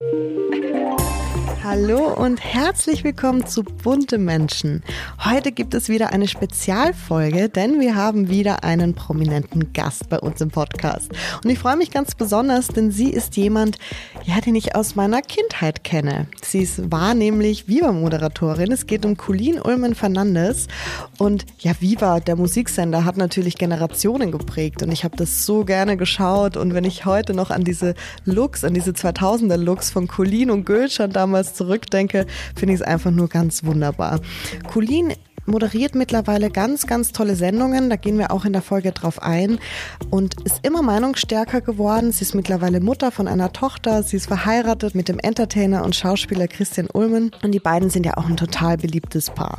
Música 0.00 0.57
Hallo 1.70 2.14
und 2.14 2.42
herzlich 2.42 3.04
willkommen 3.04 3.46
zu 3.46 3.62
Bunte 3.62 4.16
Menschen. 4.16 4.82
Heute 5.22 5.52
gibt 5.52 5.74
es 5.74 5.90
wieder 5.90 6.14
eine 6.14 6.26
Spezialfolge, 6.26 7.50
denn 7.50 7.78
wir 7.78 7.94
haben 7.94 8.30
wieder 8.30 8.64
einen 8.64 8.94
prominenten 8.94 9.74
Gast 9.74 10.08
bei 10.08 10.18
uns 10.18 10.40
im 10.40 10.48
Podcast. 10.48 11.10
Und 11.44 11.50
ich 11.50 11.58
freue 11.58 11.76
mich 11.76 11.90
ganz 11.90 12.14
besonders, 12.14 12.68
denn 12.68 12.90
sie 12.90 13.10
ist 13.10 13.36
jemand, 13.36 13.76
ja, 14.24 14.40
den 14.40 14.54
ich 14.54 14.76
aus 14.76 14.94
meiner 14.94 15.20
Kindheit 15.20 15.84
kenne. 15.84 16.28
Sie 16.42 16.60
ist, 16.60 16.90
war 16.90 17.12
nämlich 17.12 17.68
Viva-Moderatorin. 17.68 18.72
Es 18.72 18.86
geht 18.86 19.04
um 19.04 19.18
Colleen 19.18 19.60
Ulmen 19.60 19.94
Fernandes. 19.94 20.68
Und 21.18 21.44
ja, 21.58 21.72
Viva, 21.80 22.20
der 22.20 22.36
Musiksender, 22.36 23.04
hat 23.04 23.18
natürlich 23.18 23.58
Generationen 23.58 24.32
geprägt. 24.32 24.82
Und 24.82 24.90
ich 24.90 25.04
habe 25.04 25.18
das 25.18 25.44
so 25.44 25.66
gerne 25.66 25.98
geschaut. 25.98 26.56
Und 26.56 26.72
wenn 26.72 26.84
ich 26.84 27.04
heute 27.04 27.34
noch 27.34 27.50
an 27.50 27.64
diese 27.64 27.94
Looks, 28.24 28.64
an 28.64 28.72
diese 28.72 28.92
2000er-Looks 28.92 29.90
von 29.90 30.08
Colleen 30.08 30.50
und 30.50 30.64
Gülschan 30.64 31.10
damals 31.10 31.57
zurückdenke, 31.58 32.26
finde 32.56 32.74
ich 32.74 32.80
es 32.80 32.86
einfach 32.86 33.10
nur 33.10 33.28
ganz 33.28 33.64
wunderbar. 33.64 34.20
Colleen 34.72 35.12
moderiert 35.48 35.94
mittlerweile 35.94 36.50
ganz, 36.50 36.86
ganz 36.86 37.12
tolle 37.12 37.34
Sendungen. 37.34 37.90
Da 37.90 37.96
gehen 37.96 38.18
wir 38.18 38.30
auch 38.30 38.44
in 38.44 38.52
der 38.52 38.62
Folge 38.62 38.92
drauf 38.92 39.20
ein. 39.20 39.58
Und 40.10 40.40
ist 40.44 40.60
immer 40.62 40.82
meinungsstärker 40.82 41.60
geworden. 41.60 42.12
Sie 42.12 42.22
ist 42.22 42.34
mittlerweile 42.34 42.80
Mutter 42.80 43.10
von 43.10 43.26
einer 43.26 43.52
Tochter. 43.52 44.02
Sie 44.02 44.16
ist 44.16 44.26
verheiratet 44.26 44.94
mit 44.94 45.08
dem 45.08 45.18
Entertainer 45.18 45.84
und 45.84 45.96
Schauspieler 45.96 46.46
Christian 46.46 46.88
Ulmen. 46.92 47.32
Und 47.42 47.52
die 47.52 47.60
beiden 47.60 47.90
sind 47.90 48.06
ja 48.06 48.16
auch 48.16 48.26
ein 48.26 48.36
total 48.36 48.76
beliebtes 48.76 49.30
Paar. 49.30 49.58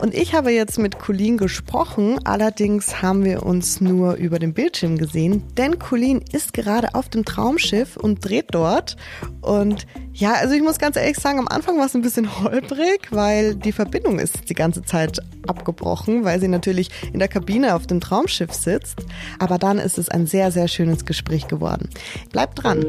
Und 0.00 0.14
ich 0.14 0.34
habe 0.34 0.50
jetzt 0.50 0.78
mit 0.78 0.98
Colleen 0.98 1.36
gesprochen. 1.36 2.18
Allerdings 2.24 3.02
haben 3.02 3.24
wir 3.24 3.42
uns 3.42 3.80
nur 3.80 4.14
über 4.14 4.38
den 4.38 4.54
Bildschirm 4.54 4.96
gesehen. 4.96 5.42
Denn 5.56 5.78
Colleen 5.78 6.22
ist 6.32 6.54
gerade 6.54 6.94
auf 6.94 7.08
dem 7.08 7.24
Traumschiff 7.24 7.96
und 7.96 8.24
dreht 8.24 8.46
dort. 8.52 8.96
Und 9.40 9.86
ja, 10.18 10.32
also 10.34 10.54
ich 10.54 10.62
muss 10.62 10.78
ganz 10.78 10.96
ehrlich 10.96 11.16
sagen, 11.16 11.38
am 11.38 11.46
Anfang 11.46 11.78
war 11.78 11.86
es 11.86 11.94
ein 11.94 12.02
bisschen 12.02 12.42
holprig, 12.42 13.08
weil 13.10 13.54
die 13.54 13.70
Verbindung 13.70 14.18
ist 14.18 14.48
die 14.50 14.54
ganze 14.54 14.82
Zeit 14.82 15.20
abgebrochen, 15.46 16.24
weil 16.24 16.40
sie 16.40 16.48
natürlich 16.48 16.90
in 17.12 17.20
der 17.20 17.28
Kabine 17.28 17.76
auf 17.76 17.86
dem 17.86 18.00
Traumschiff 18.00 18.52
sitzt. 18.52 18.98
Aber 19.38 19.58
dann 19.58 19.78
ist 19.78 19.96
es 19.96 20.08
ein 20.08 20.26
sehr, 20.26 20.50
sehr 20.50 20.66
schönes 20.66 21.04
Gespräch 21.04 21.46
geworden. 21.46 21.88
Bleibt 22.32 22.62
dran. 22.62 22.84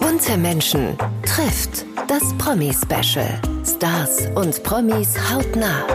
Bunte 0.00 0.38
Menschen 0.38 0.96
trifft 1.26 1.84
das 2.08 2.22
Promi-Special. 2.38 3.40
Stars 3.66 4.28
und 4.34 4.62
Promis 4.62 5.14
hautnah. 5.30 5.86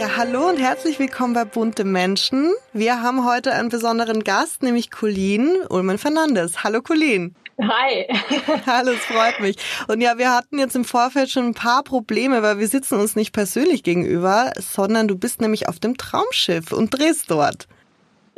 Ja, 0.00 0.16
hallo 0.16 0.48
und 0.48 0.58
herzlich 0.58 0.98
willkommen 0.98 1.34
bei 1.34 1.44
Bunte 1.44 1.84
Menschen. 1.84 2.50
Wir 2.72 3.00
haben 3.00 3.24
heute 3.24 3.52
einen 3.52 3.68
besonderen 3.68 4.24
Gast, 4.24 4.64
nämlich 4.64 4.90
Colleen 4.90 5.50
Ulmen 5.68 5.98
Fernandes. 5.98 6.64
Hallo 6.64 6.82
Colleen. 6.82 7.36
Hi. 7.62 8.06
Hallo, 8.66 8.92
es 8.92 9.04
freut 9.04 9.40
mich. 9.40 9.56
Und 9.88 10.00
ja, 10.00 10.16
wir 10.18 10.32
hatten 10.32 10.58
jetzt 10.58 10.76
im 10.76 10.84
Vorfeld 10.84 11.30
schon 11.30 11.46
ein 11.46 11.54
paar 11.54 11.82
Probleme, 11.82 12.42
weil 12.42 12.58
wir 12.58 12.68
sitzen 12.68 12.98
uns 12.98 13.16
nicht 13.16 13.32
persönlich 13.32 13.82
gegenüber, 13.82 14.52
sondern 14.58 15.08
du 15.08 15.16
bist 15.16 15.40
nämlich 15.40 15.68
auf 15.68 15.78
dem 15.78 15.96
Traumschiff 15.96 16.72
und 16.72 16.90
drehst 16.90 17.30
dort. 17.30 17.66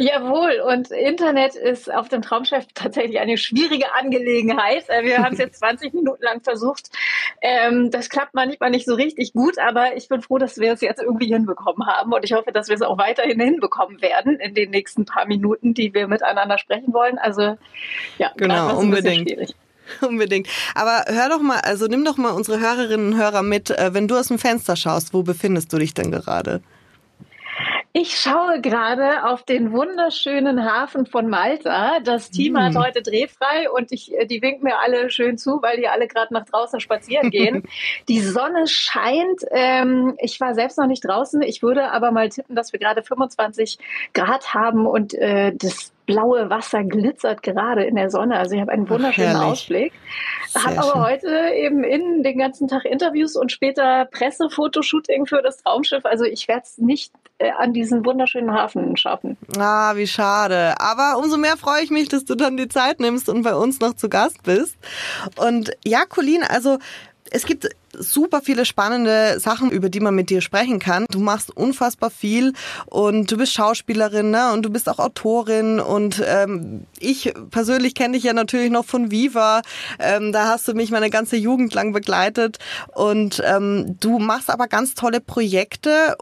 Jawohl, 0.02 0.60
und 0.66 0.90
Internet 0.90 1.54
ist 1.54 1.92
auf 1.92 2.08
dem 2.08 2.22
Traumschiff 2.22 2.66
tatsächlich 2.74 3.20
eine 3.20 3.38
schwierige 3.38 3.94
Angelegenheit. 3.94 4.88
Äh, 4.88 5.04
wir 5.04 5.18
haben 5.18 5.34
es 5.34 5.38
jetzt 5.38 5.58
20 5.60 5.94
Minuten 5.94 6.22
lang 6.24 6.42
versucht. 6.42 6.90
Ähm, 7.40 7.92
das 7.92 8.08
klappt 8.08 8.34
manchmal 8.34 8.70
nicht 8.70 8.84
so 8.84 8.94
richtig 8.94 9.32
gut, 9.32 9.58
aber 9.58 9.96
ich 9.96 10.08
bin 10.08 10.20
froh, 10.20 10.38
dass 10.38 10.58
wir 10.58 10.72
es 10.72 10.80
jetzt 10.80 11.00
irgendwie 11.00 11.28
hinbekommen 11.28 11.86
haben 11.86 12.12
und 12.12 12.24
ich 12.24 12.32
hoffe, 12.32 12.50
dass 12.50 12.68
wir 12.68 12.74
es 12.74 12.82
auch 12.82 12.98
weiterhin 12.98 13.40
hinbekommen 13.40 14.02
werden 14.02 14.40
in 14.40 14.54
den 14.54 14.70
nächsten 14.70 15.04
paar 15.04 15.26
Minuten, 15.26 15.72
die 15.72 15.94
wir 15.94 16.08
miteinander 16.08 16.58
sprechen 16.58 16.92
wollen. 16.92 17.18
Also 17.18 17.56
ja, 18.18 18.32
genau, 18.36 18.78
unbedingt. 18.78 19.54
Unbedingt. 20.00 20.48
Aber 20.74 21.04
hör 21.08 21.28
doch 21.28 21.42
mal, 21.42 21.58
also 21.58 21.86
nimm 21.86 22.04
doch 22.04 22.16
mal 22.16 22.30
unsere 22.30 22.60
Hörerinnen 22.60 23.12
und 23.12 23.18
Hörer 23.18 23.42
mit, 23.42 23.70
äh, 23.70 23.92
wenn 23.92 24.08
du 24.08 24.16
aus 24.16 24.28
dem 24.28 24.38
Fenster 24.38 24.74
schaust, 24.76 25.12
wo 25.12 25.22
befindest 25.22 25.72
du 25.72 25.78
dich 25.78 25.92
denn 25.92 26.10
gerade? 26.10 26.62
Ich 27.94 28.16
schaue 28.18 28.62
gerade 28.62 29.24
auf 29.24 29.42
den 29.42 29.70
wunderschönen 29.70 30.64
Hafen 30.64 31.04
von 31.04 31.28
Malta. 31.28 32.00
Das 32.00 32.30
Team 32.30 32.54
mm. 32.54 32.58
hat 32.58 32.76
heute 32.76 33.02
drehfrei 33.02 33.70
und 33.70 33.92
ich, 33.92 34.14
äh, 34.14 34.24
die 34.24 34.40
winken 34.40 34.64
mir 34.64 34.78
alle 34.78 35.10
schön 35.10 35.36
zu, 35.36 35.60
weil 35.60 35.76
die 35.76 35.88
alle 35.88 36.08
gerade 36.08 36.32
nach 36.32 36.46
draußen 36.46 36.80
spazieren 36.80 37.28
gehen. 37.28 37.64
die 38.08 38.20
Sonne 38.20 38.66
scheint. 38.66 39.42
Ähm, 39.50 40.14
ich 40.22 40.40
war 40.40 40.54
selbst 40.54 40.78
noch 40.78 40.86
nicht 40.86 41.04
draußen. 41.04 41.42
Ich 41.42 41.62
würde 41.62 41.90
aber 41.90 42.12
mal 42.12 42.30
tippen, 42.30 42.56
dass 42.56 42.72
wir 42.72 42.80
gerade 42.80 43.02
25 43.02 43.76
Grad 44.14 44.54
haben 44.54 44.86
und 44.86 45.12
äh, 45.12 45.52
das 45.54 45.92
blaue 46.06 46.50
Wasser 46.50 46.84
glitzert 46.84 47.42
gerade 47.42 47.84
in 47.84 47.96
der 47.96 48.10
Sonne. 48.10 48.38
Also 48.38 48.54
ich 48.54 48.60
habe 48.60 48.72
einen 48.72 48.88
wunderschönen 48.88 49.36
Ach, 49.36 49.48
Ausblick. 49.48 49.92
Habe 50.54 50.78
aber 50.78 50.92
schön. 50.92 51.02
heute 51.02 51.54
eben 51.54 51.84
in 51.84 52.22
den 52.22 52.38
ganzen 52.38 52.68
Tag 52.68 52.84
Interviews 52.86 53.36
und 53.36 53.52
später 53.52 54.06
Pressefotoshooting 54.06 55.26
für 55.26 55.42
das 55.42 55.58
Traumschiff. 55.58 56.04
Also 56.04 56.24
ich 56.24 56.48
werde 56.48 56.62
es 56.64 56.78
nicht 56.78 57.12
an 57.50 57.72
diesen 57.72 58.04
wunderschönen 58.04 58.52
Hafen 58.52 58.96
schaffen. 58.96 59.36
Ah, 59.58 59.96
wie 59.96 60.06
schade. 60.06 60.74
Aber 60.78 61.18
umso 61.18 61.36
mehr 61.36 61.56
freue 61.56 61.82
ich 61.82 61.90
mich, 61.90 62.08
dass 62.08 62.24
du 62.24 62.34
dann 62.34 62.56
die 62.56 62.68
Zeit 62.68 63.00
nimmst 63.00 63.28
und 63.28 63.42
bei 63.42 63.54
uns 63.54 63.80
noch 63.80 63.94
zu 63.94 64.08
Gast 64.08 64.42
bist. 64.42 64.76
Und 65.36 65.72
ja, 65.84 66.04
Colin, 66.06 66.42
also 66.42 66.78
es 67.32 67.46
gibt 67.46 67.68
super 67.98 68.40
viele 68.42 68.64
spannende 68.66 69.40
Sachen, 69.40 69.70
über 69.70 69.88
die 69.88 70.00
man 70.00 70.14
mit 70.14 70.28
dir 70.28 70.42
sprechen 70.42 70.78
kann. 70.78 71.06
Du 71.10 71.20
machst 71.20 71.54
unfassbar 71.54 72.10
viel 72.10 72.52
und 72.86 73.30
du 73.30 73.38
bist 73.38 73.52
Schauspielerin 73.52 74.30
ne? 74.30 74.52
und 74.52 74.62
du 74.62 74.70
bist 74.70 74.88
auch 74.88 74.98
Autorin 74.98 75.80
und 75.80 76.22
ähm, 76.26 76.86
ich 76.98 77.32
persönlich 77.50 77.94
kenne 77.94 78.14
dich 78.14 78.24
ja 78.24 78.34
natürlich 78.34 78.70
noch 78.70 78.84
von 78.84 79.10
Viva. 79.10 79.62
Ähm, 79.98 80.32
da 80.32 80.48
hast 80.48 80.68
du 80.68 80.74
mich 80.74 80.90
meine 80.90 81.08
ganze 81.08 81.36
Jugend 81.36 81.72
lang 81.72 81.92
begleitet 81.92 82.58
und 82.94 83.42
ähm, 83.44 83.96
du 84.00 84.18
machst 84.18 84.50
aber 84.50 84.68
ganz 84.68 84.94
tolle 84.94 85.20
Projekte. 85.20 86.16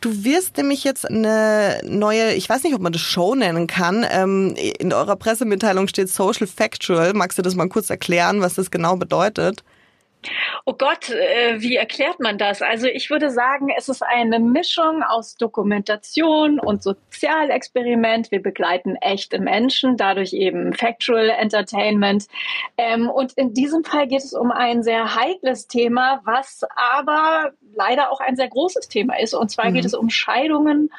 Du 0.00 0.24
wirst 0.24 0.56
nämlich 0.56 0.82
jetzt 0.82 1.08
eine 1.08 1.80
neue, 1.84 2.32
ich 2.32 2.48
weiß 2.48 2.62
nicht, 2.62 2.74
ob 2.74 2.80
man 2.80 2.92
das 2.92 3.02
Show 3.02 3.34
nennen 3.34 3.66
kann. 3.66 4.06
Ähm, 4.10 4.54
in 4.56 4.94
eurer 4.94 5.16
Pressemitteilung 5.16 5.88
steht 5.88 6.08
Social 6.08 6.46
Factual. 6.46 7.12
Magst 7.12 7.36
du 7.36 7.42
das 7.42 7.54
mal 7.54 7.68
kurz 7.68 7.90
erklären, 7.90 8.40
was 8.40 8.54
das 8.54 8.70
genau 8.70 8.96
bedeutet? 8.96 9.62
Oh 10.64 10.74
Gott, 10.74 11.10
äh, 11.10 11.60
wie 11.60 11.76
erklärt 11.76 12.20
man 12.20 12.38
das? 12.38 12.62
Also 12.62 12.86
ich 12.86 13.10
würde 13.10 13.30
sagen, 13.30 13.68
es 13.76 13.88
ist 13.88 14.02
eine 14.02 14.40
Mischung 14.40 15.02
aus 15.02 15.36
Dokumentation 15.36 16.58
und 16.58 16.82
Sozialexperiment. 16.82 18.30
Wir 18.30 18.42
begleiten 18.42 18.96
echte 18.96 19.40
Menschen, 19.40 19.96
dadurch 19.96 20.32
eben 20.32 20.72
Factual 20.72 21.30
Entertainment. 21.30 22.26
Ähm, 22.76 23.08
und 23.08 23.32
in 23.34 23.52
diesem 23.54 23.84
Fall 23.84 24.06
geht 24.06 24.22
es 24.22 24.32
um 24.32 24.50
ein 24.50 24.82
sehr 24.82 25.14
heikles 25.14 25.66
Thema, 25.66 26.20
was 26.24 26.62
aber 26.74 27.52
leider 27.76 28.10
auch 28.10 28.20
ein 28.20 28.36
sehr 28.36 28.48
großes 28.48 28.88
Thema 28.88 29.18
ist. 29.18 29.34
Und 29.34 29.50
zwar 29.50 29.70
mhm. 29.70 29.74
geht 29.74 29.84
es 29.84 29.94
um 29.94 30.10
Scheidungen 30.10 30.90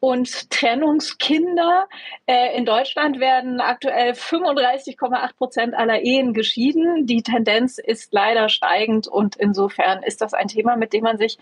und 0.00 0.50
Trennungskinder. 0.50 1.88
Äh, 2.26 2.56
in 2.56 2.64
Deutschland 2.64 3.20
werden 3.20 3.60
aktuell 3.60 4.12
35,8 4.12 5.36
Prozent 5.36 5.74
aller 5.74 6.02
Ehen 6.02 6.32
geschieden. 6.32 7.06
Die 7.06 7.22
Tendenz 7.22 7.78
ist 7.78 8.12
leider 8.12 8.48
steigend 8.48 9.06
und 9.06 9.36
insofern 9.36 10.02
ist 10.02 10.20
das 10.20 10.34
ein 10.34 10.48
Thema, 10.48 10.76
mit 10.76 10.92
dem 10.92 11.04
man 11.04 11.18
sich 11.18 11.38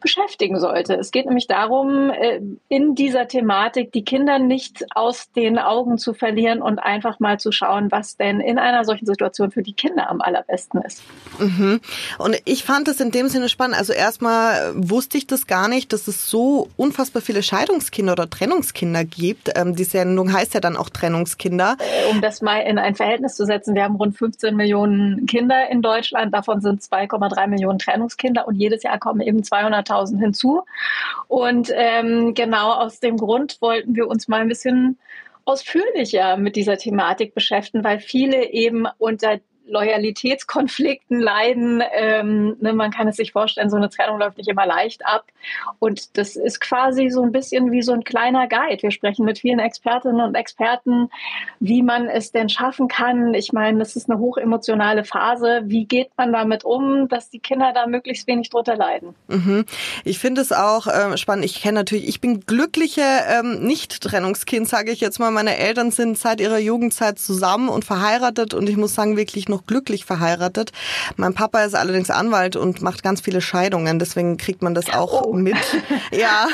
beschäftigen 0.00 0.58
sollte. 0.58 0.94
Es 0.94 1.10
geht 1.10 1.26
nämlich 1.26 1.46
darum, 1.46 2.10
äh, 2.10 2.40
in 2.68 2.94
dieser 2.94 3.28
Thematik 3.28 3.92
die 3.92 4.04
Kinder 4.04 4.38
nicht 4.38 4.84
aus 4.94 5.30
den 5.32 5.58
Augen 5.58 5.98
zu 5.98 6.14
verlieren 6.14 6.62
und 6.62 6.78
einfach 6.78 7.20
mal 7.20 7.38
zu 7.38 7.52
schauen, 7.52 7.90
was 7.90 8.16
denn 8.16 8.40
in 8.40 8.58
einer 8.58 8.84
solchen 8.84 9.06
Situation 9.06 9.50
für 9.50 9.62
die 9.62 9.74
Kinder 9.74 10.08
am 10.08 10.20
allerbesten 10.20 10.82
ist. 10.82 11.02
Mhm. 11.38 11.80
Und 12.18 12.40
ich 12.44 12.64
fand 12.64 12.88
es 12.88 13.00
in 13.00 13.10
dem 13.10 13.28
Sinne 13.28 13.48
spannend. 13.48 13.76
Also 13.76 13.92
erstmal 13.92 14.72
wusste 14.74 15.18
ich 15.18 15.26
das 15.26 15.46
gar 15.46 15.68
nicht, 15.68 15.92
dass 15.92 16.08
es 16.08 16.28
so 16.28 16.68
unfassbar 16.76 17.22
viele 17.22 17.42
Scheidungskinder 17.42 18.12
oder 18.12 18.28
Trennungskinder 18.28 19.04
gibt. 19.04 19.50
Ähm, 19.54 19.76
die 19.76 19.84
Sendung 19.84 20.32
heißt 20.32 20.54
ja 20.54 20.60
dann 20.60 20.76
auch 20.76 20.88
Trennungskinder. 20.88 21.76
Um 22.10 22.20
das 22.20 22.42
mal 22.42 22.60
in 22.60 22.78
ein 22.78 22.94
Verhältnis 22.94 23.36
zu 23.36 23.44
setzen, 23.44 23.74
wir 23.74 23.84
haben 23.84 23.96
rund 23.96 24.16
15 24.16 24.56
Millionen 24.56 25.26
Kinder 25.26 25.68
in 25.70 25.82
Deutschland. 25.82 26.34
Davon 26.34 26.60
sind 26.60 26.82
2,3 26.82 27.46
Millionen 27.46 27.78
Trennungskinder 27.78 28.46
und 28.46 28.54
jedes 28.56 28.82
Jahr 28.82 28.98
kommen 28.98 29.20
eben 29.20 29.42
200 29.42 29.89
100.000 29.90 30.20
hinzu. 30.20 30.62
Und 31.28 31.70
ähm, 31.74 32.34
genau 32.34 32.72
aus 32.72 33.00
dem 33.00 33.16
Grund 33.16 33.60
wollten 33.60 33.94
wir 33.94 34.08
uns 34.08 34.28
mal 34.28 34.40
ein 34.40 34.48
bisschen 34.48 34.98
ausführlicher 35.44 36.36
mit 36.36 36.56
dieser 36.56 36.76
Thematik 36.76 37.34
beschäftigen, 37.34 37.84
weil 37.84 37.98
viele 37.98 38.50
eben 38.50 38.86
unter 38.98 39.40
Loyalitätskonflikten 39.70 41.20
leiden. 41.20 41.82
Ähm, 41.92 42.56
ne, 42.60 42.72
man 42.72 42.90
kann 42.90 43.08
es 43.08 43.16
sich 43.16 43.32
vorstellen, 43.32 43.70
so 43.70 43.76
eine 43.76 43.88
Trennung 43.88 44.18
läuft 44.18 44.38
nicht 44.38 44.48
immer 44.48 44.66
leicht 44.66 45.06
ab. 45.06 45.24
Und 45.78 46.18
das 46.18 46.36
ist 46.36 46.60
quasi 46.60 47.08
so 47.08 47.22
ein 47.22 47.32
bisschen 47.32 47.70
wie 47.72 47.82
so 47.82 47.92
ein 47.92 48.04
kleiner 48.04 48.48
Guide. 48.48 48.82
Wir 48.82 48.90
sprechen 48.90 49.24
mit 49.24 49.38
vielen 49.38 49.58
Expertinnen 49.58 50.20
und 50.20 50.34
Experten, 50.34 51.10
wie 51.60 51.82
man 51.82 52.08
es 52.08 52.32
denn 52.32 52.48
schaffen 52.48 52.88
kann. 52.88 53.34
Ich 53.34 53.52
meine, 53.52 53.78
das 53.78 53.96
ist 53.96 54.10
eine 54.10 54.18
hochemotionale 54.18 55.04
Phase. 55.04 55.62
Wie 55.64 55.84
geht 55.84 56.10
man 56.16 56.32
damit 56.32 56.64
um, 56.64 57.08
dass 57.08 57.30
die 57.30 57.38
Kinder 57.38 57.72
da 57.72 57.86
möglichst 57.86 58.26
wenig 58.26 58.50
drunter 58.50 58.76
leiden? 58.76 59.14
Mhm. 59.28 59.64
Ich 60.04 60.18
finde 60.18 60.40
es 60.40 60.52
auch 60.52 60.86
äh, 60.86 61.16
spannend. 61.16 61.44
Ich 61.44 61.62
kenne 61.62 61.80
natürlich, 61.80 62.08
ich 62.08 62.20
bin 62.20 62.40
glückliche 62.40 63.02
ähm, 63.28 63.60
Nicht-Trennungskind, 63.60 64.68
sage 64.68 64.90
ich 64.90 65.00
jetzt 65.00 65.18
mal. 65.18 65.30
Meine 65.30 65.56
Eltern 65.56 65.90
sind 65.90 66.18
seit 66.18 66.40
ihrer 66.40 66.58
Jugendzeit 66.58 67.18
zusammen 67.18 67.68
und 67.68 67.84
verheiratet 67.84 68.54
und 68.54 68.68
ich 68.68 68.76
muss 68.76 68.94
sagen, 68.94 69.16
wirklich 69.16 69.48
noch 69.48 69.59
auch 69.60 69.66
glücklich 69.66 70.04
verheiratet. 70.04 70.72
Mein 71.16 71.34
Papa 71.34 71.62
ist 71.64 71.74
allerdings 71.74 72.10
Anwalt 72.10 72.56
und 72.56 72.82
macht 72.82 73.02
ganz 73.02 73.20
viele 73.20 73.40
Scheidungen, 73.40 73.98
deswegen 73.98 74.36
kriegt 74.36 74.62
man 74.62 74.74
das 74.74 74.92
auch 74.92 75.22
oh. 75.22 75.32
mit. 75.32 75.56
Ja, 76.12 76.48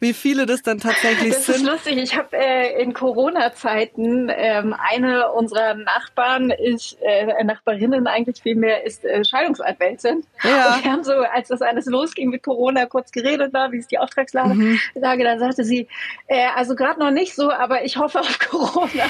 wie 0.00 0.14
viele 0.14 0.46
das 0.46 0.62
dann 0.62 0.78
tatsächlich 0.78 1.34
das 1.34 1.46
sind. 1.46 1.56
Das 1.56 1.62
ist 1.62 1.84
lustig. 1.86 1.98
Ich 1.98 2.16
habe 2.16 2.36
äh, 2.36 2.82
in 2.82 2.94
Corona-Zeiten 2.94 4.30
ähm, 4.34 4.74
eine 4.78 5.30
unserer 5.32 5.74
Nachbarn 5.74 6.50
ist, 6.50 6.96
äh, 7.02 7.44
Nachbarinnen 7.44 8.06
eigentlich 8.06 8.42
vielmehr, 8.42 8.84
ist 8.84 9.04
äh, 9.04 9.24
Scheidungsanwältin. 9.24 10.24
Ja. 10.42 10.74
Und 10.74 10.84
wir 10.84 10.92
haben 10.92 11.04
so, 11.04 11.12
als 11.12 11.48
das 11.48 11.60
alles 11.60 11.86
losging 11.86 12.30
mit 12.30 12.42
Corona, 12.42 12.86
kurz 12.86 13.12
geredet 13.12 13.54
da, 13.54 13.70
wie 13.72 13.78
ist 13.78 13.90
die 13.90 13.98
Auftragslage, 13.98 14.54
mhm. 14.54 14.80
da 14.94 15.38
sagte 15.38 15.64
sie, 15.64 15.88
äh, 16.26 16.46
also 16.54 16.74
gerade 16.74 16.98
noch 16.98 17.10
nicht 17.10 17.34
so, 17.34 17.50
aber 17.50 17.84
ich 17.84 17.96
hoffe 17.96 18.20
auf 18.20 18.38
Corona. 18.38 19.04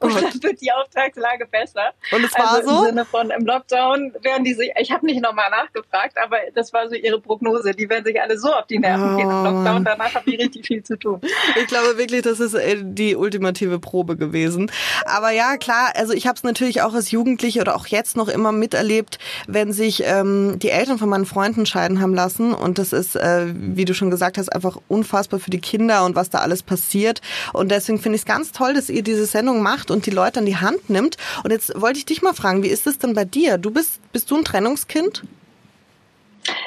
Oh 0.00 0.06
und 0.06 0.22
dann 0.22 0.42
wird 0.42 0.60
die 0.60 0.72
Auftragslage 0.72 1.46
besser. 1.46 1.92
Und 2.10 2.24
es 2.24 2.34
war 2.34 2.54
also 2.54 2.68
so? 2.68 2.71
Im 2.80 2.86
Sinne 2.86 3.04
von 3.04 3.30
im 3.30 3.46
Lockdown 3.46 4.12
werden 4.22 4.44
die 4.44 4.54
sich, 4.54 4.70
ich 4.78 4.90
habe 4.90 5.06
nicht 5.06 5.22
nochmal 5.22 5.50
nachgefragt, 5.50 6.16
aber 6.22 6.36
das 6.54 6.72
war 6.72 6.88
so 6.88 6.94
ihre 6.94 7.20
Prognose. 7.20 7.72
Die 7.72 7.88
werden 7.88 8.04
sich 8.04 8.20
alle 8.20 8.38
so 8.38 8.52
auf 8.52 8.66
die 8.66 8.78
Nerven 8.78 9.14
oh. 9.14 9.16
gehen 9.16 9.30
im 9.30 9.44
Lockdown. 9.44 9.84
Danach 9.84 10.14
haben 10.14 10.24
die 10.26 10.36
richtig 10.36 10.66
viel 10.66 10.82
zu 10.82 10.98
tun. 10.98 11.20
Ich 11.56 11.66
glaube 11.66 11.98
wirklich, 11.98 12.22
das 12.22 12.40
ist 12.40 12.54
äh, 12.54 12.76
die 12.82 13.16
ultimative 13.16 13.78
Probe 13.78 14.16
gewesen. 14.16 14.70
Aber 15.04 15.30
ja, 15.30 15.56
klar, 15.56 15.92
also 15.94 16.12
ich 16.12 16.26
habe 16.26 16.36
es 16.36 16.42
natürlich 16.42 16.82
auch 16.82 16.94
als 16.94 17.10
Jugendliche 17.10 17.60
oder 17.60 17.76
auch 17.76 17.86
jetzt 17.86 18.16
noch 18.16 18.28
immer 18.28 18.52
miterlebt, 18.52 19.18
wenn 19.46 19.72
sich 19.72 20.02
ähm, 20.04 20.58
die 20.58 20.70
Eltern 20.70 20.98
von 20.98 21.08
meinen 21.08 21.26
Freunden 21.26 21.66
scheiden 21.66 22.00
haben 22.00 22.14
lassen. 22.14 22.52
Und 22.52 22.78
das 22.78 22.92
ist, 22.92 23.16
äh, 23.16 23.46
wie 23.54 23.84
du 23.84 23.94
schon 23.94 24.10
gesagt 24.10 24.38
hast, 24.38 24.48
einfach 24.48 24.78
unfassbar 24.88 25.40
für 25.40 25.50
die 25.50 25.60
Kinder 25.60 26.04
und 26.04 26.16
was 26.16 26.30
da 26.30 26.38
alles 26.38 26.62
passiert. 26.62 27.20
Und 27.52 27.70
deswegen 27.70 27.98
finde 27.98 28.16
ich 28.16 28.22
es 28.22 28.26
ganz 28.26 28.52
toll, 28.52 28.74
dass 28.74 28.88
ihr 28.88 29.02
diese 29.02 29.26
Sendung 29.26 29.62
macht 29.62 29.90
und 29.90 30.06
die 30.06 30.10
Leute 30.10 30.40
an 30.40 30.46
die 30.46 30.56
Hand 30.56 30.90
nimmt. 30.90 31.16
Und 31.44 31.50
jetzt 31.50 31.80
wollte 31.80 31.98
ich 31.98 32.06
dich 32.06 32.22
mal 32.22 32.34
fragen, 32.34 32.61
wie 32.62 32.68
ist 32.68 32.86
es 32.86 32.98
denn 32.98 33.14
bei 33.14 33.24
dir? 33.24 33.58
Du 33.58 33.70
bist, 33.70 34.00
bist 34.12 34.30
du 34.30 34.36
ein 34.36 34.44
Trennungskind? 34.44 35.22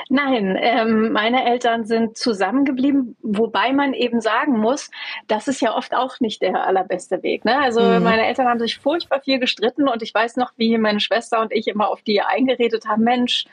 Nein, 0.08 0.58
ähm, 0.60 1.12
meine 1.12 1.46
Eltern 1.46 1.86
sind 1.86 2.18
zusammengeblieben, 2.18 3.18
wobei 3.22 3.74
man 3.74 3.94
eben 3.94 4.22
sagen 4.22 4.58
muss, 4.58 4.90
das 5.28 5.48
ist 5.48 5.62
ja 5.62 5.76
oft 5.76 5.94
auch 5.94 6.20
nicht 6.20 6.42
der 6.42 6.66
allerbeste 6.66 7.24
Weg. 7.24 7.44
Ne? 7.44 7.58
Also 7.60 7.82
mhm. 7.82 8.04
meine 8.04 8.26
Eltern 8.26 8.48
haben 8.48 8.60
sich 8.60 8.78
furchtbar 8.78 9.22
viel 9.22 9.40
gestritten 9.40 9.88
und 9.88 10.02
ich 10.02 10.14
weiß 10.14 10.38
noch, 10.38 10.54
wie 10.58 10.78
meine 10.78 11.00
Schwester 11.00 11.42
und 11.42 11.52
ich 11.52 11.68
immer 11.68 11.90
auf 11.90 12.02
die 12.02 12.22
eingeredet 12.22 12.86
haben, 12.88 13.04
Mensch, 13.04 13.46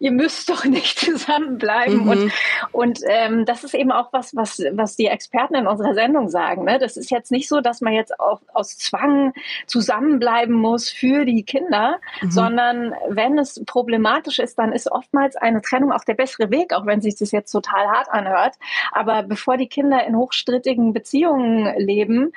ihr 0.00 0.10
müsst 0.10 0.48
doch 0.48 0.64
nicht 0.64 0.98
zusammenbleiben. 0.98 2.04
Mhm. 2.04 2.08
Und, 2.08 2.32
und 2.72 3.00
ähm, 3.06 3.44
das 3.44 3.62
ist 3.62 3.74
eben 3.74 3.92
auch 3.92 4.12
was, 4.12 4.34
was, 4.34 4.60
was 4.72 4.96
die 4.96 5.06
Experten 5.06 5.54
in 5.54 5.66
unserer 5.66 5.94
Sendung 5.94 6.28
sagen. 6.28 6.64
Ne? 6.64 6.78
Das 6.78 6.96
ist 6.96 7.10
jetzt 7.10 7.30
nicht 7.30 7.48
so, 7.48 7.60
dass 7.60 7.80
man 7.80 7.92
jetzt 7.92 8.18
auch 8.18 8.40
aus 8.52 8.76
Zwang 8.78 9.32
zusammenbleiben 9.66 10.54
muss 10.54 10.90
für 10.90 11.24
die 11.24 11.44
Kinder, 11.44 12.00
mhm. 12.22 12.30
sondern 12.30 12.94
wenn 13.08 13.38
es 13.38 13.62
problematisch 13.66 14.38
ist, 14.40 14.58
dann 14.58 14.72
ist 14.72 14.90
oftmals 14.90 15.36
eine 15.36 15.60
Trennung 15.60 15.92
auch 15.92 16.04
der 16.04 16.14
bessere 16.14 16.50
Weg, 16.50 16.72
auch 16.72 16.86
wenn 16.86 17.00
sich 17.00 17.16
das 17.16 17.30
jetzt 17.30 17.52
total 17.52 17.86
hart 17.86 18.08
anhört. 18.10 18.54
Aber 18.92 19.22
bevor 19.22 19.56
die 19.56 19.68
Kinder 19.68 20.04
in 20.06 20.16
hochstrittigen 20.16 20.92
Beziehungen 20.92 21.78
leben, 21.78 22.32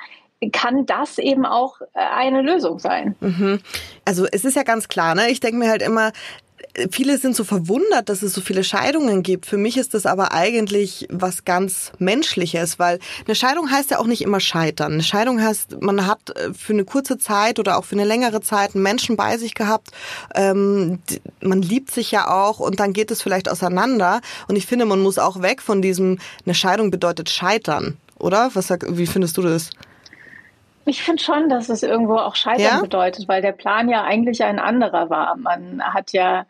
kann 0.52 0.86
das 0.86 1.18
eben 1.18 1.46
auch 1.46 1.80
äh, 1.80 1.86
eine 1.94 2.42
Lösung 2.42 2.78
sein. 2.78 3.14
Mhm. 3.20 3.60
Also 4.04 4.26
es 4.30 4.44
ist 4.44 4.56
ja 4.56 4.62
ganz 4.62 4.88
klar, 4.88 5.14
ne? 5.14 5.30
Ich 5.30 5.40
denke 5.40 5.56
mir 5.56 5.70
halt 5.70 5.82
immer, 5.82 6.12
viele 6.90 7.18
sind 7.18 7.36
so 7.36 7.44
verwundert, 7.44 8.08
dass 8.08 8.22
es 8.22 8.32
so 8.34 8.40
viele 8.40 8.64
Scheidungen 8.64 9.22
gibt. 9.22 9.46
Für 9.46 9.56
mich 9.56 9.76
ist 9.76 9.94
das 9.94 10.06
aber 10.06 10.32
eigentlich 10.32 11.06
was 11.10 11.44
ganz 11.44 11.92
Menschliches, 11.98 12.78
weil 12.78 12.98
eine 13.26 13.34
Scheidung 13.34 13.70
heißt 13.70 13.90
ja 13.90 13.98
auch 13.98 14.06
nicht 14.06 14.22
immer 14.22 14.40
scheitern. 14.40 14.94
Eine 14.94 15.02
Scheidung 15.02 15.40
heißt, 15.40 15.80
man 15.80 16.06
hat 16.06 16.30
äh, 16.30 16.52
für 16.52 16.72
eine 16.72 16.84
kurze 16.84 17.18
Zeit 17.18 17.58
oder 17.58 17.78
auch 17.78 17.84
für 17.84 17.94
eine 17.94 18.04
längere 18.04 18.40
Zeit 18.40 18.74
einen 18.74 18.82
Menschen 18.82 19.16
bei 19.16 19.38
sich 19.38 19.54
gehabt. 19.54 19.90
Ähm, 20.34 20.98
man 21.40 21.62
liebt 21.62 21.90
sich 21.90 22.10
ja 22.10 22.30
auch 22.30 22.60
und 22.60 22.80
dann 22.80 22.92
geht 22.92 23.10
es 23.10 23.22
vielleicht 23.22 23.50
auseinander. 23.50 24.20
Und 24.48 24.56
ich 24.56 24.66
finde, 24.66 24.84
man 24.84 25.00
muss 25.00 25.18
auch 25.18 25.42
weg 25.42 25.62
von 25.62 25.82
diesem, 25.82 26.18
eine 26.44 26.54
Scheidung 26.54 26.90
bedeutet 26.90 27.30
scheitern, 27.30 27.96
oder? 28.18 28.50
Was, 28.54 28.70
wie 28.70 29.06
findest 29.06 29.36
du 29.36 29.42
das? 29.42 29.70
Ich 30.86 31.02
finde 31.02 31.22
schon, 31.22 31.48
dass 31.48 31.68
es 31.68 31.82
irgendwo 31.82 32.16
auch 32.16 32.34
Scheitern 32.34 32.76
ja? 32.76 32.80
bedeutet, 32.80 33.28
weil 33.28 33.42
der 33.42 33.52
Plan 33.52 33.88
ja 33.88 34.04
eigentlich 34.04 34.42
ein 34.44 34.58
anderer 34.58 35.10
war. 35.10 35.36
Man 35.36 35.82
hat 35.82 36.12
ja, 36.12 36.46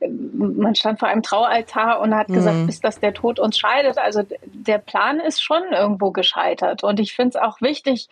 man 0.00 0.74
stand 0.74 0.98
vor 0.98 1.08
einem 1.08 1.22
Traualtar 1.22 2.00
und 2.00 2.14
hat 2.14 2.28
mhm. 2.28 2.34
gesagt, 2.34 2.66
bis 2.66 2.80
dass 2.80 3.00
der 3.00 3.14
Tod 3.14 3.38
uns 3.38 3.58
scheidet. 3.58 3.98
Also 3.98 4.22
der 4.42 4.78
Plan 4.78 5.20
ist 5.20 5.42
schon 5.42 5.62
irgendwo 5.72 6.10
gescheitert. 6.10 6.82
Und 6.82 7.00
ich 7.00 7.14
finde 7.14 7.30
es 7.30 7.36
auch 7.36 7.60
wichtig, 7.60 8.08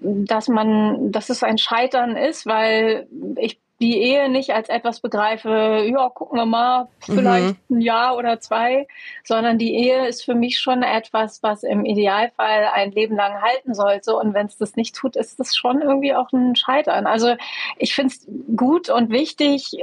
dass 0.00 0.48
man, 0.48 1.12
dass 1.12 1.28
es 1.28 1.42
ein 1.42 1.58
Scheitern 1.58 2.16
ist, 2.16 2.46
weil 2.46 3.06
ich 3.36 3.58
die 3.80 3.98
Ehe 3.98 4.28
nicht 4.28 4.54
als 4.54 4.68
etwas 4.68 5.00
begreife, 5.00 5.84
ja, 5.88 6.08
gucken 6.08 6.38
wir 6.38 6.46
mal, 6.46 6.88
vielleicht 7.00 7.56
mhm. 7.68 7.78
ein 7.78 7.80
Jahr 7.80 8.16
oder 8.16 8.40
zwei, 8.40 8.86
sondern 9.24 9.58
die 9.58 9.74
Ehe 9.74 10.06
ist 10.08 10.24
für 10.24 10.34
mich 10.34 10.58
schon 10.58 10.82
etwas, 10.82 11.42
was 11.42 11.62
im 11.62 11.84
Idealfall 11.84 12.68
ein 12.74 12.90
Leben 12.90 13.16
lang 13.16 13.40
halten 13.40 13.74
sollte. 13.74 14.16
Und 14.16 14.34
wenn 14.34 14.46
es 14.46 14.56
das 14.56 14.76
nicht 14.76 14.96
tut, 14.96 15.16
ist 15.16 15.38
das 15.38 15.54
schon 15.54 15.80
irgendwie 15.80 16.14
auch 16.14 16.32
ein 16.32 16.56
Scheitern. 16.56 17.06
Also 17.06 17.36
ich 17.76 17.94
finde 17.94 18.14
es 18.14 18.26
gut 18.56 18.90
und 18.90 19.10
wichtig, 19.10 19.76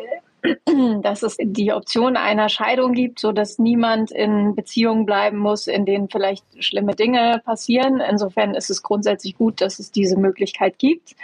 dass 1.02 1.24
es 1.24 1.38
die 1.40 1.72
Option 1.72 2.18
einer 2.18 2.50
Scheidung 2.50 2.94
gibt, 2.94 3.20
so 3.20 3.32
dass 3.32 3.60
niemand 3.60 4.12
in 4.12 4.56
Beziehungen 4.56 5.06
bleiben 5.06 5.38
muss, 5.38 5.68
in 5.68 5.86
denen 5.86 6.10
vielleicht 6.10 6.46
schlimme 6.64 6.96
Dinge 6.96 7.42
passieren. 7.46 8.02
Insofern 8.02 8.56
ist 8.56 8.70
es 8.70 8.84
grundsätzlich 8.84 9.38
gut, 9.38 9.62
dass 9.62 9.80
es 9.80 9.92
diese 9.92 10.18
Möglichkeit 10.18 10.78
gibt. 10.78 11.16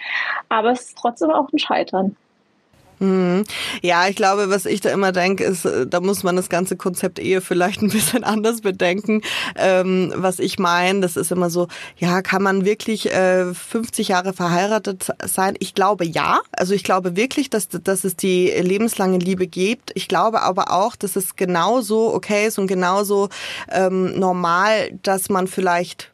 Aber 0.49 0.71
es 0.71 0.81
ist 0.81 0.97
trotzdem 0.97 1.31
auch 1.31 1.51
ein 1.51 1.59
Scheitern. 1.59 2.15
Mhm. 3.01 3.45
Ja, 3.81 4.07
ich 4.07 4.15
glaube, 4.15 4.51
was 4.51 4.67
ich 4.67 4.79
da 4.79 4.91
immer 4.91 5.11
denke, 5.11 5.43
ist, 5.43 5.65
äh, 5.65 5.87
da 5.87 5.99
muss 5.99 6.21
man 6.21 6.35
das 6.35 6.49
ganze 6.49 6.77
Konzept 6.77 7.17
Ehe 7.17 7.41
vielleicht 7.41 7.81
ein 7.81 7.89
bisschen 7.89 8.23
anders 8.23 8.61
bedenken. 8.61 9.21
Ähm, 9.55 10.13
was 10.15 10.37
ich 10.37 10.59
meine, 10.59 11.01
das 11.01 11.17
ist 11.17 11.31
immer 11.31 11.49
so, 11.49 11.67
ja, 11.97 12.21
kann 12.21 12.43
man 12.43 12.63
wirklich 12.63 13.11
äh, 13.11 13.53
50 13.53 14.09
Jahre 14.09 14.33
verheiratet 14.33 15.09
sein? 15.25 15.55
Ich 15.59 15.73
glaube 15.73 16.05
ja. 16.05 16.41
Also 16.51 16.75
ich 16.75 16.83
glaube 16.83 17.15
wirklich, 17.15 17.49
dass, 17.49 17.69
dass 17.69 18.03
es 18.03 18.15
die 18.15 18.49
lebenslange 18.49 19.17
Liebe 19.17 19.47
gibt. 19.47 19.91
Ich 19.95 20.07
glaube 20.07 20.43
aber 20.43 20.71
auch, 20.71 20.95
dass 20.95 21.15
es 21.15 21.35
genauso 21.35 22.13
okay 22.13 22.45
ist 22.45 22.59
und 22.59 22.67
genauso 22.67 23.29
ähm, 23.71 24.19
normal, 24.19 24.91
dass 25.01 25.29
man 25.29 25.47
vielleicht 25.47 26.11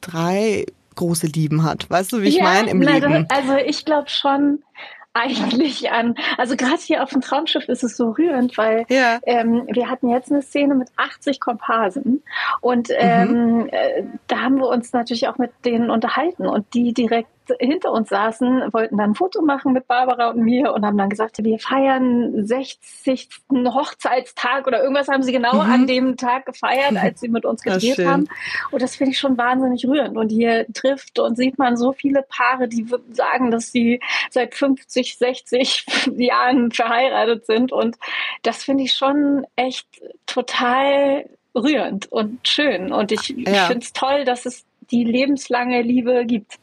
drei 0.00 0.64
große 0.94 1.26
Lieben 1.26 1.64
hat. 1.64 1.88
Weißt 1.90 2.12
du, 2.12 2.22
wie 2.22 2.28
ich 2.28 2.36
ja, 2.36 2.44
meine 2.44 2.70
im 2.70 2.80
Leben? 2.80 3.26
Also 3.30 3.56
ich 3.56 3.84
glaube 3.84 4.08
schon, 4.08 4.62
eigentlich 5.12 5.90
an. 5.90 6.14
Also 6.38 6.56
gerade 6.56 6.80
hier 6.80 7.02
auf 7.02 7.10
dem 7.10 7.20
Traumschiff 7.20 7.68
ist 7.68 7.82
es 7.82 7.96
so 7.96 8.10
rührend, 8.10 8.56
weil 8.56 8.84
ja. 8.88 9.18
ähm, 9.24 9.66
wir 9.68 9.88
hatten 9.88 10.08
jetzt 10.08 10.30
eine 10.30 10.42
Szene 10.42 10.74
mit 10.74 10.88
80 10.96 11.40
Komparsen 11.40 12.22
und 12.60 12.88
ähm, 12.96 13.62
mhm. 13.62 13.68
äh, 13.72 14.04
da 14.28 14.40
haben 14.40 14.58
wir 14.58 14.68
uns 14.68 14.92
natürlich 14.92 15.28
auch 15.28 15.38
mit 15.38 15.50
denen 15.64 15.90
unterhalten 15.90 16.46
und 16.46 16.72
die 16.74 16.92
direkt 16.92 17.30
hinter 17.58 17.92
uns 17.92 18.08
saßen, 18.08 18.72
wollten 18.72 18.96
dann 18.96 19.10
ein 19.10 19.14
Foto 19.14 19.42
machen 19.42 19.72
mit 19.72 19.86
Barbara 19.86 20.30
und 20.30 20.42
mir 20.42 20.72
und 20.72 20.84
haben 20.84 20.98
dann 20.98 21.08
gesagt, 21.08 21.42
wir 21.42 21.58
feiern 21.58 22.46
60. 22.46 23.28
Hochzeitstag 23.50 24.66
oder 24.66 24.82
irgendwas 24.82 25.08
haben 25.08 25.22
sie 25.22 25.32
genau 25.32 25.54
mhm. 25.54 25.60
an 25.72 25.86
dem 25.86 26.16
Tag 26.16 26.46
gefeiert, 26.46 26.96
als 26.96 27.20
sie 27.20 27.28
mit 27.28 27.44
uns 27.44 27.62
gedreht 27.62 27.98
haben. 28.04 28.28
Und 28.70 28.82
das 28.82 28.96
finde 28.96 29.12
ich 29.12 29.18
schon 29.18 29.36
wahnsinnig 29.38 29.86
rührend. 29.86 30.16
Und 30.16 30.30
hier 30.30 30.66
trifft 30.72 31.18
und 31.18 31.36
sieht 31.36 31.58
man 31.58 31.76
so 31.76 31.92
viele 31.92 32.22
Paare, 32.22 32.68
die 32.68 32.86
sagen, 33.12 33.50
dass 33.50 33.72
sie 33.72 34.00
seit 34.30 34.54
50, 34.54 35.18
60 35.18 35.86
Jahren 36.16 36.70
verheiratet 36.70 37.46
sind. 37.46 37.72
Und 37.72 37.96
das 38.42 38.64
finde 38.64 38.84
ich 38.84 38.92
schon 38.92 39.46
echt 39.56 39.86
total 40.26 41.24
rührend 41.54 42.10
und 42.12 42.46
schön. 42.46 42.92
Und 42.92 43.12
ich, 43.12 43.28
ja. 43.30 43.52
ich 43.52 43.60
finde 43.60 43.84
es 43.84 43.92
toll, 43.92 44.24
dass 44.24 44.46
es 44.46 44.64
die 44.90 45.04
lebenslange 45.04 45.82
Liebe 45.82 46.24
gibt. 46.26 46.58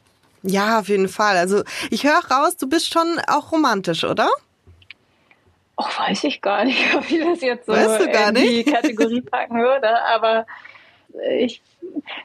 Ja, 0.48 0.80
auf 0.80 0.88
jeden 0.88 1.10
Fall. 1.10 1.38
Also 1.38 1.63
ich 1.89 2.04
höre 2.04 2.24
raus, 2.32 2.58
du 2.58 2.68
bist 2.68 2.94
schon 2.94 3.20
auch 3.27 3.51
romantisch, 3.51 4.04
oder? 4.04 4.30
Oh, 5.75 5.84
weiß 5.84 6.24
ich 6.24 6.42
gar 6.42 6.63
nicht, 6.66 6.80
ob 6.96 7.10
ich 7.10 7.20
das 7.20 7.42
jetzt 7.42 7.66
so 7.66 7.74
in 7.74 8.36
die 8.36 8.63
Kategorie 8.72 9.22
packen 9.22 9.60
würde, 9.60 10.01
aber 10.04 10.46
ich 11.39 11.62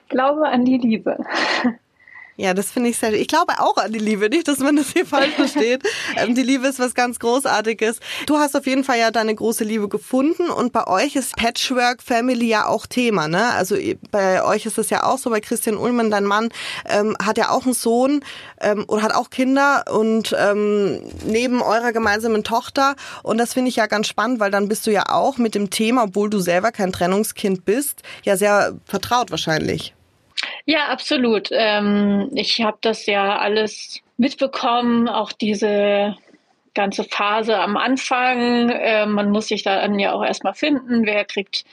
glaube 0.08 0.46
an 0.46 0.64
die 0.64 0.78
Liebe. 0.78 1.18
Ja, 2.36 2.54
das 2.54 2.70
finde 2.70 2.88
ich 2.88 2.96
sehr. 2.96 3.12
Ich 3.12 3.28
glaube 3.28 3.52
auch 3.58 3.76
an 3.76 3.92
die 3.92 3.98
Liebe, 3.98 4.30
nicht, 4.30 4.48
dass 4.48 4.58
man 4.58 4.76
das 4.76 4.92
hier 4.92 5.04
falsch 5.04 5.32
versteht. 5.36 5.82
Ähm, 6.16 6.34
die 6.34 6.42
Liebe 6.42 6.66
ist 6.66 6.78
was 6.78 6.94
ganz 6.94 7.18
Großartiges. 7.18 8.00
Du 8.26 8.38
hast 8.38 8.56
auf 8.56 8.66
jeden 8.66 8.84
Fall 8.84 8.98
ja 8.98 9.10
deine 9.10 9.34
große 9.34 9.64
Liebe 9.64 9.88
gefunden 9.88 10.48
und 10.48 10.72
bei 10.72 10.86
euch 10.86 11.14
ist 11.14 11.36
Patchwork 11.36 12.02
Family 12.02 12.46
ja 12.46 12.66
auch 12.66 12.86
Thema, 12.86 13.28
ne? 13.28 13.50
Also 13.50 13.76
bei 14.10 14.42
euch 14.44 14.64
ist 14.64 14.78
es 14.78 14.88
ja 14.88 15.04
auch 15.04 15.18
so, 15.18 15.28
bei 15.28 15.40
Christian 15.40 15.76
Ullmann, 15.76 16.10
dein 16.10 16.24
Mann, 16.24 16.48
ähm, 16.88 17.16
hat 17.22 17.36
ja 17.36 17.50
auch 17.50 17.64
einen 17.64 17.74
Sohn 17.74 18.24
ähm, 18.60 18.86
oder 18.88 19.02
hat 19.02 19.14
auch 19.14 19.28
Kinder 19.28 19.84
und 19.92 20.34
ähm, 20.38 21.02
neben 21.26 21.60
eurer 21.60 21.92
gemeinsamen 21.92 22.44
Tochter. 22.44 22.96
Und 23.22 23.36
das 23.38 23.52
finde 23.52 23.68
ich 23.68 23.76
ja 23.76 23.86
ganz 23.86 24.08
spannend, 24.08 24.40
weil 24.40 24.50
dann 24.50 24.68
bist 24.68 24.86
du 24.86 24.90
ja 24.90 25.10
auch 25.10 25.36
mit 25.36 25.54
dem 25.54 25.68
Thema, 25.68 26.04
obwohl 26.04 26.30
du 26.30 26.40
selber 26.40 26.72
kein 26.72 26.92
Trennungskind 26.92 27.66
bist, 27.66 28.02
ja 28.24 28.38
sehr 28.38 28.74
vertraut 28.86 29.30
wahrscheinlich. 29.30 29.94
Ja, 30.64 30.86
absolut. 30.88 31.48
Ähm, 31.52 32.30
ich 32.34 32.60
habe 32.62 32.78
das 32.80 33.06
ja 33.06 33.38
alles 33.38 34.00
mitbekommen, 34.16 35.08
auch 35.08 35.32
diese 35.32 36.16
ganze 36.74 37.04
Phase 37.04 37.58
am 37.58 37.76
Anfang. 37.76 38.70
Äh, 38.70 39.06
man 39.06 39.30
muss 39.30 39.48
sich 39.48 39.62
dann 39.62 39.98
ja 39.98 40.12
auch 40.12 40.24
erstmal 40.24 40.54
finden, 40.54 41.04
wer 41.04 41.24
kriegt 41.24 41.64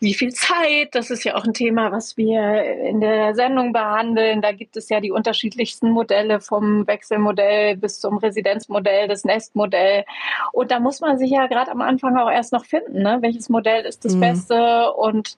wie 0.00 0.14
viel 0.14 0.32
Zeit. 0.32 0.94
Das 0.94 1.10
ist 1.10 1.24
ja 1.24 1.36
auch 1.36 1.44
ein 1.44 1.54
Thema, 1.54 1.92
was 1.92 2.16
wir 2.16 2.62
in 2.64 3.00
der 3.00 3.34
Sendung 3.34 3.72
behandeln. 3.72 4.42
Da 4.42 4.52
gibt 4.52 4.76
es 4.76 4.88
ja 4.88 5.00
die 5.00 5.12
unterschiedlichsten 5.12 5.90
Modelle 5.90 6.40
vom 6.40 6.86
Wechselmodell 6.86 7.76
bis 7.76 8.00
zum 8.00 8.18
Residenzmodell, 8.18 9.06
das 9.08 9.24
Nestmodell. 9.24 10.04
Und 10.52 10.70
da 10.70 10.80
muss 10.80 11.00
man 11.00 11.18
sich 11.18 11.30
ja 11.30 11.46
gerade 11.46 11.70
am 11.70 11.80
Anfang 11.80 12.16
auch 12.16 12.30
erst 12.30 12.52
noch 12.52 12.64
finden, 12.64 13.02
ne? 13.02 13.18
welches 13.20 13.48
Modell 13.48 13.84
ist 13.84 14.04
das 14.04 14.14
mhm. 14.14 14.20
Beste 14.20 14.92
und 14.92 15.36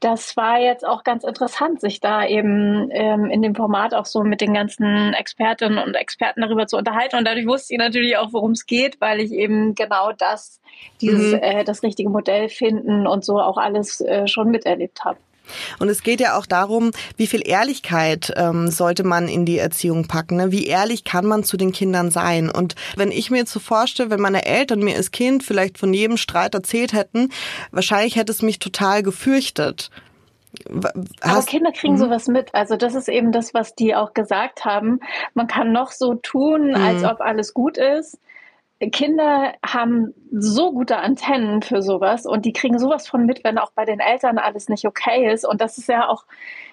das 0.00 0.36
war 0.36 0.60
jetzt 0.60 0.86
auch 0.86 1.02
ganz 1.02 1.24
interessant, 1.24 1.80
sich 1.80 2.00
da 2.00 2.24
eben 2.24 2.88
ähm, 2.92 3.26
in 3.30 3.42
dem 3.42 3.54
Format 3.54 3.94
auch 3.94 4.06
so 4.06 4.22
mit 4.22 4.40
den 4.40 4.54
ganzen 4.54 5.12
Expertinnen 5.12 5.78
und 5.78 5.94
Experten 5.94 6.40
darüber 6.42 6.66
zu 6.66 6.76
unterhalten. 6.76 7.16
Und 7.16 7.24
dadurch 7.24 7.46
wusste 7.46 7.74
ich 7.74 7.78
natürlich 7.78 8.16
auch, 8.16 8.32
worum 8.32 8.52
es 8.52 8.66
geht, 8.66 9.00
weil 9.00 9.20
ich 9.20 9.32
eben 9.32 9.74
genau 9.74 10.12
das, 10.12 10.60
dieses, 11.00 11.32
mhm. 11.32 11.38
äh, 11.42 11.64
das 11.64 11.82
richtige 11.82 12.10
Modell 12.10 12.48
finden 12.48 13.06
und 13.06 13.24
so 13.24 13.40
auch 13.40 13.56
alles 13.56 14.00
äh, 14.00 14.28
schon 14.28 14.50
miterlebt 14.50 15.04
habe. 15.04 15.18
Und 15.78 15.88
es 15.88 16.02
geht 16.02 16.20
ja 16.20 16.36
auch 16.36 16.46
darum, 16.46 16.90
wie 17.16 17.26
viel 17.26 17.46
Ehrlichkeit 17.46 18.32
ähm, 18.36 18.70
sollte 18.70 19.04
man 19.04 19.28
in 19.28 19.44
die 19.44 19.58
Erziehung 19.58 20.06
packen. 20.06 20.36
Ne? 20.36 20.52
Wie 20.52 20.66
ehrlich 20.66 21.04
kann 21.04 21.26
man 21.26 21.44
zu 21.44 21.56
den 21.56 21.72
Kindern 21.72 22.10
sein? 22.10 22.50
Und 22.50 22.74
wenn 22.96 23.10
ich 23.10 23.30
mir 23.30 23.38
jetzt 23.38 23.52
so 23.52 23.60
vorstelle, 23.60 24.10
wenn 24.10 24.20
meine 24.20 24.46
Eltern 24.46 24.80
mir 24.80 24.96
als 24.96 25.10
Kind 25.10 25.42
vielleicht 25.42 25.78
von 25.78 25.92
jedem 25.92 26.16
Streit 26.16 26.54
erzählt 26.54 26.92
hätten, 26.92 27.30
wahrscheinlich 27.70 28.16
hätte 28.16 28.32
es 28.32 28.42
mich 28.42 28.58
total 28.58 29.02
gefürchtet. 29.02 29.90
Hast, 31.20 31.22
Aber 31.22 31.42
Kinder 31.42 31.72
kriegen 31.72 31.94
mhm. 31.94 31.98
sowas 31.98 32.26
mit. 32.26 32.54
Also 32.54 32.76
das 32.76 32.94
ist 32.94 33.08
eben 33.08 33.32
das, 33.32 33.54
was 33.54 33.74
die 33.74 33.94
auch 33.94 34.14
gesagt 34.14 34.64
haben. 34.64 35.00
Man 35.34 35.46
kann 35.46 35.72
noch 35.72 35.92
so 35.92 36.14
tun, 36.14 36.74
als 36.74 37.02
mhm. 37.02 37.08
ob 37.08 37.20
alles 37.20 37.54
gut 37.54 37.76
ist. 37.76 38.18
Kinder 38.80 39.54
haben 39.66 40.14
so 40.30 40.72
gute 40.72 40.98
Antennen 40.98 41.62
für 41.62 41.82
sowas 41.82 42.26
und 42.26 42.44
die 42.44 42.52
kriegen 42.52 42.78
sowas 42.78 43.08
von 43.08 43.26
mit, 43.26 43.42
wenn 43.42 43.58
auch 43.58 43.72
bei 43.72 43.84
den 43.84 43.98
Eltern 43.98 44.38
alles 44.38 44.68
nicht 44.68 44.86
okay 44.86 45.32
ist. 45.32 45.44
Und 45.44 45.60
das 45.60 45.78
ist 45.78 45.88
ja 45.88 46.08
auch 46.08 46.24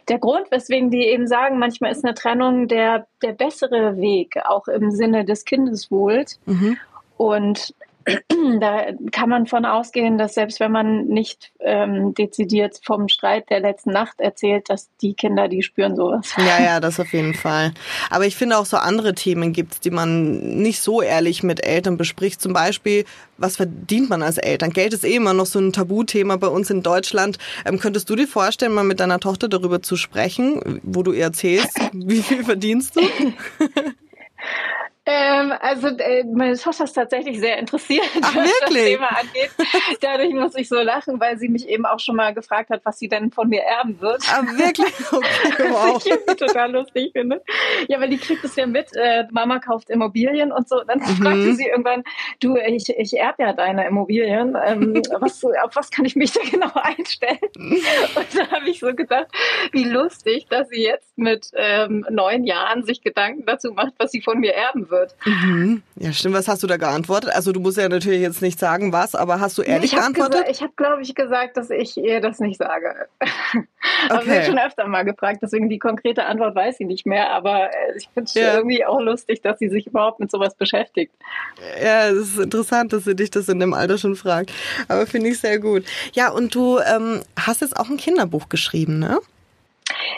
der 0.07 0.19
Grund, 0.19 0.51
weswegen 0.51 0.91
die 0.91 1.07
eben 1.07 1.27
sagen, 1.27 1.57
manchmal 1.57 1.91
ist 1.91 2.05
eine 2.05 2.13
Trennung 2.13 2.67
der, 2.67 3.07
der 3.24 3.33
bessere 3.33 3.97
Weg, 3.97 4.38
auch 4.45 4.67
im 4.67 4.91
Sinne 4.91 5.25
des 5.25 5.45
Kindeswohls. 5.45 6.39
Mhm. 6.45 6.77
Und 7.17 7.74
da 8.59 8.88
kann 9.12 9.29
man 9.29 9.47
von 9.47 9.65
ausgehen, 9.65 10.17
dass 10.17 10.33
selbst 10.35 10.59
wenn 10.59 10.71
man 10.71 11.05
nicht 11.05 11.51
ähm, 11.59 12.13
dezidiert 12.13 12.79
vom 12.83 13.07
Streit 13.07 13.50
der 13.50 13.59
letzten 13.59 13.91
Nacht 13.91 14.19
erzählt, 14.19 14.69
dass 14.69 14.89
die 15.01 15.13
Kinder, 15.13 15.47
die 15.47 15.63
spüren 15.63 15.95
sowas. 15.95 16.33
Ja, 16.38 16.63
ja, 16.63 16.79
das 16.81 17.00
auf 17.00 17.13
jeden 17.13 17.33
Fall. 17.33 17.74
Aber 18.09 18.25
ich 18.25 18.35
finde 18.35 18.57
auch 18.57 18.65
so 18.65 18.77
andere 18.77 19.15
Themen 19.15 19.53
gibt 19.53 19.85
die 19.85 19.91
man 19.91 20.62
nicht 20.62 20.81
so 20.81 21.01
ehrlich 21.01 21.43
mit 21.43 21.65
Eltern 21.65 21.97
bespricht. 21.97 22.41
Zum 22.41 22.53
Beispiel, 22.53 23.05
was 23.38 23.57
verdient 23.57 24.09
man 24.09 24.24
als 24.24 24.38
Eltern? 24.38 24.71
Geld 24.71 24.93
ist 24.93 25.03
eh 25.03 25.15
immer 25.15 25.33
noch 25.33 25.45
so 25.45 25.59
ein 25.59 25.74
Tabuthema 25.74 26.38
bei 26.38 26.47
uns 26.47 26.69
in 26.69 26.83
Deutschland. 26.83 27.38
Ähm, 27.65 27.79
könntest 27.79 28.09
du 28.09 28.15
dir 28.15 28.27
vorstellen, 28.27 28.74
mal 28.74 28.83
mit 28.83 29.00
deiner 29.00 29.19
Tochter 29.19 29.47
darüber 29.47 29.81
zu 29.81 29.95
sprechen, 29.95 30.81
wo 30.83 31.03
du 31.03 31.12
ihr 31.12 31.24
erzählst, 31.24 31.79
wie 31.93 32.21
viel 32.21 32.43
verdienst 32.43 32.95
du? 32.95 33.01
Ähm, 35.07 35.53
also 35.59 35.89
äh, 35.89 36.24
meine 36.24 36.57
Tochter 36.57 36.85
ist 36.85 36.93
tatsächlich 36.93 37.39
sehr 37.39 37.59
interessiert, 37.59 38.05
Ach, 38.24 38.35
was 38.35 38.51
das 38.62 38.69
Thema 38.71 39.09
angeht. 39.09 39.51
Dadurch 40.01 40.33
muss 40.33 40.55
ich 40.55 40.67
so 40.67 40.81
lachen, 40.81 41.19
weil 41.19 41.38
sie 41.38 41.47
mich 41.47 41.69
eben 41.69 41.85
auch 41.85 42.00
schon 42.00 42.15
mal 42.15 42.33
gefragt 42.33 42.71
hat, 42.71 42.81
was 42.85 42.97
sie 42.97 43.07
denn 43.07 43.31
von 43.31 43.47
mir 43.47 43.62
erben 43.62 44.01
wird. 44.01 44.24
Ah, 44.31 44.41
wirklich? 44.43 44.93
Okay, 45.15 45.69
wow. 45.69 45.95
was 45.95 46.05
ich 46.05 46.35
total 46.35 46.71
lustig 46.71 47.12
finde. 47.13 47.41
Ja, 47.88 48.00
weil 48.00 48.09
die 48.09 48.17
kriegt 48.17 48.43
es 48.43 48.55
ja 48.55 48.65
mit, 48.65 48.89
äh, 48.95 49.25
Mama 49.31 49.59
kauft 49.59 49.89
Immobilien 49.89 50.51
und 50.51 50.67
so. 50.67 50.81
Dann 50.83 51.00
mhm. 51.00 51.24
fragte 51.24 51.53
sie 51.53 51.67
irgendwann, 51.67 52.03
du, 52.39 52.57
ich, 52.57 52.89
ich 52.89 53.17
erbe 53.17 53.43
ja 53.43 53.53
deine 53.53 53.88
Immobilien. 53.88 54.57
Ähm, 54.65 55.01
was, 55.19 55.43
auf 55.43 55.75
was 55.75 55.91
kann 55.91 56.05
ich 56.05 56.15
mich 56.15 56.31
da 56.31 56.41
genau 56.50 56.71
einstellen? 56.74 57.38
Und 57.55 58.27
da 58.35 58.51
habe 58.51 58.69
ich 58.69 58.79
so 58.79 58.93
gedacht, 58.93 59.27
wie 59.71 59.83
lustig, 59.83 60.47
dass 60.50 60.69
sie 60.69 60.81
jetzt 60.81 61.17
mit 61.17 61.51
ähm, 61.53 62.05
neun 62.09 62.43
Jahren 62.43 62.83
sich 62.83 63.01
Gedanken 63.01 63.45
dazu 63.45 63.71
macht, 63.71 63.93
was 63.97 64.12
sie 64.12 64.21
von 64.21 64.39
mir 64.39 64.53
erben 64.53 64.89
wird 64.89 64.95
wird. 64.96 65.16
Mhm. 65.25 65.84
Ja, 65.98 66.12
stimmt. 66.14 66.36
Was 66.36 66.48
hast 66.48 66.64
du 66.64 66.68
da 66.68 66.78
geantwortet? 66.78 67.32
Also 67.34 67.52
du 67.52 67.60
musst 67.60 67.78
ja 67.78 67.88
natürlich 67.88 68.22
jetzt 68.22 68.42
nicht 68.42 68.60
sagen, 68.60 68.92
was, 68.92 69.16
aber 69.16 69.40
hast 69.40 69.58
du 69.58 69.62
ehrlich 69.62 69.94
ich 69.94 69.98
geantwortet? 69.98 70.46
ich 70.50 70.62
habe, 70.62 70.74
glaube 70.75 71.02
ich, 71.02 71.14
gesagt, 71.14 71.58
dass 71.58 71.70
ich 71.70 71.98
ihr 71.98 72.22
das 72.22 72.40
nicht 72.40 72.58
sage. 72.58 73.08
aber 74.10 74.22
okay. 74.22 74.28
wird 74.28 74.46
schon 74.46 74.60
öfter 74.60 74.88
mal 74.88 75.04
gefragt, 75.04 75.40
deswegen 75.42 75.70
die 75.70 75.80
konkrete 75.80 76.25
Antwort 76.25 76.56
weiß 76.56 76.80
ich 76.80 76.88
nicht 76.88 77.06
mehr, 77.06 77.32
aber 77.32 77.66
äh, 77.66 77.98
ich 77.98 78.10
finde 78.14 78.28
es 78.28 78.34
ja. 78.34 78.56
irgendwie 78.56 78.86
auch 78.86 79.00
lustig, 79.00 79.42
dass 79.42 79.60
sie 79.60 79.70
sich 79.70 79.88
überhaupt 79.88 80.20
mit 80.20 80.32
sowas 80.32 80.56
beschäftigt. 80.56 81.14
Ja, 81.82 82.08
es 82.08 82.30
ist 82.30 82.40
interessant, 82.40 82.94
dass 82.94 83.04
sie 83.04 83.16
dich 83.16 83.32
das 83.32 83.50
in 83.50 83.60
dem 83.60 83.74
Alter 83.74 83.98
schon 83.98 84.16
fragt. 84.16 84.52
Aber 84.88 85.06
finde 85.06 85.30
ich 85.30 85.40
sehr 85.40 85.60
gut. 85.60 85.84
Ja, 86.14 86.32
und 86.32 86.56
du 86.56 86.80
ähm, 86.80 87.22
hast 87.38 87.62
jetzt 87.62 87.78
auch 87.78 87.90
ein 87.90 87.98
Kinderbuch 87.98 88.50
geschrieben, 88.50 89.00
ne? 89.00 89.20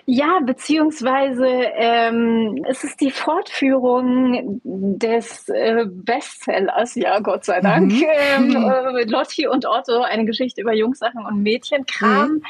Ja, 0.05 0.39
beziehungsweise 0.43 1.47
ähm, 1.47 2.63
es 2.67 2.83
ist 2.83 3.01
die 3.01 3.11
Fortführung 3.11 4.61
des 4.63 5.49
äh, 5.49 5.85
Bestsellers, 5.87 6.95
ja, 6.95 7.19
Gott 7.19 7.45
sei 7.45 7.61
Dank. 7.61 7.91
Mhm. 7.91 8.05
Ähm, 8.09 8.55
äh, 8.97 9.03
Lotti 9.05 9.47
und 9.47 9.65
Otto, 9.65 10.01
eine 10.01 10.25
Geschichte 10.25 10.61
über 10.61 10.73
Jungsachen 10.73 11.25
und 11.25 11.41
Mädchenkram. 11.43 12.29
Mhm. 12.29 12.43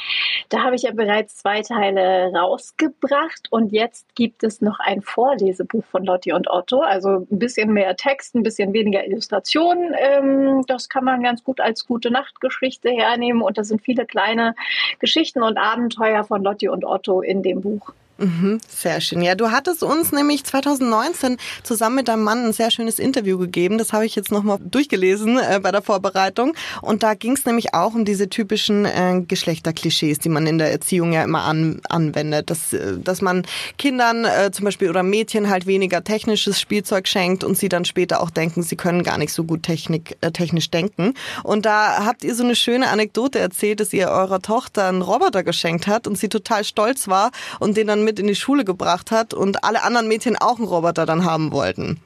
Da 0.49 0.63
habe 0.63 0.75
ich 0.75 0.83
ja 0.83 0.91
bereits 0.91 1.37
zwei 1.37 1.61
Teile 1.61 2.31
rausgebracht 2.33 3.47
und 3.49 3.71
jetzt 3.71 4.15
gibt 4.15 4.43
es 4.43 4.61
noch 4.61 4.79
ein 4.79 5.01
Vorlesebuch 5.01 5.85
von 5.85 6.03
Lotti 6.03 6.33
und 6.33 6.49
Otto. 6.49 6.81
Also 6.81 7.27
ein 7.31 7.39
bisschen 7.39 7.73
mehr 7.73 7.95
Text, 7.95 8.35
ein 8.35 8.43
bisschen 8.43 8.73
weniger 8.73 9.05
Illustrationen. 9.05 9.93
Ähm, 9.97 10.63
das 10.67 10.89
kann 10.89 11.03
man 11.03 11.23
ganz 11.23 11.43
gut 11.43 11.59
als 11.59 11.85
gute 11.85 12.11
Nachtgeschichte 12.11 12.89
hernehmen 12.89 13.41
und 13.41 13.57
da 13.57 13.63
sind 13.63 13.81
viele 13.81 14.05
kleine 14.05 14.55
Geschichten 14.99 15.41
und 15.41 15.57
Abenteuer 15.57 16.23
von 16.23 16.43
Lotti 16.43 16.69
und 16.69 16.85
Otto 16.85 17.21
in 17.21 17.36
dem 17.43 17.61
Buch. 17.61 17.93
Mhm, 18.19 18.59
sehr 18.67 18.99
schön. 18.99 19.21
Ja, 19.21 19.35
du 19.35 19.51
hattest 19.51 19.83
uns 19.83 20.11
nämlich 20.11 20.43
2019 20.43 21.37
zusammen 21.63 21.97
mit 21.97 22.07
deinem 22.07 22.23
Mann 22.23 22.45
ein 22.45 22.53
sehr 22.53 22.71
schönes 22.71 22.97
Interview 22.97 23.37
gegeben. 23.37 23.77
Das 23.77 23.93
habe 23.93 24.07
ich 24.07 24.15
jetzt 24.15 24.31
nochmal 24.31 24.57
durchgelesen 24.59 25.37
äh, 25.37 25.59
bei 25.61 25.71
der 25.71 25.83
Vorbereitung. 25.83 26.53
Und 26.81 27.03
da 27.03 27.13
ging 27.13 27.33
es 27.33 27.45
nämlich 27.45 27.75
auch 27.75 27.93
um 27.93 28.05
diese 28.05 28.27
typischen 28.27 28.85
äh, 28.85 29.21
Geschlechterklischees, 29.27 30.17
die 30.17 30.29
man 30.29 30.47
in 30.47 30.57
der 30.57 30.71
Erziehung 30.71 31.13
ja 31.13 31.23
immer 31.23 31.43
an, 31.43 31.79
anwendet. 31.89 32.49
Dass, 32.49 32.73
äh, 32.73 32.97
dass 32.97 33.21
man 33.21 33.45
Kindern 33.77 34.25
äh, 34.25 34.49
zum 34.51 34.65
Beispiel 34.65 34.89
oder 34.89 35.03
Mädchen 35.03 35.49
halt 35.49 35.67
weniger 35.67 36.03
technisches 36.03 36.59
Spielzeug 36.59 37.07
schenkt 37.07 37.43
und 37.43 37.55
sie 37.55 37.69
dann 37.69 37.85
später 37.85 38.21
auch 38.21 38.31
denken, 38.31 38.63
sie 38.63 38.77
können 38.77 39.03
gar 39.03 39.19
nicht 39.19 39.31
so 39.31 39.43
gut 39.43 39.61
Technik, 39.61 40.17
äh, 40.21 40.31
technisch 40.31 40.71
denken. 40.71 41.13
Und 41.43 41.67
da 41.67 42.03
habt 42.05 42.23
ihr 42.23 42.33
so 42.33 42.43
eine 42.43 42.55
schöne 42.55 42.89
Anekdote 42.89 43.37
erzählt, 43.37 43.79
dass 43.79 43.93
ihr 43.93 44.07
eurer 44.07 44.41
Tochter 44.41 44.87
einen 44.87 45.03
Roboter 45.03 45.43
geschenkt 45.43 45.85
hat 45.85 46.07
und 46.07 46.17
sie 46.17 46.29
total 46.29 46.63
stolz 46.63 47.07
war 47.07 47.29
und 47.59 47.77
den 47.77 47.85
dann 47.85 48.06
mit 48.07 48.19
in 48.19 48.27
die 48.27 48.35
Schule 48.35 48.63
gebracht 48.63 49.11
hat 49.11 49.33
und 49.33 49.65
alle 49.65 49.83
anderen 49.83 50.07
Mädchen 50.07 50.37
auch 50.37 50.59
einen 50.59 50.67
Roboter 50.67 51.05
dann 51.05 51.25
haben 51.25 51.51
wollten. 51.51 51.99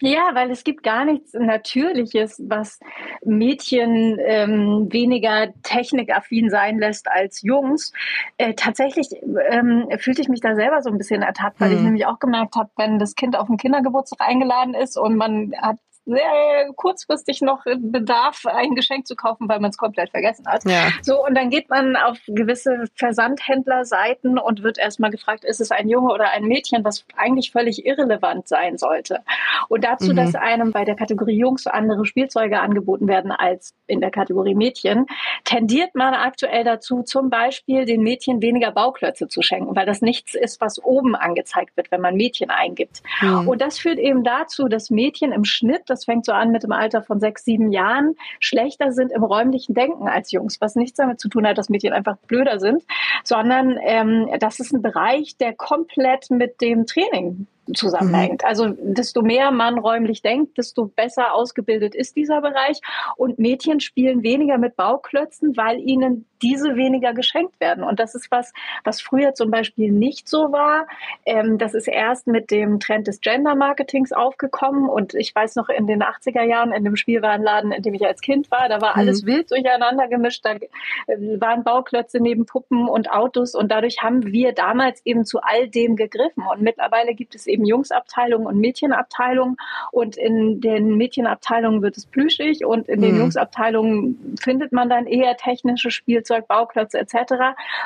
Ja, 0.00 0.30
weil 0.32 0.50
es 0.50 0.64
gibt 0.64 0.82
gar 0.82 1.04
nichts 1.04 1.32
Natürliches, 1.32 2.42
was 2.48 2.80
Mädchen 3.24 4.18
ähm, 4.20 4.88
weniger 4.90 5.52
technikaffin 5.62 6.50
sein 6.50 6.78
lässt 6.78 7.06
als 7.06 7.42
Jungs. 7.42 7.92
Äh, 8.36 8.54
tatsächlich 8.54 9.10
ähm, 9.50 9.86
fühlte 9.98 10.22
ich 10.22 10.28
mich 10.28 10.40
da 10.40 10.56
selber 10.56 10.82
so 10.82 10.90
ein 10.90 10.98
bisschen 10.98 11.22
ertappt, 11.22 11.60
weil 11.60 11.70
hm. 11.70 11.76
ich 11.76 11.82
nämlich 11.84 12.06
auch 12.06 12.18
gemerkt 12.18 12.56
habe, 12.56 12.70
wenn 12.76 12.98
das 12.98 13.14
Kind 13.14 13.36
auf 13.36 13.46
den 13.46 13.58
Kindergeburtstag 13.58 14.26
eingeladen 14.26 14.74
ist 14.74 14.98
und 14.98 15.16
man 15.16 15.52
hat 15.60 15.76
sehr 16.04 16.72
kurzfristig 16.74 17.40
noch 17.42 17.64
Bedarf, 17.64 18.44
ein 18.46 18.74
Geschenk 18.74 19.06
zu 19.06 19.14
kaufen, 19.14 19.48
weil 19.48 19.60
man 19.60 19.70
es 19.70 19.76
komplett 19.76 20.10
vergessen 20.10 20.46
hat. 20.46 20.64
Ja. 20.64 20.88
So, 21.02 21.24
und 21.24 21.36
dann 21.36 21.50
geht 21.50 21.70
man 21.70 21.96
auf 21.96 22.18
gewisse 22.26 22.84
Versandhändlerseiten 22.96 24.38
und 24.38 24.62
wird 24.62 24.78
erstmal 24.78 25.10
gefragt, 25.10 25.44
ist 25.44 25.60
es 25.60 25.70
ein 25.70 25.88
Junge 25.88 26.12
oder 26.12 26.30
ein 26.30 26.44
Mädchen, 26.44 26.84
was 26.84 27.04
eigentlich 27.16 27.52
völlig 27.52 27.86
irrelevant 27.86 28.48
sein 28.48 28.78
sollte. 28.78 29.20
Und 29.68 29.84
dazu, 29.84 30.12
mhm. 30.12 30.16
dass 30.16 30.34
einem 30.34 30.72
bei 30.72 30.84
der 30.84 30.96
Kategorie 30.96 31.36
Jungs 31.36 31.66
andere 31.66 32.04
Spielzeuge 32.04 32.60
angeboten 32.60 33.06
werden 33.06 33.30
als 33.30 33.74
in 33.86 34.00
der 34.00 34.10
Kategorie 34.10 34.54
Mädchen, 34.54 35.06
tendiert 35.44 35.94
man 35.94 36.14
aktuell 36.14 36.64
dazu, 36.64 37.02
zum 37.02 37.30
Beispiel 37.30 37.84
den 37.84 38.02
Mädchen 38.02 38.42
weniger 38.42 38.72
Bauklötze 38.72 39.28
zu 39.28 39.42
schenken, 39.42 39.76
weil 39.76 39.86
das 39.86 40.02
nichts 40.02 40.34
ist, 40.34 40.60
was 40.60 40.82
oben 40.82 41.14
angezeigt 41.14 41.76
wird, 41.76 41.90
wenn 41.92 42.00
man 42.00 42.16
Mädchen 42.16 42.50
eingibt. 42.50 43.02
Mhm. 43.20 43.48
Und 43.48 43.60
das 43.60 43.78
führt 43.78 43.98
eben 43.98 44.24
dazu, 44.24 44.68
dass 44.68 44.90
Mädchen 44.90 45.32
im 45.32 45.44
Schnitt 45.44 45.91
das 45.92 46.04
fängt 46.04 46.24
so 46.24 46.32
an 46.32 46.50
mit 46.50 46.62
dem 46.62 46.72
Alter 46.72 47.02
von 47.02 47.20
sechs, 47.20 47.44
sieben 47.44 47.70
Jahren, 47.70 48.16
schlechter 48.40 48.92
sind 48.92 49.12
im 49.12 49.22
räumlichen 49.22 49.74
Denken 49.74 50.08
als 50.08 50.32
Jungs, 50.32 50.60
was 50.60 50.74
nichts 50.74 50.96
damit 50.96 51.20
zu 51.20 51.28
tun 51.28 51.46
hat, 51.46 51.58
dass 51.58 51.68
Mädchen 51.68 51.92
einfach 51.92 52.16
blöder 52.26 52.58
sind, 52.58 52.82
sondern 53.24 53.78
ähm, 53.82 54.28
das 54.40 54.58
ist 54.58 54.72
ein 54.72 54.82
Bereich, 54.82 55.36
der 55.36 55.54
komplett 55.54 56.30
mit 56.30 56.60
dem 56.60 56.86
Training 56.86 57.46
zusammenhängt. 57.74 58.42
Mhm. 58.42 58.48
Also 58.48 58.68
desto 58.68 59.22
mehr 59.22 59.50
man 59.50 59.78
räumlich 59.78 60.22
denkt, 60.22 60.58
desto 60.58 60.86
besser 60.86 61.34
ausgebildet 61.34 61.94
ist 61.94 62.16
dieser 62.16 62.40
Bereich. 62.40 62.80
Und 63.16 63.38
Mädchen 63.38 63.80
spielen 63.80 64.22
weniger 64.22 64.58
mit 64.58 64.76
Bauklötzen, 64.76 65.56
weil 65.56 65.78
ihnen 65.80 66.26
diese 66.42 66.76
weniger 66.76 67.14
geschenkt 67.14 67.60
werden. 67.60 67.84
Und 67.84 68.00
das 68.00 68.14
ist 68.14 68.30
was, 68.30 68.52
was 68.84 69.00
früher 69.00 69.34
zum 69.34 69.50
Beispiel 69.50 69.92
nicht 69.92 70.28
so 70.28 70.52
war. 70.52 70.86
Ähm, 71.24 71.56
das 71.56 71.74
ist 71.74 71.86
erst 71.86 72.26
mit 72.26 72.50
dem 72.50 72.80
Trend 72.80 73.06
des 73.06 73.20
Gender-Marketings 73.20 74.12
aufgekommen. 74.12 74.88
Und 74.88 75.14
ich 75.14 75.34
weiß 75.34 75.54
noch, 75.54 75.68
in 75.68 75.86
den 75.86 76.02
80er 76.02 76.42
Jahren 76.42 76.72
in 76.72 76.84
dem 76.84 76.96
Spielwarenladen, 76.96 77.70
in 77.70 77.82
dem 77.82 77.94
ich 77.94 78.04
als 78.04 78.20
Kind 78.20 78.50
war, 78.50 78.68
da 78.68 78.80
war 78.80 78.94
mhm. 78.94 79.00
alles 79.00 79.24
wild 79.24 79.50
durcheinander 79.50 80.08
gemischt. 80.08 80.44
Da 80.44 80.54
äh, 80.54 81.40
waren 81.40 81.62
Bauklötze 81.62 82.18
neben 82.20 82.44
Puppen 82.44 82.88
und 82.88 83.10
Autos. 83.10 83.54
Und 83.54 83.70
dadurch 83.70 84.02
haben 84.02 84.26
wir 84.26 84.52
damals 84.52 85.00
eben 85.06 85.24
zu 85.24 85.40
all 85.40 85.68
dem 85.68 85.94
gegriffen. 85.94 86.44
Und 86.50 86.60
mittlerweile 86.60 87.14
gibt 87.14 87.36
es 87.36 87.46
eben 87.46 87.61
Jungsabteilungen 87.64 88.46
und 88.46 88.58
Mädchenabteilungen. 88.58 89.56
Und 89.90 90.16
in 90.16 90.60
den 90.60 90.96
Mädchenabteilungen 90.96 91.82
wird 91.82 91.96
es 91.96 92.06
plüschig 92.06 92.64
und 92.64 92.88
in 92.88 93.00
den 93.00 93.14
mhm. 93.14 93.20
Jungsabteilungen 93.20 94.36
findet 94.40 94.72
man 94.72 94.88
dann 94.88 95.06
eher 95.06 95.36
technische 95.36 95.90
Spielzeug, 95.90 96.48
Bauklötze 96.48 96.98
etc. 96.98 97.14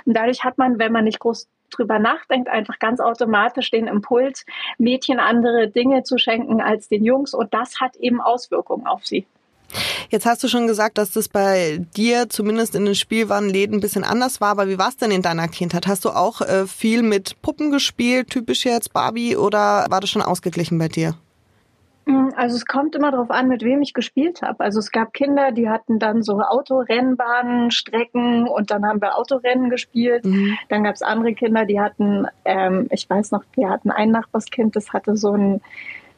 Und 0.04 0.16
dadurch 0.16 0.44
hat 0.44 0.58
man, 0.58 0.78
wenn 0.78 0.92
man 0.92 1.04
nicht 1.04 1.18
groß 1.18 1.48
drüber 1.70 1.98
nachdenkt, 1.98 2.48
einfach 2.48 2.78
ganz 2.78 3.00
automatisch 3.00 3.70
den 3.70 3.86
Impuls, 3.86 4.46
Mädchen 4.78 5.18
andere 5.18 5.68
Dinge 5.68 6.02
zu 6.04 6.18
schenken 6.18 6.60
als 6.60 6.88
den 6.88 7.04
Jungs. 7.04 7.34
Und 7.34 7.52
das 7.54 7.80
hat 7.80 7.96
eben 7.96 8.20
Auswirkungen 8.20 8.86
auf 8.86 9.04
sie. 9.04 9.26
Jetzt 10.10 10.26
hast 10.26 10.42
du 10.42 10.48
schon 10.48 10.66
gesagt, 10.66 10.98
dass 10.98 11.10
das 11.10 11.28
bei 11.28 11.84
dir 11.96 12.28
zumindest 12.28 12.74
in 12.74 12.84
den 12.84 12.94
Spielwarenläden 12.94 13.76
ein 13.76 13.80
bisschen 13.80 14.04
anders 14.04 14.40
war, 14.40 14.50
aber 14.50 14.68
wie 14.68 14.78
war 14.78 14.88
es 14.88 14.96
denn 14.96 15.10
in 15.10 15.22
deiner 15.22 15.48
Kindheit? 15.48 15.86
Hast 15.86 16.04
du 16.04 16.10
auch 16.10 16.40
äh, 16.40 16.66
viel 16.66 17.02
mit 17.02 17.40
Puppen 17.42 17.70
gespielt, 17.70 18.30
typisch 18.30 18.64
jetzt 18.64 18.92
Barbie, 18.92 19.36
oder 19.36 19.86
war 19.90 20.00
das 20.00 20.10
schon 20.10 20.22
ausgeglichen 20.22 20.78
bei 20.78 20.88
dir? 20.88 21.14
Mm, 22.06 22.28
also 22.36 22.56
es 22.56 22.66
kommt 22.66 22.94
immer 22.94 23.10
darauf 23.10 23.30
an, 23.30 23.48
mit 23.48 23.62
wem 23.62 23.82
ich 23.82 23.92
gespielt 23.92 24.42
habe. 24.42 24.60
Also 24.60 24.78
es 24.78 24.92
gab 24.92 25.12
Kinder, 25.12 25.50
die 25.50 25.68
hatten 25.68 25.98
dann 25.98 26.22
so 26.22 26.40
Autorennbahnen, 26.40 27.70
Strecken 27.72 28.46
und 28.48 28.70
dann 28.70 28.86
haben 28.86 29.00
wir 29.00 29.18
Autorennen 29.18 29.70
gespielt. 29.70 30.24
Mhm. 30.24 30.56
Dann 30.68 30.84
gab 30.84 30.94
es 30.94 31.02
andere 31.02 31.34
Kinder, 31.34 31.64
die 31.64 31.80
hatten, 31.80 32.26
ähm, 32.44 32.86
ich 32.90 33.10
weiß 33.10 33.32
noch, 33.32 33.42
wir 33.54 33.68
hatten 33.68 33.90
ein 33.90 34.10
Nachbarskind, 34.10 34.76
das 34.76 34.92
hatte 34.92 35.16
so 35.16 35.32
ein 35.32 35.60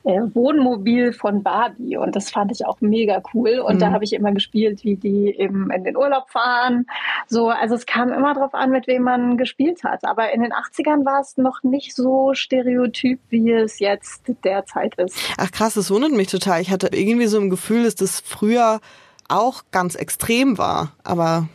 äh, 0.04 0.20
Wohnmobil 0.34 1.12
von 1.12 1.42
Barbie 1.42 1.96
und 1.96 2.14
das 2.16 2.30
fand 2.30 2.52
ich 2.52 2.66
auch 2.66 2.80
mega 2.80 3.22
cool 3.34 3.58
und 3.58 3.76
mhm. 3.76 3.78
da 3.80 3.92
habe 3.92 4.04
ich 4.04 4.12
immer 4.12 4.32
gespielt, 4.32 4.84
wie 4.84 4.96
die 4.96 5.34
eben 5.36 5.70
in 5.70 5.84
den 5.84 5.96
Urlaub 5.96 6.30
fahren. 6.30 6.86
So, 7.26 7.48
also 7.48 7.74
es 7.74 7.86
kam 7.86 8.12
immer 8.12 8.34
darauf 8.34 8.54
an, 8.54 8.70
mit 8.70 8.86
wem 8.86 9.02
man 9.02 9.36
gespielt 9.36 9.84
hat. 9.84 10.04
Aber 10.04 10.32
in 10.32 10.42
den 10.42 10.52
80ern 10.52 11.04
war 11.04 11.20
es 11.20 11.36
noch 11.36 11.62
nicht 11.62 11.94
so 11.94 12.32
stereotyp, 12.34 13.20
wie 13.28 13.52
es 13.52 13.78
jetzt 13.78 14.22
derzeit 14.44 14.94
ist. 14.96 15.18
Ach 15.36 15.50
krass, 15.50 15.74
das 15.74 15.90
wundert 15.90 16.12
mich 16.12 16.28
total. 16.28 16.60
Ich 16.60 16.70
hatte 16.70 16.88
irgendwie 16.92 17.26
so 17.26 17.38
ein 17.38 17.50
Gefühl, 17.50 17.84
dass 17.84 17.94
das 17.94 18.20
früher 18.20 18.80
auch 19.28 19.62
ganz 19.70 19.94
extrem 19.94 20.58
war, 20.58 20.92
aber 21.04 21.48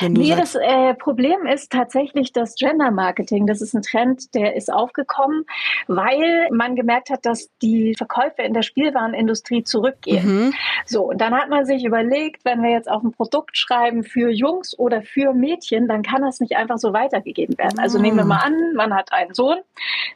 Nee, 0.00 0.34
das 0.36 0.54
äh, 0.54 0.94
Problem 0.94 1.46
ist 1.46 1.72
tatsächlich 1.72 2.32
das 2.32 2.54
Gender 2.54 2.90
Marketing. 2.90 3.46
Das 3.46 3.60
ist 3.60 3.74
ein 3.74 3.82
Trend, 3.82 4.34
der 4.34 4.54
ist 4.54 4.72
aufgekommen, 4.72 5.44
weil 5.88 6.48
man 6.52 6.76
gemerkt 6.76 7.10
hat, 7.10 7.26
dass 7.26 7.50
die 7.60 7.94
Verkäufe 7.96 8.42
in 8.42 8.54
der 8.54 8.62
Spielwarenindustrie 8.62 9.64
zurückgehen. 9.64 10.46
Mhm. 10.46 10.54
So, 10.86 11.10
und 11.10 11.20
dann 11.20 11.34
hat 11.34 11.48
man 11.48 11.66
sich 11.66 11.84
überlegt, 11.84 12.44
wenn 12.44 12.62
wir 12.62 12.70
jetzt 12.70 12.90
auf 12.90 13.02
ein 13.02 13.12
Produkt 13.12 13.56
schreiben 13.56 14.04
für 14.04 14.30
Jungs 14.30 14.78
oder 14.78 15.02
für 15.02 15.32
Mädchen, 15.32 15.88
dann 15.88 16.02
kann 16.02 16.22
das 16.22 16.40
nicht 16.40 16.56
einfach 16.56 16.78
so 16.78 16.92
weitergegeben 16.92 17.58
werden. 17.58 17.78
Also 17.78 17.98
mhm. 17.98 18.04
nehmen 18.04 18.16
wir 18.18 18.24
mal 18.24 18.38
an, 18.38 18.74
man 18.74 18.94
hat 18.94 19.12
einen 19.12 19.34
Sohn, 19.34 19.58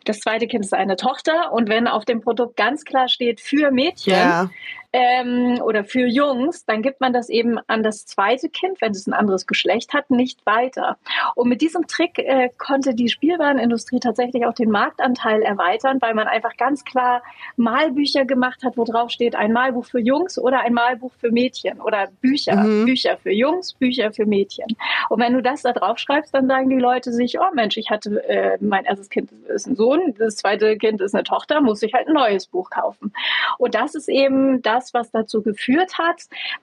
das 0.05 0.21
zweite 0.21 0.47
Kind 0.47 0.65
ist 0.65 0.75
eine 0.75 0.97
Tochter 0.97 1.53
und 1.53 1.69
wenn 1.69 1.89
auf 1.89 2.05
dem 2.05 2.21
Produkt 2.21 2.57
ganz 2.57 2.85
klar 2.85 3.09
steht 3.09 3.41
für 3.41 3.71
Mädchen, 3.71 4.15
ja 4.15 4.51
ähm, 4.97 5.61
oder 5.63 5.85
für 5.85 6.07
Jungs, 6.07 6.65
dann 6.65 6.81
gibt 6.81 7.03
man 7.03 7.13
das 7.13 7.29
eben 7.29 7.59
an 7.67 7.83
das 7.83 8.07
zweite 8.07 8.49
Kind, 8.49 8.81
wenn 8.81 8.93
es 8.93 9.07
ein 9.07 9.13
anderes 9.13 9.47
Geschlecht 9.47 9.93
hat, 9.93 10.11
nicht 10.11 10.47
weiter. 10.47 10.97
Und 11.35 11.51
mit 11.51 11.61
diesem 11.61 11.87
Trick 11.87 12.19
äh, 12.19 12.49
konnte 12.57 12.95
die 12.95 13.11
Spielwarenindustrie 13.11 14.01
tatsächlich 14.01 14.47
auch 14.47 14.55
den 14.55 14.71
Marktanteil 14.71 15.43
erweitern, 15.43 15.99
weil 16.01 16.15
man 16.15 16.29
einfach 16.29 16.57
ganz 16.57 16.83
klar 16.87 17.23
Malbücher 17.57 18.25
gemacht 18.25 18.65
hat, 18.65 18.79
wo 18.79 18.85
drauf 18.85 19.11
steht, 19.11 19.35
ein 19.35 19.53
Malbuch 19.53 19.85
für 19.85 20.01
Jungs 20.01 20.39
oder 20.39 20.61
ein 20.61 20.73
Malbuch 20.73 21.13
für 21.21 21.31
Mädchen 21.31 21.79
oder 21.83 22.09
Bücher, 22.23 22.57
mhm. 22.57 22.87
Bücher 22.87 23.19
für 23.19 23.33
Jungs, 23.33 23.75
Bücher 23.75 24.13
für 24.13 24.25
Mädchen. 24.25 24.79
Und 25.11 25.21
wenn 25.21 25.35
du 25.35 25.43
das 25.43 25.61
da 25.61 25.73
drauf 25.75 25.99
schreibst, 25.99 26.35
dann 26.35 26.47
sagen 26.47 26.71
die 26.71 26.79
Leute 26.79 27.13
sich, 27.13 27.39
oh 27.39 27.55
Mensch, 27.55 27.77
ich 27.77 27.91
hatte, 27.91 28.27
äh, 28.27 28.57
mein 28.61 28.87
erstes 28.87 29.11
Kind 29.11 29.31
ist 29.31 29.67
ein 29.67 29.77
Sohn, 29.77 30.15
das 30.19 30.37
zweite 30.37 30.79
Kind 30.79 31.03
ist 31.03 31.15
eine 31.15 31.25
Tochter, 31.25 31.61
muss 31.61 31.83
ich 31.83 31.93
halt 31.93 32.09
ein 32.09 32.15
neues 32.15 32.47
Buch 32.47 32.71
kaufen. 32.71 33.13
Und 33.59 33.75
das 33.75 33.95
ist 33.95 34.09
eben 34.09 34.63
das, 34.63 34.86
das, 34.87 34.95
was 34.95 35.11
dazu 35.11 35.43
geführt 35.43 35.99
hat, 35.99 36.23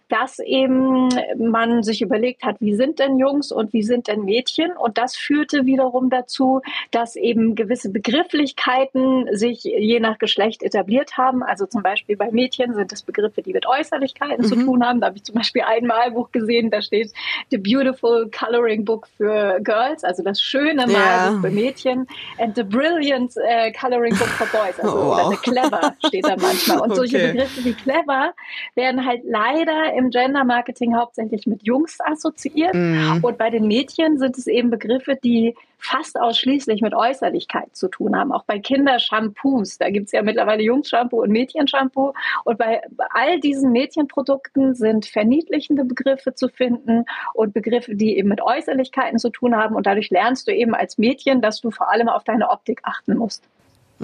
dass 0.10 0.40
eben 0.40 1.10
man 1.38 1.84
sich 1.84 2.02
überlegt 2.02 2.44
hat, 2.44 2.58
wie 2.60 2.76
sind 2.76 3.00
denn 3.00 3.18
Jungs 3.18 3.52
und 3.52 3.74
wie 3.74 3.84
sind 3.84 4.08
denn 4.08 4.24
Mädchen? 4.24 4.72
Und 4.72 4.98
das 4.98 5.16
führte 5.16 5.66
wiederum 5.66 6.10
dazu, 6.10 6.62
dass 6.92 7.16
eben 7.16 7.56
gewisse 7.56 7.90
Begrifflichkeiten 7.90 9.28
sich 9.36 9.64
je 9.64 10.00
nach 10.00 10.18
Geschlecht 10.18 10.64
etabliert 10.64 11.18
haben. 11.18 11.44
Also 11.44 11.66
zum 11.66 11.84
Beispiel 11.84 12.16
bei 12.16 12.32
Mädchen 12.32 12.74
sind 12.74 12.92
es 12.92 13.04
Begriffe, 13.04 13.42
die 13.42 13.54
mit 13.54 13.66
Äußerlichkeiten 13.68 14.46
mhm. 14.46 14.50
zu 14.50 14.56
tun 14.56 14.86
haben. 14.86 15.02
Da 15.02 15.08
habe 15.08 15.18
ich 15.18 15.24
zum 15.24 15.36
Beispiel 15.36 15.64
ein 15.64 15.86
Malbuch 15.86 16.32
gesehen, 16.32 16.70
da 16.70 16.82
steht 16.82 17.12
The 17.50 17.58
Beautiful 17.58 18.30
Coloring 18.30 18.86
Book 18.86 19.08
für 19.18 19.60
Girls, 19.62 20.04
also 20.04 20.24
das 20.24 20.42
schöne 20.42 20.88
Malbuch 20.88 20.94
ja. 20.96 21.40
für 21.42 21.50
Mädchen, 21.50 22.08
and 22.40 22.56
the 22.56 22.64
Brilliant 22.64 23.36
uh, 23.38 23.72
Coloring 23.80 24.16
Book 24.16 24.30
for 24.30 24.48
Boys, 24.48 24.80
also 24.80 24.98
oh, 24.98 25.06
wow. 25.06 25.28
oder 25.28 25.30
the 25.32 25.38
Clever 25.38 25.96
steht 26.06 26.26
da 26.26 26.36
manchmal. 26.38 26.80
Und 26.80 26.92
okay. 26.92 26.96
solche 26.96 27.18
Begriffe 27.20 27.66
wie 27.66 27.74
Clever 27.74 28.12
aber 28.13 28.34
werden 28.76 29.06
halt 29.06 29.23
leider 29.26 29.93
im 29.93 30.10
Gender 30.10 30.43
Marketing 30.43 30.95
hauptsächlich 30.95 31.47
mit 31.47 31.63
Jungs 31.63 31.99
assoziiert. 31.99 32.73
Mhm. 32.73 33.19
Und 33.21 33.38
bei 33.38 33.49
den 33.49 33.67
Mädchen 33.67 34.17
sind 34.17 34.38
es 34.38 34.47
eben 34.47 34.69
Begriffe, 34.69 35.17
die 35.21 35.56
fast 35.78 36.19
ausschließlich 36.19 36.82
mit 36.82 36.93
Äußerlichkeit 36.93 37.76
zu 37.76 37.89
tun 37.89 38.15
haben. 38.15 38.32
Auch 38.32 38.45
bei 38.45 38.58
Kindershampoos, 38.58 39.78
da 39.80 39.89
gibt 39.89 40.06
es 40.06 40.12
ja 40.13 40.21
mittlerweile 40.21 40.63
Jungs-Shampoo 40.63 41.21
und 41.21 41.30
Mädchenshampoo. 41.30 42.13
Und 42.45 42.58
bei 42.58 42.82
all 43.10 43.41
diesen 43.41 43.73
Mädchenprodukten 43.73 44.76
sind 44.76 45.06
verniedlichende 45.06 45.84
Begriffe 45.84 46.36
zu 46.36 46.47
finden 46.47 47.04
und 47.34 47.54
Begriffe, 47.54 47.95
die 47.95 48.17
eben 48.17 48.30
mit 48.30 48.41
Äußerlichkeiten 48.41 49.19
zu 49.19 49.30
tun 49.30 49.58
haben. 49.58 49.76
Und 49.76 49.86
dadurch 49.86 50.10
lernst 50.10 50.47
du 50.47 50.54
eben 50.54 50.73
als 50.73 50.97
Mädchen, 50.97 51.41
dass 51.41 51.60
du 51.60 51.69
vor 51.69 51.91
allem 51.91 52.08
auf 52.08 52.23
deine 52.23 52.49
Optik 52.49 52.80
achten 52.84 53.17
musst. 53.17 53.43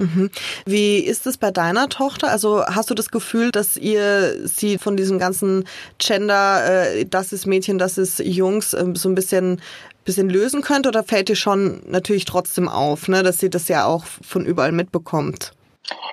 Mhm. 0.00 0.30
Wie 0.64 0.98
ist 0.98 1.26
es 1.26 1.36
bei 1.36 1.50
deiner 1.50 1.88
Tochter? 1.88 2.30
Also 2.30 2.64
hast 2.64 2.88
du 2.90 2.94
das 2.94 3.10
Gefühl, 3.10 3.50
dass 3.50 3.76
ihr 3.76 4.48
sie 4.48 4.78
von 4.78 4.96
diesem 4.96 5.18
ganzen 5.18 5.64
Gender, 5.98 6.94
äh, 6.94 7.04
das 7.04 7.32
ist 7.32 7.46
Mädchen, 7.46 7.78
das 7.78 7.98
ist 7.98 8.18
Jungs, 8.20 8.72
äh, 8.72 8.86
so 8.94 9.08
ein 9.08 9.14
bisschen 9.14 9.60
bisschen 10.04 10.30
lösen 10.30 10.62
könnt 10.62 10.86
oder 10.86 11.04
fällt 11.04 11.28
dir 11.28 11.36
schon 11.36 11.82
natürlich 11.86 12.24
trotzdem 12.24 12.68
auf, 12.68 13.06
ne, 13.06 13.22
dass 13.22 13.38
sie 13.38 13.50
das 13.50 13.68
ja 13.68 13.84
auch 13.84 14.04
von 14.04 14.46
überall 14.46 14.72
mitbekommt? 14.72 15.52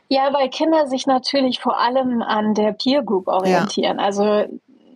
Ja, 0.09 0.33
weil 0.33 0.49
Kinder 0.49 0.87
sich 0.87 1.07
natürlich 1.07 1.59
vor 1.59 1.79
allem 1.79 2.21
an 2.21 2.53
der 2.53 2.73
Peer 2.73 3.01
Group 3.01 3.27
orientieren. 3.27 3.97
Ja. 3.99 4.05
Also 4.05 4.45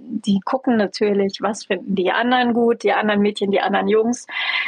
die 0.03 0.39
gucken 0.43 0.77
natürlich, 0.77 1.39
was 1.41 1.65
finden 1.65 1.95
die 1.95 2.11
anderen 2.11 2.53
gut, 2.53 2.83
die 2.83 2.91
anderen 2.91 3.21
Mädchen, 3.21 3.51
die 3.51 3.61
anderen 3.61 3.87
Jungs. 3.87 4.27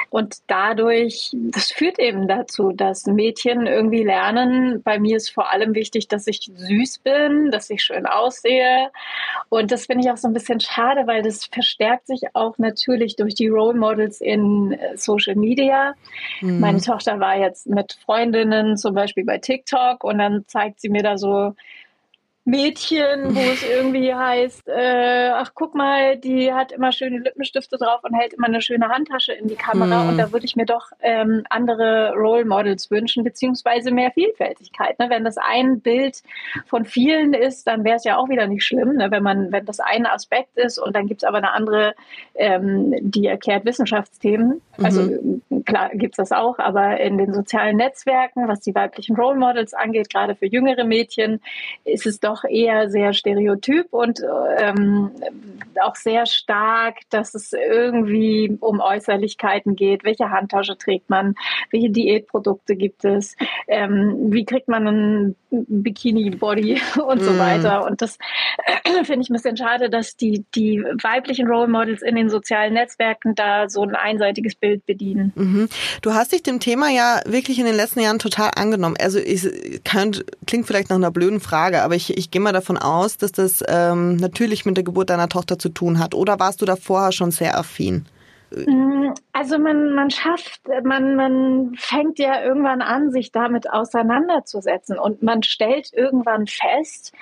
Und 0.10 0.38
dadurch, 0.48 1.32
das 1.34 1.72
führt 1.72 2.00
eben 2.00 2.28
dazu, 2.28 2.72
dass 2.72 3.06
Mädchen 3.06 3.68
irgendwie 3.68 4.04
lernen, 4.04 4.82
bei 4.84 5.00
mir 5.00 5.18
ist 5.18 5.30
vor 5.30 5.52
allem 5.52 5.76
wichtig, 5.76 6.08
dass 6.08 6.28
ich 6.28 6.52
süß 6.54 7.00
bin, 7.00 7.52
dass 7.52 7.70
ich 7.70 7.84
schön 7.84 8.06
aussehe. 8.06 8.92
Und 9.50 9.72
das 9.72 9.86
finde 9.86 10.06
ich 10.06 10.12
auch 10.12 10.18
so 10.18 10.28
ein 10.28 10.34
bisschen 10.34 10.60
schade, 10.60 11.08
weil 11.08 11.22
das 11.22 11.46
verstärkt 11.46 12.08
sich 12.08 12.22
auch 12.34 12.58
natürlich 12.58 13.16
durch 13.16 13.36
die 13.36 13.48
Role 13.48 13.78
Models 13.78 14.22
in 14.22 14.74
äh, 14.74 14.98
Social 14.98 15.36
Media. 15.36 15.94
Mhm. 16.42 16.60
Meine 16.60 16.82
Tochter 16.82 17.20
war 17.20 17.38
jetzt 17.38 17.68
mit 17.68 17.94
Freundinnen 18.06 18.78
zum 18.78 18.96
Beispiel 18.96 19.26
bei 19.26 19.38
TikTok 19.38 20.04
und 20.04 20.18
dann 20.18 20.46
zeigt 20.48 20.80
sie 20.80 20.90
mir 20.90 21.04
da 21.04 21.18
so 21.18 21.54
Mädchen, 22.46 23.36
wo 23.36 23.40
es 23.40 23.64
irgendwie 23.64 24.14
heißt, 24.14 24.68
äh, 24.68 25.30
ach 25.34 25.52
guck 25.56 25.76
mal, 25.76 26.18
die 26.18 26.54
hat 26.54 26.74
immer 26.74 26.92
schöne 26.92 27.20
Lippenstifte 27.20 27.78
drauf 27.78 28.02
und 28.04 28.14
hält 28.14 28.34
immer 28.34 28.48
eine 28.48 28.62
schöne 28.62 28.90
Handtasche 28.90 29.32
in 29.32 29.48
die 29.48 29.56
Kamera. 29.56 30.04
Mm. 30.04 30.10
Und 30.10 30.18
da 30.18 30.32
würde 30.34 30.46
ich 30.46 30.58
mir 30.58 30.66
doch 30.66 30.88
ähm, 31.00 31.44
andere 31.50 32.14
Role 32.16 32.44
Models 32.44 32.92
wünschen, 32.92 33.24
beziehungsweise 33.24 33.92
mehr 33.92 34.12
Vielfältigkeit. 34.12 35.00
Ne? 35.00 35.10
Wenn 35.10 35.24
das 35.24 35.38
ein 35.38 35.80
Bild 35.80 36.22
von 36.66 36.84
vielen 36.84 37.34
ist, 37.34 37.66
dann 37.66 37.86
wäre 37.86 37.96
es 37.96 38.04
ja 38.04 38.18
auch 38.18 38.28
wieder 38.28 38.46
nicht 38.48 38.66
schlimm, 38.66 38.98
ne? 38.98 39.10
wenn 39.10 39.24
man, 39.24 39.54
wenn 39.54 39.66
das 39.66 39.80
ein 39.80 40.06
Aspekt 40.06 40.58
ist 40.58 40.80
und 40.80 40.94
dann 40.98 41.08
gibt 41.08 41.24
es 41.24 41.28
aber 41.28 41.38
eine 41.38 41.54
andere, 41.54 41.94
ähm, 42.36 42.94
die 43.00 43.26
erklärt 43.26 43.64
Wissenschaftsthemen. 43.64 44.62
Also 44.82 45.04
mhm. 45.04 45.42
Klar 45.74 45.90
gibt's 45.96 46.18
das 46.18 46.32
auch, 46.32 46.60
aber 46.60 47.00
in 47.00 47.18
den 47.18 47.34
sozialen 47.34 47.78
Netzwerken, 47.78 48.48
was 48.48 48.60
die 48.60 48.76
weiblichen 48.76 49.16
Role 49.16 49.40
Models 49.40 49.74
angeht, 49.74 50.08
gerade 50.08 50.36
für 50.36 50.46
jüngere 50.46 50.84
Mädchen, 50.84 51.42
ist 51.84 52.06
es 52.06 52.20
doch 52.20 52.44
eher 52.44 52.92
sehr 52.92 53.14
stereotyp 53.14 53.88
und 53.92 54.22
ähm, 54.60 55.10
auch 55.82 55.96
sehr 55.96 56.28
stark, 56.28 56.98
dass 57.10 57.34
es 57.34 57.54
irgendwie 57.54 58.56
um 58.60 58.82
Äußerlichkeiten 58.82 59.76
geht. 59.76 60.04
Welche 60.04 60.30
Handtasche 60.30 60.78
trägt 60.78 61.10
man? 61.10 61.34
Welche 61.72 61.90
Diätprodukte 61.90 62.76
gibt 62.76 63.04
es? 63.04 63.36
Ähm, 63.68 64.32
wie 64.32 64.46
kriegt 64.46 64.68
man 64.68 64.88
einen 64.88 65.36
Bikini-Body 65.50 66.82
und 67.08 67.20
so 67.24 67.32
mm. 67.32 67.40
weiter? 67.40 67.84
Und 67.84 68.04
das 68.04 68.20
äh, 68.84 69.04
finde 69.06 69.22
ich 69.22 69.32
ein 69.32 69.34
bisschen 69.34 69.58
schade, 69.58 69.90
dass 69.90 70.16
die, 70.18 70.46
die 70.54 70.84
weiblichen 71.02 71.48
Role 71.48 71.68
Models 71.68 72.04
in 72.04 72.16
den 72.16 72.30
sozialen 72.30 72.74
Netzwerken 72.74 73.34
da 73.34 73.70
so 73.70 73.82
ein 73.82 73.96
einseitiges 73.96 74.54
Bild 74.54 74.86
bedienen. 74.86 75.34
Mhm. 75.36 75.63
Du 76.02 76.14
hast 76.14 76.32
dich 76.32 76.44
dem 76.44 76.60
Thema 76.60 76.90
ja 76.90 77.22
wirklich 77.26 77.60
in 77.60 77.66
den 77.66 77.76
letzten 77.76 78.00
Jahren 78.00 78.20
total 78.20 78.52
angenommen. 78.56 78.96
Also 79.00 79.20
ich 79.20 79.48
könnt, 79.84 80.26
klingt 80.48 80.68
vielleicht 80.68 80.90
nach 80.90 80.98
einer 80.98 81.12
blöden 81.12 81.40
Frage, 81.40 81.82
aber 81.82 81.96
ich, 81.96 82.18
ich 82.18 82.32
gehe 82.32 82.42
mal 82.42 82.54
davon 82.54 82.78
aus, 82.78 83.18
dass 83.18 83.32
das 83.32 83.64
ähm, 83.68 84.18
natürlich 84.18 84.66
mit 84.66 84.78
der 84.78 84.84
Geburt 84.84 85.10
deiner 85.10 85.30
Tochter 85.30 85.60
zu 85.60 85.70
tun 85.70 86.00
hat. 86.00 86.14
Oder 86.14 86.40
warst 86.40 86.62
du 86.62 86.66
da 86.66 86.76
vorher 86.76 87.12
schon 87.12 87.32
sehr 87.32 87.58
affin? 87.58 88.06
Mm, 88.56 89.14
also 89.32 89.58
man, 89.58 89.94
man 89.94 90.10
schafft, 90.10 90.62
man, 90.84 91.16
man 91.16 91.74
fängt 91.78 92.20
ja 92.20 92.44
irgendwann 92.44 92.82
an, 92.82 93.12
sich 93.12 93.32
damit 93.32 93.70
auseinanderzusetzen 93.70 95.00
und 95.00 95.24
man 95.24 95.44
stellt 95.44 95.92
irgendwann 95.94 96.48
fest, 96.48 97.14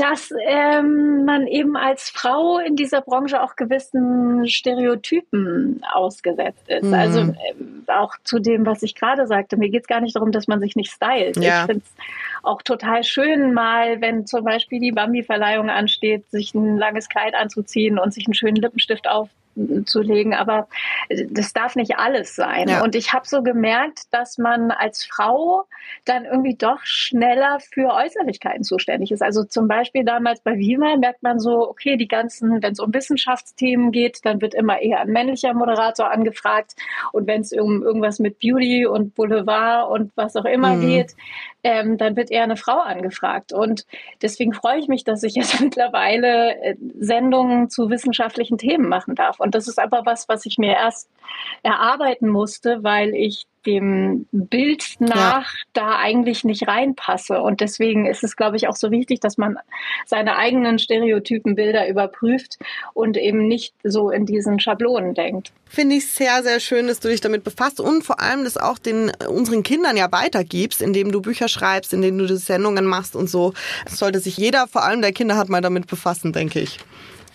dass 0.00 0.32
ähm, 0.46 1.26
man 1.26 1.46
eben 1.46 1.76
als 1.76 2.08
Frau 2.08 2.58
in 2.58 2.74
dieser 2.74 3.02
Branche 3.02 3.42
auch 3.42 3.54
gewissen 3.54 4.48
Stereotypen 4.48 5.82
ausgesetzt 5.92 6.66
ist. 6.68 6.84
Mhm. 6.84 6.94
Also 6.94 7.20
äh, 7.20 7.34
auch 7.88 8.14
zu 8.24 8.38
dem, 8.38 8.64
was 8.64 8.82
ich 8.82 8.94
gerade 8.94 9.26
sagte. 9.26 9.58
Mir 9.58 9.68
geht 9.68 9.82
es 9.82 9.88
gar 9.88 10.00
nicht 10.00 10.16
darum, 10.16 10.32
dass 10.32 10.48
man 10.48 10.58
sich 10.58 10.74
nicht 10.74 10.90
stylt. 10.90 11.36
Ja. 11.36 11.60
Ich 11.60 11.66
finde 11.66 11.84
es 11.84 11.92
auch 12.42 12.62
total 12.62 13.04
schön, 13.04 13.52
mal, 13.52 14.00
wenn 14.00 14.26
zum 14.26 14.42
Beispiel 14.42 14.80
die 14.80 14.92
Bambi-Verleihung 14.92 15.68
ansteht, 15.68 16.30
sich 16.30 16.54
ein 16.54 16.78
langes 16.78 17.10
Kleid 17.10 17.34
anzuziehen 17.34 17.98
und 17.98 18.14
sich 18.14 18.26
einen 18.26 18.34
schönen 18.34 18.56
Lippenstift 18.56 19.06
auf 19.06 19.28
zu 19.84 20.00
legen, 20.00 20.34
aber 20.34 20.68
das 21.28 21.52
darf 21.52 21.76
nicht 21.76 21.96
alles 21.96 22.34
sein. 22.34 22.68
Ja. 22.68 22.82
Und 22.82 22.94
ich 22.94 23.12
habe 23.12 23.26
so 23.26 23.42
gemerkt, 23.42 24.02
dass 24.12 24.38
man 24.38 24.70
als 24.70 25.04
Frau 25.04 25.66
dann 26.04 26.24
irgendwie 26.24 26.54
doch 26.54 26.80
schneller 26.82 27.58
für 27.60 27.92
Äußerlichkeiten 27.92 28.64
zuständig 28.64 29.12
ist. 29.12 29.22
Also 29.22 29.44
zum 29.44 29.68
Beispiel 29.68 30.04
damals 30.04 30.40
bei 30.40 30.56
Wima 30.56 30.96
merkt 30.96 31.22
man 31.22 31.38
so, 31.38 31.68
okay, 31.68 31.96
die 31.96 32.08
ganzen, 32.08 32.62
wenn 32.62 32.72
es 32.72 32.80
um 32.80 32.92
Wissenschaftsthemen 32.92 33.92
geht, 33.92 34.24
dann 34.24 34.40
wird 34.40 34.54
immer 34.54 34.80
eher 34.80 35.00
ein 35.00 35.08
männlicher 35.08 35.54
Moderator 35.54 36.10
angefragt. 36.10 36.74
Und 37.12 37.26
wenn 37.26 37.42
es 37.42 37.52
um 37.52 37.82
irgendwas 37.82 38.18
mit 38.18 38.38
Beauty 38.38 38.86
und 38.86 39.14
Boulevard 39.14 39.90
und 39.90 40.12
was 40.16 40.36
auch 40.36 40.44
immer 40.44 40.76
mhm. 40.76 40.80
geht, 40.80 41.16
ähm, 41.62 41.98
dann 41.98 42.16
wird 42.16 42.30
eher 42.30 42.44
eine 42.44 42.56
Frau 42.56 42.78
angefragt. 42.78 43.52
Und 43.52 43.86
deswegen 44.22 44.52
freue 44.52 44.78
ich 44.78 44.88
mich, 44.88 45.04
dass 45.04 45.22
ich 45.22 45.34
jetzt 45.34 45.60
mittlerweile 45.60 46.56
äh, 46.62 46.76
Sendungen 46.98 47.70
zu 47.70 47.90
wissenschaftlichen 47.90 48.58
Themen 48.58 48.88
machen 48.88 49.14
darf. 49.14 49.40
Und 49.40 49.54
das 49.54 49.68
ist 49.68 49.78
aber 49.78 50.02
was, 50.04 50.28
was 50.28 50.46
ich 50.46 50.58
mir 50.58 50.74
erst 50.74 51.10
erarbeiten 51.62 52.28
musste, 52.28 52.82
weil 52.82 53.14
ich 53.14 53.46
dem 53.66 54.26
Bild 54.32 54.96
nach 54.98 55.52
ja. 55.52 55.60
da 55.72 55.96
eigentlich 55.98 56.44
nicht 56.44 56.66
reinpasse. 56.66 57.40
Und 57.40 57.60
deswegen 57.60 58.06
ist 58.06 58.24
es, 58.24 58.36
glaube 58.36 58.56
ich, 58.56 58.68
auch 58.68 58.76
so 58.76 58.90
wichtig, 58.90 59.20
dass 59.20 59.36
man 59.38 59.58
seine 60.06 60.36
eigenen 60.36 60.78
Stereotypenbilder 60.78 61.88
überprüft 61.88 62.58
und 62.94 63.16
eben 63.16 63.48
nicht 63.48 63.74
so 63.82 64.10
in 64.10 64.26
diesen 64.26 64.60
Schablonen 64.60 65.14
denkt. 65.14 65.52
Finde 65.66 65.96
ich 65.96 66.10
sehr, 66.10 66.42
sehr 66.42 66.58
schön, 66.58 66.86
dass 66.88 67.00
du 67.00 67.08
dich 67.08 67.20
damit 67.20 67.44
befasst 67.44 67.80
und 67.80 68.02
vor 68.02 68.20
allem 68.20 68.44
das 68.44 68.56
auch 68.56 68.78
den 68.78 69.12
unseren 69.28 69.62
Kindern 69.62 69.96
ja 69.96 70.10
weitergibst, 70.10 70.82
indem 70.82 71.12
du 71.12 71.20
Bücher 71.20 71.48
schreibst, 71.48 71.92
indem 71.92 72.18
du 72.18 72.36
Sendungen 72.36 72.84
machst 72.86 73.14
und 73.14 73.28
so. 73.28 73.52
Das 73.84 73.98
sollte 73.98 74.20
sich 74.20 74.36
jeder, 74.36 74.66
vor 74.66 74.84
allem 74.84 75.02
der 75.02 75.12
Kinder 75.12 75.36
hat, 75.36 75.48
mal 75.48 75.60
damit 75.60 75.86
befassen, 75.86 76.32
denke 76.32 76.60
ich. 76.60 76.78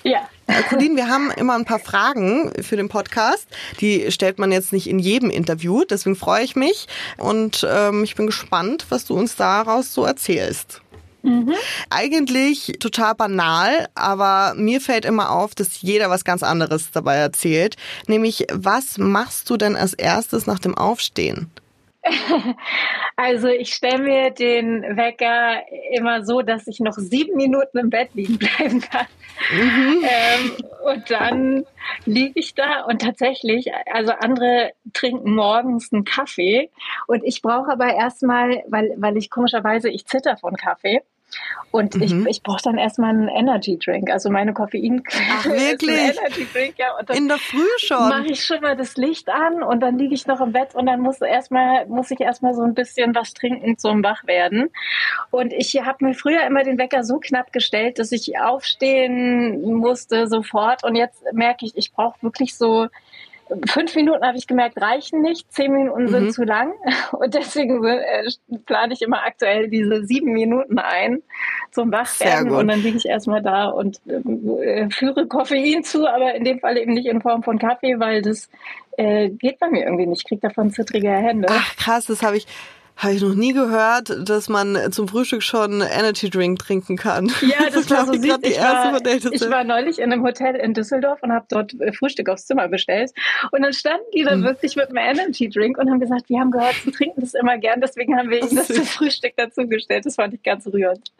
Ja. 0.05 0.29
Colin, 0.69 0.95
wir 0.95 1.09
haben 1.09 1.31
immer 1.31 1.55
ein 1.55 1.65
paar 1.65 1.79
Fragen 1.79 2.51
für 2.61 2.77
den 2.77 2.89
Podcast. 2.89 3.47
Die 3.81 4.11
stellt 4.11 4.37
man 4.37 4.51
jetzt 4.51 4.71
nicht 4.71 4.87
in 4.87 4.99
jedem 4.99 5.31
Interview, 5.31 5.83
deswegen 5.83 6.15
freue 6.15 6.43
ich 6.43 6.55
mich 6.55 6.87
und 7.17 7.65
ähm, 7.67 8.03
ich 8.03 8.15
bin 8.15 8.27
gespannt, 8.27 8.85
was 8.89 9.05
du 9.05 9.15
uns 9.15 9.35
daraus 9.35 9.93
so 9.93 10.05
erzählst. 10.05 10.81
Mhm. 11.23 11.55
Eigentlich 11.89 12.73
total 12.79 13.15
banal, 13.15 13.87
aber 13.95 14.53
mir 14.55 14.79
fällt 14.79 15.05
immer 15.05 15.31
auf, 15.31 15.55
dass 15.55 15.81
jeder 15.81 16.11
was 16.11 16.23
ganz 16.23 16.43
anderes 16.43 16.91
dabei 16.91 17.15
erzählt. 17.15 17.75
Nämlich, 18.05 18.45
was 18.53 18.99
machst 18.99 19.49
du 19.49 19.57
denn 19.57 19.75
als 19.75 19.95
erstes 19.95 20.45
nach 20.45 20.59
dem 20.59 20.75
Aufstehen? 20.75 21.49
Also 23.17 23.47
ich 23.47 23.73
stelle 23.73 24.03
mir 24.03 24.31
den 24.31 24.97
Wecker 24.97 25.63
immer 25.93 26.25
so, 26.25 26.41
dass 26.41 26.67
ich 26.67 26.81
noch 26.81 26.95
sieben 26.97 27.37
Minuten 27.37 27.77
im 27.77 27.89
Bett 27.89 28.09
liegen 28.13 28.37
bleiben 28.37 28.81
kann. 28.81 29.05
Mhm. 29.51 30.03
Ähm, 30.03 30.51
und 30.85 31.09
dann 31.09 31.65
liege 32.05 32.37
ich 32.39 32.53
da 32.55 32.81
und 32.81 33.01
tatsächlich, 33.01 33.71
also 33.91 34.11
andere 34.11 34.73
trinken 34.93 35.33
morgens 35.33 35.93
einen 35.93 36.03
Kaffee 36.03 36.69
und 37.07 37.23
ich 37.23 37.41
brauche 37.41 37.71
aber 37.71 37.93
erstmal, 37.93 38.63
weil, 38.67 38.93
weil 38.97 39.15
ich 39.17 39.29
komischerweise, 39.29 39.89
ich 39.89 40.05
zitter 40.05 40.35
von 40.37 40.55
Kaffee. 40.55 41.01
Und 41.71 41.95
mhm. 41.95 42.01
ich, 42.01 42.13
ich 42.27 42.43
brauche 42.43 42.61
dann 42.63 42.77
erstmal 42.77 43.09
einen 43.09 43.27
Energy 43.27 43.77
Drink. 43.77 44.09
Also 44.09 44.29
meine 44.29 44.53
Koffein 44.53 45.03
Ach, 45.31 45.45
wirklich? 45.45 46.17
Energy 46.17 46.47
Drink, 46.51 46.75
ja. 46.77 46.97
Und 46.97 47.09
In 47.09 47.27
der 47.27 47.37
Früh 47.37 47.67
schon. 47.79 48.09
Mache 48.09 48.27
ich 48.27 48.45
schon 48.45 48.61
mal 48.61 48.75
das 48.75 48.95
Licht 48.95 49.29
an 49.29 49.61
und 49.61 49.81
dann 49.81 49.97
liege 49.97 50.13
ich 50.13 50.25
noch 50.25 50.39
im 50.39 50.51
Bett 50.51 50.73
und 50.75 50.85
dann 50.85 51.01
muss 51.01 51.21
erstmal 51.21 51.85
muss 51.87 52.11
ich 52.11 52.19
erstmal 52.19 52.53
so 52.53 52.63
ein 52.63 52.73
bisschen 52.73 53.13
was 53.13 53.33
trinken 53.33 53.77
zum 53.77 54.03
Wachwerden. 54.03 54.69
Und 55.31 55.51
ich 55.53 55.75
habe 55.83 56.05
mir 56.05 56.13
früher 56.13 56.45
immer 56.45 56.63
den 56.63 56.77
Wecker 56.77 57.03
so 57.03 57.19
knapp 57.19 57.51
gestellt, 57.51 57.99
dass 57.99 58.11
ich 58.11 58.39
aufstehen 58.39 59.73
musste 59.73 60.27
sofort. 60.27 60.83
Und 60.83 60.95
jetzt 60.95 61.23
merke 61.33 61.65
ich, 61.65 61.75
ich 61.75 61.91
brauche 61.91 62.21
wirklich 62.21 62.55
so 62.55 62.87
fünf 63.69 63.95
Minuten 63.95 64.25
habe 64.25 64.37
ich 64.37 64.47
gemerkt, 64.47 64.81
reichen 64.81 65.21
nicht. 65.21 65.51
Zehn 65.51 65.71
Minuten 65.71 66.07
sind 66.07 66.23
mhm. 66.25 66.31
zu 66.31 66.43
lang. 66.43 66.73
Und 67.11 67.33
deswegen 67.33 67.83
äh, 67.83 68.29
plane 68.65 68.93
ich 68.93 69.01
immer 69.01 69.23
aktuell 69.23 69.69
diese 69.69 70.05
sieben 70.05 70.33
Minuten 70.33 70.79
ein 70.79 71.21
zum 71.71 71.91
Wachwerden. 71.91 72.51
Und 72.51 72.67
dann 72.67 72.81
liege 72.81 72.97
ich 72.97 73.05
erstmal 73.05 73.41
da 73.41 73.67
und 73.67 73.99
äh, 74.07 74.89
führe 74.89 75.27
Koffein 75.27 75.83
zu, 75.83 76.07
aber 76.07 76.33
in 76.35 76.43
dem 76.43 76.59
Fall 76.59 76.77
eben 76.77 76.93
nicht 76.93 77.07
in 77.07 77.21
Form 77.21 77.43
von 77.43 77.59
Kaffee, 77.59 77.99
weil 77.99 78.21
das 78.21 78.49
äh, 78.97 79.29
geht 79.29 79.59
bei 79.59 79.69
mir 79.69 79.83
irgendwie 79.83 80.05
nicht. 80.05 80.21
Ich 80.21 80.27
kriege 80.27 80.47
davon 80.47 80.71
zittrige 80.71 81.09
Hände. 81.09 81.47
Ach 81.49 81.75
krass, 81.75 82.05
das 82.05 82.23
habe 82.23 82.37
ich 82.37 82.47
habe 82.97 83.13
ich 83.13 83.21
noch 83.21 83.35
nie 83.35 83.53
gehört, 83.53 84.15
dass 84.27 84.47
man 84.47 84.91
zum 84.91 85.07
Frühstück 85.07 85.43
schon 85.43 85.81
Energy 85.81 86.29
Drink 86.29 86.59
trinken 86.59 86.95
kann. 86.95 87.31
Ja, 87.41 87.69
das, 87.71 87.87
das 87.87 87.91
war 87.91 88.05
so 88.05 88.13
süß. 88.13 88.21
Die 88.21 88.51
ich, 88.51 88.59
war, 88.59 89.05
ich 89.05 89.49
war 89.49 89.63
neulich 89.63 89.99
in 89.99 90.11
einem 90.11 90.23
Hotel 90.23 90.55
in 90.55 90.73
Düsseldorf 90.73 91.21
und 91.21 91.31
habe 91.31 91.45
dort 91.49 91.79
äh, 91.79 91.91
Frühstück 91.91 92.29
aufs 92.29 92.45
Zimmer 92.45 92.67
bestellt. 92.67 93.11
Und 93.51 93.61
dann 93.61 93.73
standen 93.73 94.05
die 94.13 94.23
dann 94.23 94.39
hm. 94.39 94.43
wirklich 94.43 94.75
mit 94.75 94.89
einem 94.89 94.97
Energy 94.97 95.49
Drink 95.49 95.77
und 95.77 95.89
haben 95.89 95.99
gesagt, 95.99 96.29
wir 96.29 96.39
haben 96.39 96.51
gehört, 96.51 96.75
sie 96.83 96.91
trinken 96.91 97.21
das 97.21 97.33
immer 97.33 97.57
gern, 97.57 97.81
deswegen 97.81 98.17
haben 98.17 98.29
wir 98.29 98.41
ihnen 98.41 98.55
das 98.55 98.67
zum 98.67 98.85
Frühstück 98.85 99.35
dazugestellt. 99.35 100.05
Das 100.05 100.15
fand 100.15 100.33
ich 100.33 100.43
ganz 100.43 100.65
rührend. 100.67 101.11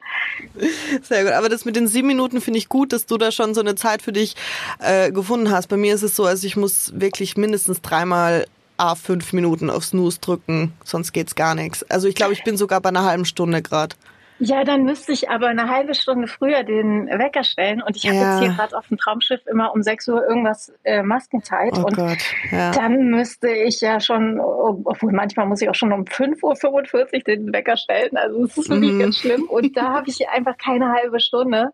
Sehr 1.01 1.23
gut. 1.23 1.33
Aber 1.33 1.49
das 1.49 1.65
mit 1.65 1.75
den 1.75 1.88
sieben 1.88 2.07
Minuten 2.07 2.41
finde 2.41 2.57
ich 2.57 2.69
gut, 2.69 2.93
dass 2.93 3.05
du 3.05 3.17
da 3.17 3.31
schon 3.31 3.53
so 3.53 3.61
eine 3.61 3.75
Zeit 3.75 4.01
für 4.01 4.13
dich 4.13 4.35
äh, 4.79 5.11
gefunden 5.11 5.51
hast. 5.51 5.67
Bei 5.67 5.77
mir 5.77 5.93
ist 5.93 6.03
es 6.03 6.15
so, 6.15 6.25
also 6.25 6.47
ich 6.47 6.55
muss 6.55 6.91
wirklich 6.99 7.38
mindestens 7.38 7.81
dreimal 7.81 8.45
A, 8.77 8.95
fünf 8.95 9.33
Minuten 9.33 9.69
auf 9.69 9.85
Snooze 9.85 10.19
drücken, 10.19 10.73
sonst 10.83 11.13
geht's 11.13 11.35
gar 11.35 11.55
nichts. 11.55 11.83
Also 11.89 12.07
ich 12.07 12.15
glaube, 12.15 12.33
ich 12.33 12.43
bin 12.43 12.57
sogar 12.57 12.81
bei 12.81 12.89
einer 12.89 13.05
halben 13.05 13.25
Stunde 13.25 13.61
gerade. 13.61 13.95
Ja, 14.38 14.65
dann 14.65 14.83
müsste 14.83 15.13
ich 15.13 15.29
aber 15.29 15.47
eine 15.47 15.69
halbe 15.69 15.95
Stunde 15.95 16.27
früher 16.27 16.63
den 16.63 17.07
Wecker 17.07 17.45
stellen. 17.45 17.81
Und 17.81 17.95
ich 17.95 18.05
habe 18.05 18.17
ja. 18.17 18.33
jetzt 18.33 18.43
hier 18.43 18.53
gerade 18.53 18.77
auf 18.77 18.88
dem 18.89 18.97
Traumschiff 18.97 19.39
immer 19.47 19.73
um 19.73 19.81
6 19.81 20.09
Uhr 20.09 20.27
irgendwas 20.27 20.73
äh, 20.83 21.03
Maskenzeit. 21.03 21.71
Oh 21.77 21.85
und 21.85 21.95
Gott, 21.95 22.17
ja. 22.51 22.71
dann 22.71 23.11
müsste 23.11 23.49
ich 23.49 23.79
ja 23.79 24.01
schon, 24.01 24.39
obwohl 24.41 25.13
manchmal 25.13 25.45
muss 25.45 25.61
ich 25.61 25.69
auch 25.69 25.75
schon 25.75 25.93
um 25.93 26.03
5.45 26.03 26.93
Uhr 26.93 27.19
den 27.23 27.53
Wecker 27.53 27.77
stellen. 27.77 28.17
Also 28.17 28.43
es 28.43 28.57
ist 28.57 28.69
wirklich 28.69 28.91
mhm. 28.91 28.99
ganz 28.99 29.19
schlimm. 29.19 29.43
Und 29.43 29.77
da 29.77 29.93
habe 29.93 30.09
ich 30.09 30.27
einfach 30.27 30.57
keine 30.57 30.91
halbe 30.91 31.21
Stunde. 31.21 31.69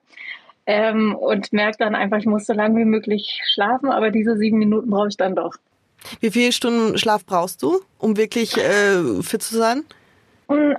Ähm, 0.68 1.16
und 1.16 1.52
merke 1.54 1.78
dann 1.80 1.96
einfach, 1.96 2.20
ich 2.20 2.28
muss 2.28 2.46
so 2.46 2.54
lange 2.54 2.80
wie 2.80 2.86
möglich 2.86 3.42
schlafen, 3.52 3.90
aber 3.90 4.12
diese 4.12 4.38
sieben 4.38 4.60
Minuten 4.60 4.92
brauche 4.92 5.08
ich 5.08 5.18
dann 5.18 5.36
doch. 5.36 5.56
Wie 6.20 6.32
viele 6.32 6.52
Stunden 6.52 6.98
Schlaf 6.98 7.26
brauchst 7.26 7.62
du, 7.64 7.82
um 7.98 8.18
wirklich 8.18 8.58
äh, 8.58 9.22
fit 9.22 9.42
zu 9.42 9.58
sein? 9.58 9.84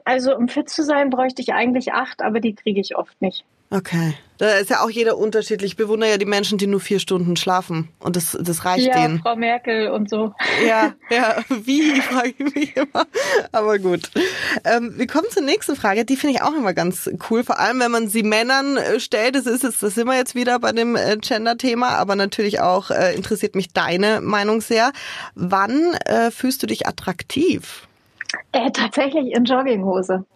Also 0.04 0.36
um 0.36 0.48
fit 0.48 0.68
zu 0.68 0.82
sein, 0.82 1.10
bräuchte 1.10 1.40
ich 1.40 1.54
eigentlich 1.54 1.92
acht, 1.92 2.22
aber 2.22 2.40
die 2.40 2.54
kriege 2.54 2.80
ich 2.80 2.96
oft 2.96 3.20
nicht. 3.22 3.44
Okay. 3.72 4.14
Da 4.36 4.58
ist 4.58 4.68
ja 4.68 4.82
auch 4.82 4.90
jeder 4.90 5.16
unterschiedlich. 5.16 5.72
Ich 5.72 5.76
bewundere 5.76 6.10
ja 6.10 6.18
die 6.18 6.26
Menschen, 6.26 6.58
die 6.58 6.66
nur 6.66 6.80
vier 6.80 6.98
Stunden 6.98 7.36
schlafen. 7.36 7.88
Und 8.00 8.16
das, 8.16 8.36
das 8.38 8.66
reicht 8.66 8.88
ja, 8.88 9.00
denen. 9.00 9.20
Frau 9.20 9.34
Merkel 9.34 9.88
und 9.88 10.10
so. 10.10 10.34
Ja, 10.66 10.92
ja. 11.10 11.36
Wie, 11.48 12.00
frage 12.00 12.34
ich 12.36 12.54
mich 12.54 12.76
immer. 12.76 13.06
Aber 13.50 13.78
gut. 13.78 14.10
Ähm, 14.64 14.92
wir 14.98 15.06
kommen 15.06 15.28
zur 15.30 15.42
nächsten 15.42 15.74
Frage. 15.74 16.04
Die 16.04 16.16
finde 16.16 16.36
ich 16.36 16.42
auch 16.42 16.54
immer 16.54 16.74
ganz 16.74 17.08
cool. 17.30 17.44
Vor 17.44 17.60
allem, 17.60 17.80
wenn 17.80 17.90
man 17.90 18.08
sie 18.08 18.22
Männern 18.22 18.76
äh, 18.76 19.00
stellt. 19.00 19.36
Das 19.36 19.46
ist 19.46 19.62
jetzt, 19.62 19.82
das 19.82 19.94
sind 19.94 20.06
wir 20.06 20.16
jetzt 20.16 20.34
wieder 20.34 20.58
bei 20.58 20.72
dem 20.72 20.96
äh, 20.96 21.16
Gender-Thema. 21.16 21.90
Aber 21.90 22.14
natürlich 22.14 22.60
auch 22.60 22.90
äh, 22.90 23.14
interessiert 23.14 23.54
mich 23.54 23.72
deine 23.72 24.20
Meinung 24.20 24.60
sehr. 24.60 24.92
Wann 25.34 25.94
äh, 26.04 26.30
fühlst 26.30 26.62
du 26.62 26.66
dich 26.66 26.86
attraktiv? 26.86 27.86
Äh, 28.52 28.70
tatsächlich 28.72 29.32
in 29.32 29.44
Jogginghose. 29.44 30.26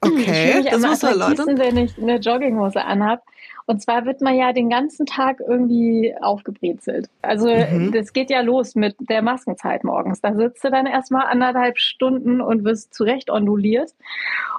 Okay, 0.00 0.60
ich 0.60 0.70
das 0.70 0.80
muss 0.80 1.02
Leute. 1.02 1.58
wenn 1.58 1.76
ich 1.76 1.98
eine 1.98 2.16
Jogginghose 2.16 2.84
anhab. 2.84 3.22
Und 3.66 3.80
zwar 3.80 4.04
wird 4.04 4.20
man 4.20 4.36
ja 4.36 4.52
den 4.52 4.68
ganzen 4.68 5.06
Tag 5.06 5.40
irgendwie 5.40 6.14
aufgebrezelt. 6.20 7.08
Also 7.22 7.48
mhm. 7.48 7.92
das 7.92 8.12
geht 8.12 8.30
ja 8.30 8.42
los 8.42 8.74
mit 8.74 8.96
der 8.98 9.22
Maskenzeit 9.22 9.84
morgens. 9.84 10.20
Da 10.20 10.34
sitzt 10.34 10.62
du 10.64 10.70
dann 10.70 10.86
erstmal 10.86 11.26
anderthalb 11.26 11.78
Stunden 11.78 12.40
und 12.40 12.64
wirst 12.64 12.92
zurecht 12.92 13.30
onduliert. 13.30 13.92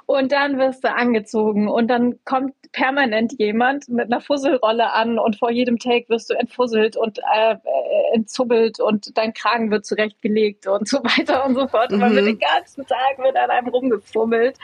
Und 0.06 0.32
dann 0.32 0.58
wirst 0.58 0.84
du 0.84 0.92
angezogen 0.92 1.68
und 1.68 1.88
dann 1.88 2.18
kommt 2.24 2.54
permanent 2.72 3.34
jemand 3.38 3.88
mit 3.88 4.06
einer 4.06 4.20
Fusselrolle 4.20 4.92
an 4.92 5.18
und 5.18 5.36
vor 5.36 5.50
jedem 5.50 5.78
Take 5.78 6.08
wirst 6.08 6.30
du 6.30 6.34
entfusselt 6.34 6.96
und 6.96 7.18
äh, 7.18 7.56
entzubbelt 8.12 8.80
und 8.80 9.16
dein 9.16 9.34
Kragen 9.34 9.70
wird 9.70 9.84
zurechtgelegt 9.86 10.66
und 10.66 10.88
so 10.88 10.98
weiter 10.98 11.44
und 11.44 11.54
so 11.54 11.68
fort. 11.68 11.92
Und 11.92 12.00
man 12.00 12.14
wird 12.14 12.24
mhm. 12.24 12.38
den 12.38 12.38
ganzen 12.38 12.86
Tag 12.86 13.18
mit 13.18 13.36
an 13.36 13.50
einem 13.50 13.68
rumgefummelt. 13.68 14.56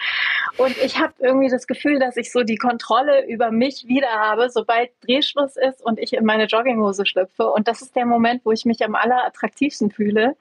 Und 0.58 0.76
ich 0.78 0.98
habe 0.98 1.12
irgendwie 1.18 1.48
das 1.48 1.66
Gefühl, 1.66 1.98
dass 1.98 2.16
ich 2.16 2.32
so 2.32 2.42
die 2.42 2.56
Kontrolle 2.56 3.26
über 3.26 3.50
mich 3.50 3.86
wieder 3.86 4.10
habe, 4.10 4.31
sobald 4.50 4.90
Drehschluss 5.04 5.56
ist 5.56 5.84
und 5.84 5.98
ich 5.98 6.12
in 6.12 6.24
meine 6.24 6.44
Jogginghose 6.44 7.06
schlüpfe. 7.06 7.50
Und 7.50 7.68
das 7.68 7.82
ist 7.82 7.96
der 7.96 8.06
Moment, 8.06 8.44
wo 8.44 8.52
ich 8.52 8.64
mich 8.64 8.84
am 8.84 8.94
allerattraktivsten 8.94 9.90
fühle 9.90 10.36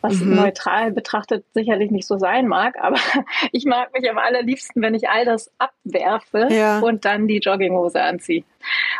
was 0.00 0.20
mhm. 0.20 0.36
neutral 0.36 0.92
betrachtet 0.92 1.44
sicherlich 1.54 1.90
nicht 1.90 2.06
so 2.06 2.18
sein 2.18 2.46
mag, 2.46 2.76
aber 2.80 2.98
ich 3.52 3.64
mag 3.64 3.92
mich 3.92 4.08
am 4.08 4.18
allerliebsten, 4.18 4.82
wenn 4.82 4.94
ich 4.94 5.08
all 5.08 5.24
das 5.24 5.50
abwerfe 5.58 6.48
ja. 6.50 6.80
und 6.80 7.04
dann 7.04 7.28
die 7.28 7.38
Jogginghose 7.38 8.00
anziehe. 8.00 8.44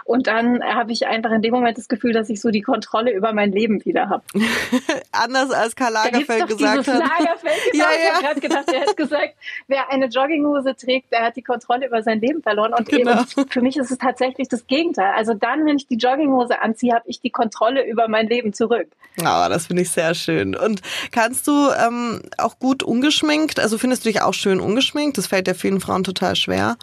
Und 0.05 0.27
dann 0.27 0.62
habe 0.62 0.92
ich 0.92 1.07
einfach 1.07 1.31
in 1.33 1.42
dem 1.42 1.53
Moment 1.53 1.77
das 1.77 1.88
Gefühl, 1.88 2.12
dass 2.12 2.31
ich 2.31 2.40
so 2.40 2.51
die 2.51 2.62
Kontrolle 2.62 3.12
über 3.12 3.33
mein 3.33 3.53
Leben 3.53 3.85
wieder 3.85 4.09
habe. 4.09 4.23
Anders 5.12 5.51
als 5.51 5.77
Karl 5.77 5.92
Lagerfeld 5.92 6.47
gesagt 6.49 6.88
hat. 6.88 6.99
Lagerfeld, 6.99 7.57
genau, 7.73 7.85
ja, 7.85 7.90
ja. 7.90 7.97
Ich 7.99 8.12
habe 8.12 8.25
gerade 8.25 8.40
gedacht, 8.40 8.73
er 8.73 8.81
hat 8.81 8.97
gesagt, 8.97 9.35
wer 9.66 9.90
eine 9.90 10.07
Jogginghose 10.07 10.75
trägt, 10.77 11.12
der 11.12 11.23
hat 11.23 11.37
die 11.37 11.42
Kontrolle 11.42 11.87
über 11.87 12.03
sein 12.03 12.21
Leben 12.21 12.42
verloren. 12.42 12.73
Und 12.73 12.88
genau. 12.88 13.21
eben, 13.21 13.49
für 13.49 13.61
mich 13.61 13.77
ist 13.77 13.90
es 13.90 13.99
tatsächlich 13.99 14.49
das 14.49 14.66
Gegenteil. 14.66 15.12
Also 15.14 15.35
dann, 15.35 15.66
wenn 15.66 15.77
ich 15.77 15.87
die 15.87 15.97
Jogginghose 15.97 16.61
anziehe, 16.61 16.94
habe 16.94 17.05
ich 17.07 17.21
die 17.21 17.31
Kontrolle 17.31 17.87
über 17.87 18.09
mein 18.09 18.29
Leben 18.29 18.53
zurück. 18.53 18.88
Aber 19.25 19.47
oh, 19.47 19.49
das 19.53 19.66
finde 19.66 19.83
ich 19.83 19.90
sehr 19.90 20.14
schön. 20.14 20.55
Und 20.55 20.81
kannst 21.11 21.49
du 21.49 21.71
ähm, 21.71 22.23
auch 22.38 22.59
gut 22.59 22.83
ungeschminkt, 22.83 23.59
also 23.59 23.79
findest 23.79 24.05
du 24.05 24.11
dich 24.11 24.23
auch 24.23 24.35
schön 24.35 24.61
ungeschminkt? 24.61 25.18
Das 25.18 25.27
fällt 25.27 25.49
ja 25.49 25.55
vielen 25.55 25.81
Frauen 25.81 26.05
total 26.05 26.37
schwer. 26.37 26.77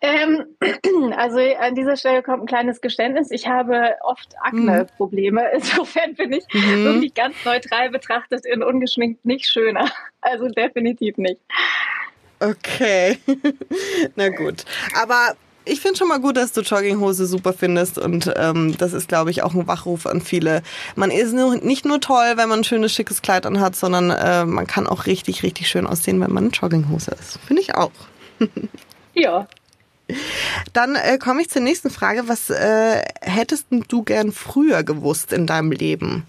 Ähm, 0.00 0.44
also 1.16 1.38
an 1.38 1.74
dieser 1.74 1.96
Stelle 1.96 2.22
kommt 2.22 2.42
ein 2.42 2.46
kleines 2.46 2.80
Geständnis. 2.80 3.30
Ich 3.30 3.48
habe 3.48 3.96
oft 4.02 4.34
Akne-Probleme. 4.42 5.40
Mhm. 5.40 5.48
Insofern 5.54 6.14
bin 6.14 6.32
ich 6.32 6.44
mhm. 6.52 6.84
wirklich 6.84 7.14
ganz 7.14 7.34
neutral 7.44 7.90
betrachtet 7.90 8.46
in 8.46 8.62
ungeschminkt 8.62 9.24
nicht 9.24 9.46
schöner. 9.46 9.90
Also 10.20 10.48
definitiv 10.48 11.16
nicht. 11.16 11.40
Okay. 12.40 13.18
Na 14.16 14.28
gut. 14.30 14.64
Aber 15.00 15.36
ich 15.64 15.80
finde 15.80 15.96
schon 15.96 16.08
mal 16.08 16.18
gut, 16.18 16.36
dass 16.36 16.52
du 16.52 16.62
Jogginghose 16.62 17.24
super 17.24 17.52
findest 17.52 17.98
und 17.98 18.30
ähm, 18.36 18.76
das 18.76 18.92
ist, 18.92 19.08
glaube 19.08 19.30
ich, 19.30 19.44
auch 19.44 19.54
ein 19.54 19.68
Wachruf 19.68 20.06
an 20.06 20.20
viele. 20.20 20.62
Man 20.96 21.12
ist 21.12 21.32
nur, 21.32 21.56
nicht 21.56 21.84
nur 21.84 22.00
toll, 22.00 22.32
wenn 22.34 22.48
man 22.48 22.60
ein 22.60 22.64
schönes, 22.64 22.92
schickes 22.92 23.22
Kleid 23.22 23.46
anhat, 23.46 23.76
sondern 23.76 24.10
äh, 24.10 24.44
man 24.44 24.66
kann 24.66 24.88
auch 24.88 25.06
richtig, 25.06 25.44
richtig 25.44 25.68
schön 25.68 25.86
aussehen, 25.86 26.20
wenn 26.20 26.32
man 26.32 26.44
eine 26.44 26.52
Jogginghose 26.52 27.12
ist. 27.12 27.38
Finde 27.46 27.62
ich 27.62 27.76
auch. 27.76 27.92
ja. 29.14 29.46
Dann 30.72 30.94
äh, 30.94 31.18
komme 31.18 31.42
ich 31.42 31.50
zur 31.50 31.62
nächsten 31.62 31.90
Frage. 31.90 32.28
Was 32.28 32.50
äh, 32.50 33.02
hättest 33.20 33.66
du 33.70 34.02
gern 34.02 34.32
früher 34.32 34.82
gewusst 34.82 35.32
in 35.32 35.46
deinem 35.46 35.72
Leben? 35.72 36.26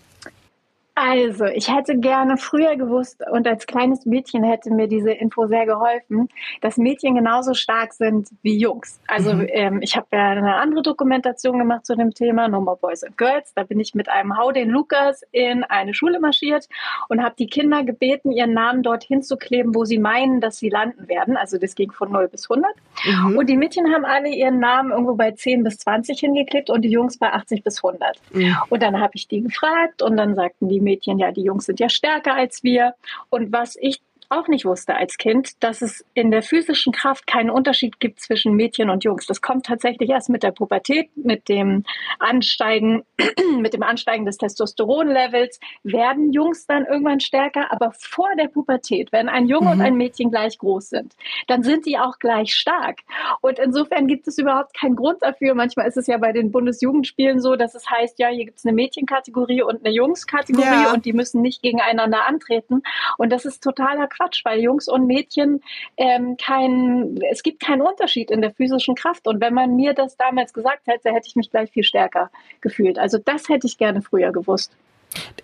Also, 1.02 1.46
ich 1.46 1.74
hätte 1.74 1.98
gerne 1.98 2.36
früher 2.36 2.76
gewusst 2.76 3.24
und 3.32 3.48
als 3.48 3.66
kleines 3.66 4.06
Mädchen 4.06 4.44
hätte 4.44 4.70
mir 4.70 4.88
diese 4.88 5.12
Info 5.12 5.48
sehr 5.48 5.66
geholfen, 5.66 6.28
dass 6.60 6.76
Mädchen 6.76 7.16
genauso 7.16 7.54
stark 7.54 7.94
sind 7.94 8.28
wie 8.42 8.58
Jungs. 8.58 9.00
Also, 9.08 9.34
mhm. 9.34 9.48
ähm, 9.50 9.80
ich 9.82 9.96
habe 9.96 10.08
ja 10.12 10.32
eine 10.32 10.56
andere 10.56 10.82
Dokumentation 10.82 11.58
gemacht 11.58 11.86
zu 11.86 11.96
dem 11.96 12.14
Thema 12.14 12.50
No 12.50 12.60
More 12.60 12.78
Boys 12.78 13.04
and 13.04 13.18
Girls. 13.18 13.54
Da 13.54 13.64
bin 13.64 13.80
ich 13.80 13.96
mit 13.96 14.10
einem 14.10 14.38
Hau 14.38 14.52
den 14.52 14.70
Lukas 14.70 15.22
in 15.32 15.64
eine 15.64 15.94
Schule 15.94 16.20
marschiert 16.20 16.68
und 17.08 17.24
habe 17.24 17.36
die 17.40 17.48
Kinder 17.48 17.84
gebeten, 17.86 18.32
ihren 18.32 18.54
Namen 18.54 18.84
dort 18.84 19.06
hinzukleben, 19.06 19.74
wo 19.76 19.86
sie 19.86 20.00
meinen, 20.00 20.42
dass 20.42 20.58
sie 20.58 20.70
landen 20.70 21.08
werden. 21.08 21.38
Also, 21.38 21.58
das 21.58 21.76
ging 21.76 21.94
von 21.94 22.12
0 22.12 22.28
bis 22.28 22.50
100. 22.50 22.70
Mhm. 23.06 23.38
Und 23.38 23.50
die 23.50 23.56
Mädchen 23.56 23.94
haben 23.94 24.04
alle 24.04 24.30
ihren 24.30 24.60
Namen 24.60 24.92
irgendwo 24.92 25.16
bei 25.16 25.32
10 25.32 25.64
bis 25.64 25.78
20 25.78 26.20
hingeklebt 26.20 26.70
und 26.70 26.82
die 26.82 26.90
Jungs 26.90 27.18
bei 27.18 27.32
80 27.32 27.64
bis 27.64 27.82
100. 27.82 28.20
Mhm. 28.34 28.58
Und 28.70 28.84
dann 28.84 29.00
habe 29.00 29.14
ich 29.16 29.30
die 29.30 29.42
gefragt 29.42 30.02
und 30.02 30.18
dann 30.18 30.36
sagten 30.36 30.68
die 30.68 30.82
Mädchen, 30.82 30.89
ja, 31.20 31.32
die 31.32 31.44
Jungs 31.44 31.66
sind 31.66 31.80
ja 31.80 31.90
stärker 31.90 32.36
als 32.36 32.64
wir. 32.64 32.96
Und 33.30 33.52
was 33.52 33.76
ich 33.80 34.02
auch 34.30 34.48
nicht 34.48 34.66
wusste 34.66 34.96
als 34.96 35.18
Kind, 35.18 35.64
dass 35.64 35.82
es 35.82 36.06
in 36.14 36.30
der 36.32 36.44
physischen 36.44 36.94
Kraft 36.94 37.26
keinen 37.26 37.50
Unterschied 37.50 38.00
gibt 38.00 38.20
zwischen 38.20 38.54
Mädchen 38.54 38.90
und 38.90 39.04
Jungs. 39.04 39.26
Das 39.26 39.42
kommt 39.42 39.66
tatsächlich 39.66 40.10
erst 40.10 40.30
mit 40.30 40.44
der 40.44 40.52
Pubertät, 40.52 41.10
mit 41.16 41.50
dem 41.50 41.84
Ansteigen, 42.20 43.04
mit 43.60 43.74
dem 43.74 43.82
Ansteigen 43.82 44.26
des 44.26 44.38
Testosteronlevels 44.38 45.60
werden 45.84 46.32
Jungs 46.32 46.68
dann 46.68 46.86
irgendwann 46.86 47.20
stärker. 47.20 47.72
Aber 47.72 47.92
vor 47.98 48.30
der 48.38 48.48
Pubertät, 48.48 49.12
wenn 49.12 49.30
ein 49.30 49.48
Junge 49.48 49.68
mhm. 49.68 49.72
und 49.72 49.82
ein 49.82 49.96
Mädchen 49.96 50.30
gleich 50.30 50.60
groß 50.60 50.90
sind, 50.90 51.16
dann 51.48 51.64
sind 51.64 51.88
die 51.88 51.98
auch 51.98 52.20
gleich 52.20 52.54
stark. 52.54 53.00
Und 53.42 53.58
insofern 53.58 54.06
gibt 54.06 54.28
es 54.28 54.38
überhaupt 54.38 54.76
keinen 54.80 54.96
Grund 54.96 55.24
dafür. 55.24 55.56
Manchmal 55.56 55.88
ist 55.88 55.98
es 55.98 56.06
ja 56.06 56.18
bei 56.18 56.34
den 56.34 56.52
Bundesjugendspielen 56.52 57.40
so, 57.40 57.56
dass 57.56 57.74
es 57.74 57.90
heißt, 57.90 58.20
ja, 58.20 58.28
hier 58.28 58.46
gibt 58.46 58.60
es 58.60 58.66
eine 58.66 58.74
Mädchenkategorie 58.74 59.64
und 59.64 59.84
eine 59.84 59.94
Jungskategorie 59.94 60.84
ja. 60.84 60.94
und 60.94 61.06
die 61.06 61.14
müssen 61.14 61.42
nicht 61.42 61.64
gegeneinander 61.64 62.28
antreten. 62.28 62.84
Und 63.18 63.32
das 63.32 63.46
ist 63.46 63.64
totaler 63.64 64.08
Quatsch. 64.20 64.44
Weil 64.44 64.60
Jungs 64.60 64.88
und 64.88 65.08
Mädchen 65.08 65.62
ähm, 65.98 66.38
kein, 66.38 67.18
es 67.32 67.44
gibt 67.44 67.62
keinen 67.62 67.82
Unterschied 67.82 68.32
in 68.32 68.42
der 68.42 68.52
physischen 68.52 68.96
Kraft. 68.96 69.28
Und 69.28 69.42
wenn 69.42 69.54
man 69.54 69.76
mir 69.76 69.94
das 69.94 70.18
damals 70.18 70.54
gesagt 70.54 70.88
hätte, 70.88 71.12
hätte 71.12 71.28
ich 71.28 71.36
mich 71.36 71.50
gleich 71.50 71.72
viel 71.72 71.84
stärker 71.84 72.30
gefühlt. 72.62 73.00
Also 73.00 73.18
das 73.18 73.50
hätte 73.50 73.68
ich 73.68 73.78
gerne 73.78 74.02
früher 74.02 74.32
gewusst. 74.32 74.76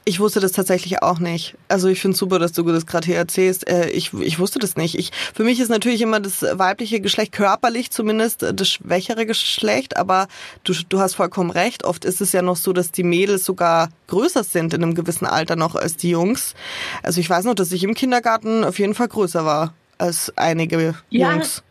Ich 0.07 0.19
wusste 0.19 0.39
das 0.39 0.51
tatsächlich 0.51 1.01
auch 1.01 1.17
nicht. 1.17 1.55
Also 1.67 1.87
ich 1.87 1.99
finde 1.99 2.15
super, 2.15 2.37
dass 2.37 2.51
du 2.51 2.61
das 2.63 2.85
gerade 2.85 3.07
hier 3.07 3.15
erzählst. 3.15 3.67
Äh, 3.67 3.89
ich, 3.89 4.13
ich 4.13 4.37
wusste 4.37 4.59
das 4.59 4.75
nicht. 4.75 4.95
Ich, 4.99 5.11
für 5.33 5.43
mich 5.43 5.59
ist 5.59 5.69
natürlich 5.69 6.01
immer 6.01 6.19
das 6.19 6.43
weibliche 6.43 6.99
Geschlecht 6.99 7.31
körperlich 7.31 7.89
zumindest 7.89 8.45
das 8.53 8.69
schwächere 8.69 9.25
Geschlecht, 9.25 9.97
aber 9.97 10.27
du, 10.63 10.73
du 10.87 10.99
hast 10.99 11.15
vollkommen 11.15 11.49
recht. 11.49 11.83
Oft 11.83 12.05
ist 12.05 12.21
es 12.21 12.31
ja 12.31 12.43
noch 12.43 12.55
so, 12.55 12.71
dass 12.71 12.91
die 12.91 13.03
Mädels 13.03 13.45
sogar 13.45 13.89
größer 14.07 14.43
sind 14.43 14.75
in 14.75 14.83
einem 14.83 14.93
gewissen 14.93 15.25
Alter 15.25 15.55
noch 15.55 15.73
als 15.73 15.97
die 15.97 16.11
Jungs. 16.11 16.53
Also 17.01 17.19
ich 17.19 17.29
weiß 17.29 17.45
noch, 17.45 17.55
dass 17.55 17.71
ich 17.71 17.83
im 17.83 17.95
Kindergarten 17.95 18.63
auf 18.63 18.77
jeden 18.77 18.93
Fall 18.93 19.07
größer 19.07 19.43
war 19.45 19.73
als 19.97 20.31
einige 20.35 20.95
ja, 21.09 21.31
Jungs. 21.31 21.63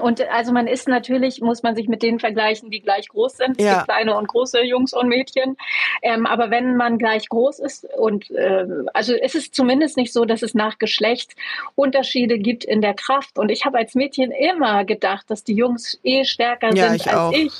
Und 0.00 0.20
also 0.28 0.52
man 0.52 0.66
ist 0.66 0.88
natürlich, 0.88 1.40
muss 1.40 1.62
man 1.62 1.74
sich 1.74 1.88
mit 1.88 2.02
denen 2.02 2.20
vergleichen, 2.20 2.70
die 2.70 2.80
gleich 2.80 3.08
groß 3.08 3.36
sind. 3.36 3.58
Es 3.58 3.64
ja. 3.64 3.74
gibt 3.76 3.88
kleine 3.88 4.16
und 4.16 4.28
große 4.28 4.62
Jungs 4.62 4.92
und 4.92 5.08
Mädchen. 5.08 5.56
Ähm, 6.02 6.26
aber 6.26 6.50
wenn 6.50 6.76
man 6.76 6.98
gleich 6.98 7.28
groß 7.28 7.60
ist 7.60 7.86
und 7.96 8.30
äh, 8.30 8.66
also 8.92 9.14
es 9.14 9.34
ist 9.34 9.54
zumindest 9.54 9.96
nicht 9.96 10.12
so, 10.12 10.24
dass 10.24 10.42
es 10.42 10.54
nach 10.54 10.78
Geschlecht 10.78 11.34
Unterschiede 11.74 12.38
gibt 12.38 12.64
in 12.64 12.80
der 12.80 12.94
Kraft. 12.94 13.38
Und 13.38 13.50
ich 13.50 13.64
habe 13.64 13.78
als 13.78 13.94
Mädchen 13.94 14.30
immer 14.30 14.84
gedacht, 14.84 15.30
dass 15.30 15.44
die 15.44 15.54
Jungs 15.54 15.98
eh 16.02 16.24
stärker 16.24 16.74
ja, 16.74 16.88
sind 16.88 16.96
ich 16.96 17.08
als 17.08 17.16
auch. 17.16 17.32
ich, 17.32 17.52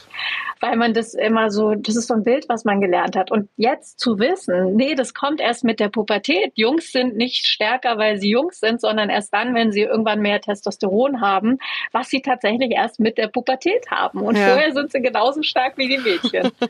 weil 0.61 0.77
man 0.77 0.95
das 0.95 1.15
immer 1.15 1.51
so, 1.51 1.75
das 1.75 1.97
ist 1.97 2.09
so 2.09 2.15
ein 2.15 2.25
Bild, 2.25 2.49
was 2.49 2.65
man 2.65 2.81
gelernt 2.81 3.17
hat. 3.17 3.31
Und 3.31 3.49
jetzt 3.57 4.01
zu 4.01 4.19
wissen, 4.19 4.77
nee, 4.77 4.95
das 4.95 5.15
kommt 5.15 5.41
erst 5.41 5.65
mit 5.65 5.81
der 5.81 5.89
Pubertät. 5.89 6.53
Jungs 6.55 6.93
sind 6.93 7.17
nicht 7.17 7.47
stärker, 7.47 7.99
weil 7.99 8.19
sie 8.19 8.31
Jungs 8.31 8.61
sind, 8.61 8.81
sondern 8.81 9.11
erst 9.11 9.33
dann, 9.33 9.55
wenn 9.55 9.73
sie 9.73 9.83
irgendwann 9.83 10.21
mehr 10.21 10.41
Testosteron 10.41 11.21
haben 11.21 11.59
was 11.93 12.09
sie 12.09 12.21
tatsächlich 12.23 12.71
erst 12.73 13.01
mit 13.01 13.19
der 13.19 13.29
Pubertät 13.29 13.91
haben. 13.91 14.21
Und 14.21 14.37
ja. 14.37 14.49
vorher 14.49 14.73
sind 14.73 14.93
sie 14.93 15.01
genauso 15.01 15.43
stark 15.43 15.77
wie 15.77 15.89
die 15.89 15.99
Mädchen. 15.99 16.53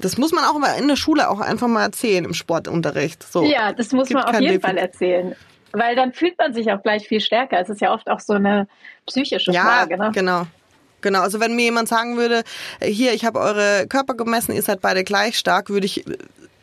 Das 0.00 0.18
muss 0.18 0.32
man 0.32 0.44
auch 0.44 0.56
in 0.78 0.88
der 0.88 0.96
Schule 0.96 1.30
auch 1.30 1.40
einfach 1.40 1.68
mal 1.68 1.84
erzählen 1.84 2.24
im 2.24 2.34
Sportunterricht. 2.34 3.22
So. 3.22 3.44
Ja, 3.44 3.72
das 3.72 3.92
muss 3.92 4.10
man 4.10 4.24
auf 4.24 4.40
jeden 4.40 4.60
Fall 4.60 4.76
erzählen. 4.76 5.36
Weil 5.72 5.94
dann 5.94 6.12
fühlt 6.12 6.36
man 6.38 6.52
sich 6.52 6.70
auch 6.72 6.82
gleich 6.82 7.06
viel 7.06 7.20
stärker. 7.20 7.60
Es 7.60 7.68
ist 7.68 7.80
ja 7.80 7.94
oft 7.94 8.10
auch 8.10 8.20
so 8.20 8.34
eine 8.34 8.66
psychische 9.06 9.52
ja, 9.52 9.62
Frage. 9.62 9.96
Ne? 9.96 10.10
Genau. 10.12 10.46
Genau, 11.00 11.20
also 11.20 11.40
wenn 11.40 11.56
mir 11.56 11.64
jemand 11.64 11.88
sagen 11.88 12.16
würde, 12.16 12.42
hier, 12.80 13.12
ich 13.12 13.24
habe 13.24 13.40
eure 13.40 13.86
Körper 13.88 14.14
gemessen, 14.14 14.52
ihr 14.52 14.62
seid 14.62 14.80
beide 14.80 15.04
gleich 15.04 15.36
stark, 15.36 15.68
würde 15.68 15.86
ich 15.86 16.04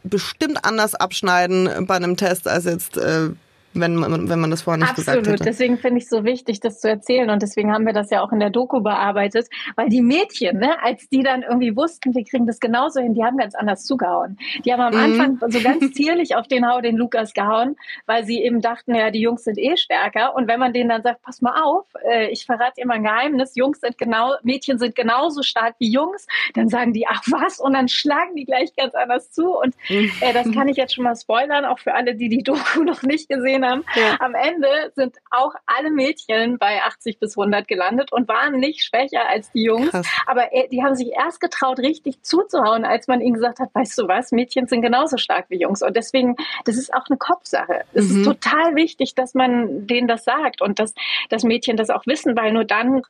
bestimmt 0.03 0.63
anders 0.63 0.95
abschneiden 0.95 1.85
bei 1.85 1.95
einem 1.95 2.17
Test 2.17 2.47
als 2.47 2.65
jetzt 2.65 2.97
äh, 2.97 3.29
wenn 3.73 3.95
man, 3.95 4.29
wenn 4.29 4.39
man 4.39 4.51
das 4.51 4.63
vorher 4.63 4.79
nicht 4.79 4.89
Absolut. 4.89 5.05
gesagt 5.05 5.27
hätte. 5.27 5.33
Absolut. 5.33 5.47
Deswegen 5.47 5.77
finde 5.77 5.97
ich 5.99 6.05
es 6.05 6.09
so 6.09 6.23
wichtig, 6.23 6.59
das 6.59 6.79
zu 6.79 6.89
erzählen. 6.89 7.29
Und 7.29 7.41
deswegen 7.41 7.71
haben 7.71 7.85
wir 7.85 7.93
das 7.93 8.09
ja 8.09 8.21
auch 8.21 8.31
in 8.31 8.39
der 8.39 8.49
Doku 8.49 8.81
bearbeitet. 8.81 9.47
Weil 9.75 9.89
die 9.89 10.01
Mädchen, 10.01 10.59
ne, 10.59 10.81
als 10.81 11.07
die 11.09 11.23
dann 11.23 11.43
irgendwie 11.43 11.75
wussten, 11.75 12.13
wir 12.13 12.23
kriegen 12.23 12.47
das 12.47 12.59
genauso 12.59 12.99
hin, 12.99 13.13
die 13.13 13.23
haben 13.23 13.37
ganz 13.37 13.55
anders 13.55 13.85
zugehauen. 13.85 14.37
Die 14.65 14.73
haben 14.73 14.81
am 14.81 14.93
mhm. 14.93 15.21
Anfang 15.21 15.51
so 15.51 15.59
ganz 15.63 15.93
zierlich 15.93 16.35
auf 16.35 16.47
den 16.47 16.67
Hau 16.67 16.81
den 16.81 16.97
Lukas 16.97 17.33
gehauen, 17.33 17.75
weil 18.05 18.25
sie 18.25 18.43
eben 18.43 18.61
dachten, 18.61 18.95
ja, 18.95 19.11
die 19.11 19.21
Jungs 19.21 19.43
sind 19.43 19.57
eh 19.57 19.77
stärker. 19.77 20.35
Und 20.35 20.47
wenn 20.47 20.59
man 20.59 20.73
denen 20.73 20.89
dann 20.89 21.03
sagt, 21.03 21.21
pass 21.21 21.41
mal 21.41 21.61
auf, 21.61 21.85
äh, 22.09 22.29
ich 22.29 22.45
verrate 22.45 22.85
mal 22.85 22.95
ein 22.95 23.03
Geheimnis, 23.03 23.55
Jungs 23.55 23.81
sind 23.81 23.97
genau, 23.97 24.33
Mädchen 24.43 24.79
sind 24.79 24.95
genauso 24.95 25.43
stark 25.43 25.75
wie 25.79 25.91
Jungs, 25.91 26.27
dann 26.53 26.69
sagen 26.69 26.93
die, 26.93 27.05
ach 27.07 27.21
was, 27.27 27.59
und 27.59 27.73
dann 27.73 27.87
schlagen 27.87 28.35
die 28.35 28.45
gleich 28.45 28.75
ganz 28.75 28.95
anders 28.95 29.31
zu. 29.31 29.57
Und 29.57 29.75
äh, 29.89 30.33
das 30.33 30.51
kann 30.53 30.67
ich 30.67 30.77
jetzt 30.77 30.95
schon 30.95 31.03
mal 31.03 31.15
spoilern, 31.15 31.65
auch 31.65 31.79
für 31.79 31.93
alle, 31.93 32.15
die 32.15 32.29
die 32.29 32.43
Doku 32.43 32.83
noch 32.83 33.03
nicht 33.03 33.29
gesehen 33.29 33.58
haben. 33.65 33.83
Ja. 33.95 34.17
Am 34.19 34.35
Ende 34.35 34.91
sind 34.95 35.17
auch 35.31 35.53
alle 35.65 35.91
Mädchen 35.91 36.57
bei 36.57 36.81
80 36.83 37.19
bis 37.19 37.37
100 37.37 37.67
gelandet 37.67 38.11
und 38.11 38.27
waren 38.27 38.59
nicht 38.59 38.83
schwächer 38.83 39.27
als 39.27 39.51
die 39.51 39.63
Jungs. 39.63 39.91
Krass. 39.91 40.07
Aber 40.25 40.53
äh, 40.53 40.67
die 40.69 40.83
haben 40.83 40.95
sich 40.95 41.11
erst 41.11 41.39
getraut, 41.39 41.79
richtig 41.79 42.21
zuzuhauen, 42.23 42.85
als 42.85 43.07
man 43.07 43.21
ihnen 43.21 43.35
gesagt 43.35 43.59
hat, 43.59 43.69
weißt 43.73 43.97
du 43.97 44.07
was, 44.07 44.31
Mädchen 44.31 44.67
sind 44.67 44.81
genauso 44.81 45.17
stark 45.17 45.45
wie 45.49 45.59
Jungs. 45.59 45.81
Und 45.81 45.95
deswegen, 45.95 46.35
das 46.65 46.77
ist 46.77 46.93
auch 46.93 47.05
eine 47.09 47.17
Kopfsache. 47.17 47.83
Es 47.93 48.09
mhm. 48.09 48.19
ist 48.19 48.25
total 48.25 48.75
wichtig, 48.75 49.15
dass 49.15 49.33
man 49.33 49.87
denen 49.87 50.07
das 50.07 50.23
sagt 50.23 50.61
und 50.61 50.79
dass, 50.79 50.93
dass 51.29 51.43
Mädchen 51.43 51.77
das 51.77 51.89
auch 51.89 52.05
wissen, 52.05 52.35
weil 52.35 52.51
nur 52.51 52.65
dann, 52.65 53.01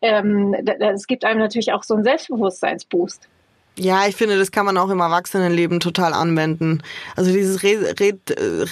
ähm, 0.00 0.54
es 0.54 1.06
gibt 1.06 1.24
einem 1.24 1.40
natürlich 1.40 1.72
auch 1.72 1.82
so 1.82 1.94
einen 1.94 2.04
Selbstbewusstseinsboost. 2.04 3.28
Ja, 3.78 4.08
ich 4.08 4.16
finde, 4.16 4.36
das 4.36 4.50
kann 4.50 4.66
man 4.66 4.76
auch 4.76 4.90
im 4.90 4.98
Erwachsenenleben 4.98 5.78
total 5.78 6.12
anwenden. 6.12 6.82
Also 7.16 7.32
dieses 7.32 7.62
red, 7.62 8.00
red, 8.00 8.18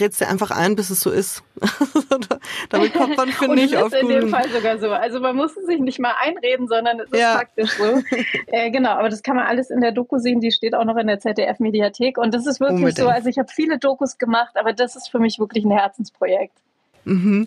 redst 0.00 0.20
du 0.20 0.26
einfach 0.26 0.50
ein, 0.50 0.74
bis 0.74 0.90
es 0.90 1.00
so 1.00 1.10
ist. 1.10 1.44
Damit 2.70 2.92
kommt 2.92 3.16
man, 3.16 3.28
finde 3.32 3.62
ich, 3.62 3.76
auf 3.76 3.90
Das 3.90 4.02
ist 4.02 4.10
in 4.10 4.20
dem 4.20 4.28
Fall 4.30 4.48
sogar 4.50 4.78
so. 4.78 4.90
Also 4.90 5.20
man 5.20 5.36
muss 5.36 5.56
es 5.56 5.66
sich 5.66 5.78
nicht 5.78 6.00
mal 6.00 6.14
einreden, 6.20 6.66
sondern 6.66 6.98
es 6.98 7.12
ist 7.12 7.20
ja. 7.20 7.36
praktisch 7.36 7.70
so. 7.70 7.84
äh, 8.48 8.70
genau, 8.72 8.90
aber 8.90 9.08
das 9.08 9.22
kann 9.22 9.36
man 9.36 9.46
alles 9.46 9.70
in 9.70 9.80
der 9.80 9.92
Doku 9.92 10.18
sehen. 10.18 10.40
Die 10.40 10.50
steht 10.50 10.74
auch 10.74 10.84
noch 10.84 10.96
in 10.96 11.06
der 11.06 11.20
ZDF-Mediathek. 11.20 12.18
Und 12.18 12.34
das 12.34 12.46
ist 12.46 12.58
wirklich 12.58 12.78
Unbedingt. 12.78 12.98
so. 12.98 13.08
Also 13.08 13.28
ich 13.28 13.38
habe 13.38 13.48
viele 13.52 13.78
Dokus 13.78 14.18
gemacht, 14.18 14.56
aber 14.56 14.72
das 14.72 14.96
ist 14.96 15.08
für 15.08 15.20
mich 15.20 15.38
wirklich 15.38 15.64
ein 15.64 15.70
Herzensprojekt. 15.70 16.56
Mhm. 17.04 17.46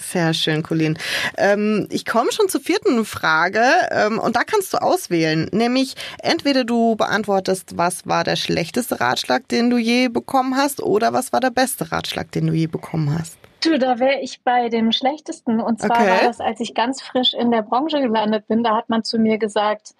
Sehr 0.00 0.34
schön, 0.34 0.62
Colin. 0.62 0.98
Ähm, 1.36 1.88
ich 1.90 2.04
komme 2.04 2.32
schon 2.32 2.48
zur 2.48 2.60
vierten 2.60 3.04
Frage 3.04 3.62
ähm, 3.90 4.18
und 4.18 4.36
da 4.36 4.44
kannst 4.44 4.72
du 4.72 4.78
auswählen. 4.78 5.48
Nämlich 5.52 5.94
entweder 6.22 6.64
du 6.64 6.96
beantwortest, 6.96 7.76
was 7.76 8.06
war 8.06 8.24
der 8.24 8.36
schlechteste 8.36 9.00
Ratschlag, 9.00 9.48
den 9.48 9.70
du 9.70 9.78
je 9.78 10.08
bekommen 10.08 10.56
hast, 10.56 10.82
oder 10.82 11.12
was 11.12 11.32
war 11.32 11.40
der 11.40 11.50
beste 11.50 11.90
Ratschlag, 11.92 12.30
den 12.32 12.46
du 12.46 12.52
je 12.52 12.66
bekommen 12.66 13.16
hast. 13.18 13.38
Du, 13.62 13.78
da 13.78 13.98
wäre 13.98 14.20
ich 14.20 14.42
bei 14.42 14.68
dem 14.68 14.92
schlechtesten. 14.92 15.60
Und 15.60 15.80
zwar 15.80 16.00
okay. 16.00 16.10
war 16.10 16.22
das, 16.22 16.40
als 16.40 16.60
ich 16.60 16.74
ganz 16.74 17.02
frisch 17.02 17.34
in 17.34 17.50
der 17.50 17.62
Branche 17.62 18.00
gelandet 18.00 18.46
bin, 18.46 18.62
da 18.62 18.76
hat 18.76 18.88
man 18.88 19.02
zu 19.02 19.18
mir 19.18 19.38
gesagt, 19.38 19.94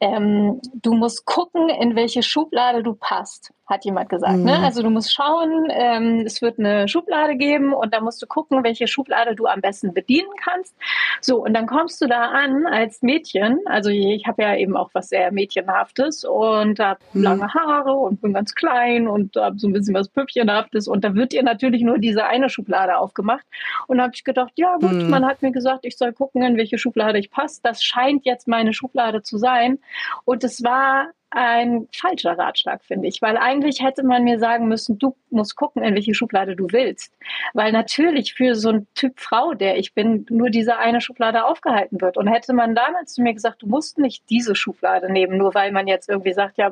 ähm, 0.00 0.60
du 0.74 0.94
musst 0.94 1.24
gucken, 1.24 1.68
in 1.68 1.96
welche 1.96 2.22
Schublade 2.22 2.82
du 2.82 2.94
passt 2.94 3.52
hat 3.66 3.84
jemand 3.84 4.08
gesagt. 4.08 4.36
Ne? 4.36 4.38
Mhm. 4.38 4.44
Ne? 4.44 4.58
Also 4.60 4.82
du 4.82 4.90
musst 4.90 5.12
schauen, 5.12 5.66
ähm, 5.70 6.22
es 6.24 6.40
wird 6.40 6.58
eine 6.58 6.88
Schublade 6.88 7.36
geben 7.36 7.72
und 7.74 7.92
da 7.92 8.00
musst 8.00 8.22
du 8.22 8.26
gucken, 8.26 8.62
welche 8.62 8.86
Schublade 8.86 9.34
du 9.34 9.46
am 9.46 9.60
besten 9.60 9.92
bedienen 9.92 10.30
kannst. 10.42 10.74
So, 11.20 11.44
und 11.44 11.54
dann 11.54 11.66
kommst 11.66 12.00
du 12.00 12.06
da 12.06 12.26
an 12.30 12.66
als 12.66 13.02
Mädchen. 13.02 13.58
Also 13.66 13.90
ich 13.90 14.24
habe 14.26 14.42
ja 14.42 14.56
eben 14.56 14.76
auch 14.76 14.90
was 14.92 15.08
sehr 15.08 15.32
Mädchenhaftes 15.32 16.24
und 16.24 16.78
habe 16.78 17.00
mhm. 17.12 17.22
lange 17.22 17.54
Haare 17.54 17.92
und 17.92 18.20
bin 18.20 18.32
ganz 18.32 18.54
klein 18.54 19.08
und 19.08 19.34
habe 19.36 19.58
so 19.58 19.66
ein 19.66 19.72
bisschen 19.72 19.94
was 19.94 20.08
Püppchenhaftes 20.08 20.86
und 20.86 21.04
da 21.04 21.14
wird 21.14 21.32
dir 21.32 21.42
natürlich 21.42 21.82
nur 21.82 21.98
diese 21.98 22.24
eine 22.24 22.48
Schublade 22.48 22.98
aufgemacht. 22.98 23.44
Und 23.88 23.98
da 23.98 24.04
habe 24.04 24.14
ich 24.14 24.22
gedacht, 24.22 24.52
ja 24.54 24.76
gut, 24.76 24.92
mhm. 24.92 25.10
man 25.10 25.26
hat 25.26 25.42
mir 25.42 25.50
gesagt, 25.50 25.84
ich 25.84 25.96
soll 25.96 26.12
gucken, 26.12 26.42
in 26.42 26.56
welche 26.56 26.78
Schublade 26.78 27.18
ich 27.18 27.30
passe. 27.30 27.60
Das 27.64 27.82
scheint 27.82 28.24
jetzt 28.24 28.46
meine 28.46 28.72
Schublade 28.72 29.22
zu 29.22 29.38
sein. 29.38 29.78
Und 30.24 30.44
es 30.44 30.62
war 30.62 31.10
ein 31.30 31.88
falscher 31.94 32.38
Ratschlag, 32.38 32.82
finde 32.84 33.08
ich, 33.08 33.20
weil 33.20 33.36
eigentlich 33.36 33.82
hätte 33.82 34.02
man 34.04 34.24
mir 34.24 34.38
sagen 34.38 34.68
müssen, 34.68 34.98
du 34.98 35.16
musst 35.28 35.56
gucken, 35.56 35.82
in 35.82 35.94
welche 35.94 36.14
Schublade 36.14 36.56
du 36.56 36.68
willst. 36.70 37.12
Weil 37.52 37.72
natürlich 37.72 38.32
für 38.32 38.54
so 38.54 38.70
einen 38.70 38.86
Typ 38.94 39.20
Frau, 39.20 39.52
der 39.52 39.76
ich 39.76 39.92
bin, 39.92 40.24
nur 40.30 40.50
diese 40.50 40.78
eine 40.78 41.00
Schublade 41.00 41.44
aufgehalten 41.44 42.00
wird. 42.00 42.16
Und 42.16 42.28
hätte 42.28 42.54
man 42.54 42.74
damals 42.74 43.14
zu 43.14 43.22
mir 43.22 43.34
gesagt, 43.34 43.62
du 43.62 43.66
musst 43.66 43.98
nicht 43.98 44.30
diese 44.30 44.54
Schublade 44.54 45.12
nehmen, 45.12 45.36
nur 45.36 45.54
weil 45.54 45.72
man 45.72 45.86
jetzt 45.86 46.08
irgendwie 46.08 46.32
sagt, 46.32 46.58
ja, 46.58 46.70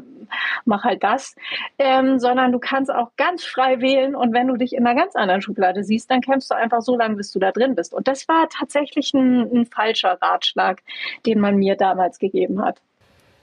mach 0.64 0.85
halt 0.85 1.03
das, 1.03 1.35
ähm, 1.79 2.18
sondern 2.18 2.53
du 2.53 2.59
kannst 2.59 2.90
auch 2.90 3.11
ganz 3.16 3.44
frei 3.44 3.81
wählen 3.81 4.14
und 4.16 4.33
wenn 4.33 4.46
du 4.46 4.57
dich 4.57 4.72
in 4.72 4.87
einer 4.87 4.98
ganz 4.98 5.14
anderen 5.14 5.42
Schublade 5.42 5.85
siehst, 5.85 6.11
dann 6.11 6.20
kämpfst 6.20 6.50
du 6.50 6.55
einfach 6.55 6.81
so 6.81 6.96
lange, 6.96 7.16
bis 7.16 7.33
du 7.33 7.38
da 7.38 7.53
drin 7.53 7.74
bist. 7.74 7.92
Und 7.92 8.09
das 8.09 8.29
war 8.29 8.48
tatsächlich 8.48 9.12
ein, 9.12 9.42
ein 9.53 9.66
falscher 9.66 10.16
Ratschlag, 10.22 10.83
den 11.27 11.40
man 11.40 11.57
mir 11.57 11.77
damals 11.77 12.18
gegeben 12.18 12.64
hat. 12.64 12.81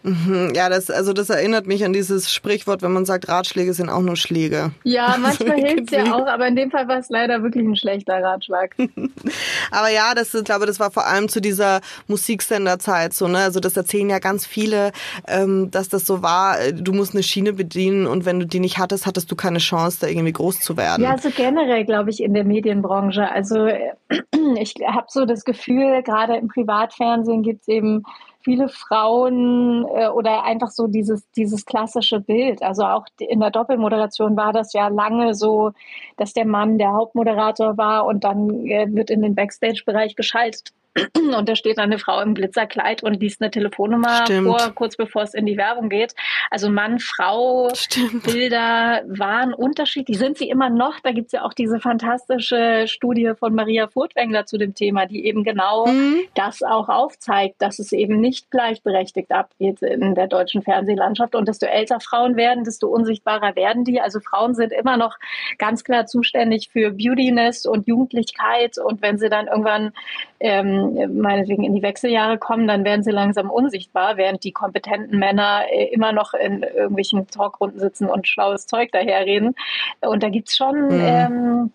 Mhm, 0.04 0.54
ja, 0.56 0.70
das, 0.70 0.90
also 0.90 1.14
das 1.14 1.30
erinnert 1.30 1.68
mich 1.68 1.86
an 1.86 1.94
dieses 1.94 2.32
Sprichwort, 2.32 2.82
wenn 2.82 2.92
man 2.92 3.06
sagt, 3.06 3.28
Ratschläge 3.30 3.74
sind 3.74 3.90
auch 3.90 4.02
nur 4.02 4.16
Schläge. 4.16 4.72
Ja, 4.84 5.16
manchmal 5.22 5.58
hilft 5.58 5.92
es 5.92 5.98
ja 5.98 6.14
auch, 6.14 6.28
aber 6.28 6.48
in 6.48 6.56
dem 6.56 6.72
Fall 6.72 6.88
war 6.88 6.98
es 6.98 7.10
leider 7.10 7.44
wirklich 7.44 7.66
ein 7.66 7.76
schlechter 7.76 8.22
Ratschlag. 8.22 8.76
aber 9.72 9.90
ja, 9.90 10.14
das 10.16 10.34
ist, 10.34 10.46
glaube 10.46 10.66
das 10.66 10.80
war 10.80 10.92
vor 10.92 11.06
allem 11.06 11.30
zu 11.30 11.40
dieser 11.40 11.82
Musiksenderzeit 12.08 13.14
so, 13.14 13.28
ne? 13.28 13.40
Also 13.40 13.60
das 13.60 13.78
erzählen 13.78 14.10
ja 14.10 14.20
ganz 14.20 14.46
viele, 14.46 14.92
ähm, 15.28 15.70
dass 15.72 15.90
das 15.90 16.06
so 16.06 16.24
war, 16.24 16.58
du 16.72 16.94
musst 16.94 17.14
eine 17.14 17.24
Schiene 17.24 17.54
bedienen 17.54 18.08
und 18.08 18.26
wenn 18.26 18.40
du 18.40 18.48
die 18.48 18.60
nicht 18.60 18.78
hattest, 18.78 19.06
hattest 19.06 19.32
du 19.32 19.36
keine 19.36 19.60
Chance, 19.60 20.00
da 20.02 20.08
irgendwie 20.08 20.34
groß 20.34 20.60
zu 20.62 20.78
werden. 20.78 21.04
Ja, 21.04 21.12
also 21.12 21.30
generell, 21.30 21.86
glaube 21.86 22.10
ich, 22.10 22.24
in 22.24 22.34
der 22.34 22.44
Medienbranche. 22.44 23.30
Also 23.30 23.68
ich 24.58 24.76
habe 24.86 25.08
so 25.10 25.26
das 25.26 25.44
Gefühl, 25.44 26.02
gerade 26.04 26.38
im 26.38 26.48
Privatfernsehen 26.48 27.44
gibt 27.44 27.62
es 27.62 27.68
eben 27.68 28.04
viele 28.44 28.70
Frauen 28.70 29.86
äh, 29.96 30.08
oder 30.10 30.44
einfach 30.44 30.70
so 30.70 30.88
dieses, 30.88 31.30
dieses 31.32 31.66
klassische 31.66 32.20
Bild. 32.20 32.62
Also 32.64 32.84
auch 32.84 33.06
in 33.20 33.40
der 33.40 33.52
Doppelmoderation 33.52 34.36
war 34.36 34.54
das 34.54 34.74
ja 34.74 34.88
lange 34.88 35.34
so, 35.34 35.72
dass 36.18 36.34
der 36.34 36.46
Mann 36.46 36.78
der 36.78 36.94
Hauptmoderator 36.94 37.78
war 37.78 38.06
und 38.06 38.24
dann 38.24 38.66
äh, 38.66 38.88
wird 38.90 39.10
in 39.10 39.22
den 39.22 39.36
Backstage-Bereich 39.36 40.16
geschaltet 40.16 40.74
und 41.38 41.48
da 41.48 41.56
steht 41.56 41.78
eine 41.78 42.00
Frau 42.00 42.20
im 42.22 42.34
Glitzerkleid 42.34 43.02
und 43.04 43.20
liest 43.20 43.42
eine 43.42 43.50
Telefonnummer 43.50 44.26
Stimmt. 44.26 44.48
vor, 44.48 44.72
kurz 44.76 44.98
bevor 44.98 45.22
es 45.22 45.34
in 45.34 45.46
die 45.46 45.58
Werbung 45.58 45.90
geht. 45.90 46.14
Also 46.50 46.70
Mann, 46.70 47.00
Frau, 47.00 47.70
Stimmt. 47.74 48.24
Bilder 48.24 49.02
waren 49.08 49.54
unterschiedlich, 49.54 50.18
sind 50.18 50.38
sie 50.38 50.50
immer 50.50 50.70
noch. 50.70 51.00
Da 51.00 51.12
gibt 51.12 51.28
es 51.28 51.32
ja 51.32 51.44
auch 51.44 51.54
diese 51.54 51.80
fantastische 51.80 52.86
Studie 52.88 53.32
von 53.40 53.56
Maria 53.56 53.88
Furtwängler 53.88 54.46
zu 54.46 54.58
dem 54.58 54.76
Thema, 54.76 55.06
die 55.06 55.26
eben 55.26 55.44
genau 55.44 55.88
mhm. 55.88 56.22
das 56.36 56.62
auch 56.62 56.90
aufzeigt, 56.90 57.56
dass 57.62 57.80
es 57.80 57.94
eben 57.94 58.20
nicht 58.20 58.52
gleichberechtigt 58.52 59.32
abgeht 59.32 59.82
in 59.82 60.14
der 60.14 60.28
deutschen 60.28 60.62
Fernsehlandschaft. 60.62 61.36
Und 61.36 61.48
desto 61.48 61.68
älter 61.68 62.02
Frauen 62.02 62.36
werden, 62.36 62.66
desto 62.66 62.88
unsichtbarer 62.88 63.56
werden 63.56 63.86
die. 63.86 64.02
Also 64.02 64.20
Frauen 64.20 64.56
sind 64.56 64.74
immer 64.74 64.98
noch 64.98 65.18
ganz 65.58 65.86
klar 65.86 66.06
zuständig 66.06 66.70
für 66.70 66.92
Beautiness 66.92 67.66
und 67.66 67.88
Jugendlichkeit. 67.88 68.78
Und 68.78 69.02
wenn 69.02 69.18
sie 69.18 69.30
dann 69.30 69.48
irgendwann 69.48 69.94
ähm, 70.42 70.81
meinetwegen 71.08 71.63
in 71.63 71.76
die 71.76 71.82
Wechseljahre 71.82 72.38
kommen, 72.38 72.67
dann 72.67 72.84
werden 72.84 73.04
sie 73.04 73.12
langsam 73.12 73.50
unsichtbar, 73.50 74.17
während 74.17 74.44
die 74.44 74.52
kompetenten 74.52 75.20
Männer 75.20 75.63
äh, 75.72 75.86
immer 75.94 76.12
noch 76.12 76.34
in 76.34 76.63
irgendwelchen 76.63 77.28
Talkrunden 77.28 77.80
sitzen 77.80 78.08
und 78.08 78.28
schlaues 78.28 78.67
Zeug 78.67 78.91
daherreden. 78.91 79.56
Und 80.02 80.24
da 80.24 80.30
gibt 80.30 80.50
es 80.50 80.56
schon 80.56 80.86
mhm. 80.86 81.02
ähm, 81.02 81.72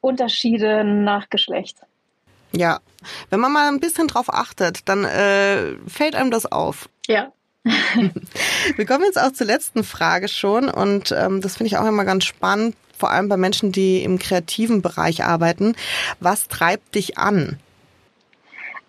Unterschiede 0.00 0.84
nach 0.84 1.30
Geschlecht. 1.30 1.78
Ja, 2.52 2.80
wenn 3.30 3.40
man 3.40 3.52
mal 3.52 3.68
ein 3.68 3.80
bisschen 3.80 4.08
drauf 4.08 4.32
achtet, 4.32 4.88
dann 4.88 5.04
äh, 5.04 5.74
fällt 5.86 6.14
einem 6.14 6.30
das 6.30 6.50
auf. 6.50 6.88
Ja. 7.06 7.32
Wir 8.76 8.86
kommen 8.86 9.04
jetzt 9.04 9.20
auch 9.20 9.32
zur 9.32 9.46
letzten 9.46 9.84
Frage 9.84 10.28
schon 10.28 10.68
und 10.68 11.12
ähm, 11.12 11.40
das 11.40 11.56
finde 11.56 11.68
ich 11.68 11.76
auch 11.76 11.86
immer 11.86 12.04
ganz 12.04 12.24
spannend, 12.24 12.76
vor 12.96 13.10
allem 13.10 13.28
bei 13.28 13.36
Menschen, 13.36 13.72
die 13.72 14.02
im 14.02 14.18
kreativen 14.18 14.82
Bereich 14.82 15.24
arbeiten. 15.24 15.74
Was 16.20 16.48
treibt 16.48 16.94
dich 16.94 17.18
an? 17.18 17.58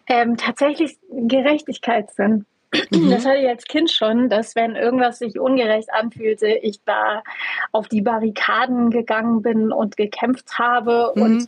Ähm, 0.10 0.38
tatsächlich 0.38 0.98
Gerechtigkeitssinn. 1.12 2.45
Mhm. 2.91 3.10
Das 3.10 3.26
hatte 3.26 3.38
ich 3.38 3.48
als 3.48 3.65
Kind 3.65 3.89
schon, 3.91 4.30
dass 4.30 4.56
wenn 4.56 4.76
irgendwas 4.76 5.19
sich 5.19 5.39
ungerecht 5.39 5.91
anfühlte, 5.91 6.48
ich 6.48 6.80
da 6.84 7.24
auf 7.72 7.88
die 7.88 8.02
Barrikaden 8.02 8.91
gegangen 8.91 9.41
bin 9.41 9.72
und 9.72 9.98
gekämpft 9.98 10.60
habe. 10.60 11.13
Mhm. 11.15 11.22
Und 11.22 11.48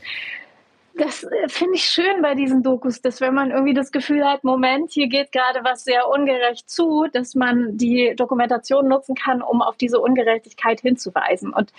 das 0.96 1.24
äh, 1.24 1.48
finde 1.48 1.76
ich 1.76 1.86
schön 1.86 2.22
bei 2.22 2.36
diesen 2.36 2.64
Dokus, 2.64 3.02
dass 3.02 3.22
wenn 3.22 3.34
man 3.34 3.52
irgendwie 3.52 3.74
das 3.74 3.92
Gefühl 3.92 4.26
hat, 4.26 4.44
Moment, 4.44 4.92
hier 4.92 5.08
geht 5.08 5.32
gerade 5.32 5.64
was 5.64 5.84
sehr 5.84 6.08
ungerecht 6.08 6.70
zu, 6.70 7.08
dass 7.12 7.34
man 7.36 7.78
die 7.78 8.14
Dokumentation 8.16 8.88
nutzen 8.88 9.16
kann, 9.16 9.42
um 9.42 9.62
auf 9.62 9.78
diese 9.78 10.00
Ungerechtigkeit 10.00 10.82
hinzuweisen. 10.82 11.54
Und 11.54 11.72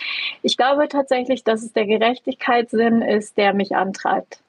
ich 0.43 0.57
glaube 0.57 0.89
tatsächlich, 0.89 1.45
dass 1.45 1.63
es 1.63 1.73
der 1.73 1.87
Gerechtigkeitssinn 1.87 3.03
ist, 3.03 3.37
der 3.37 3.55
mich 3.55 3.77
antreibt. 3.77 4.41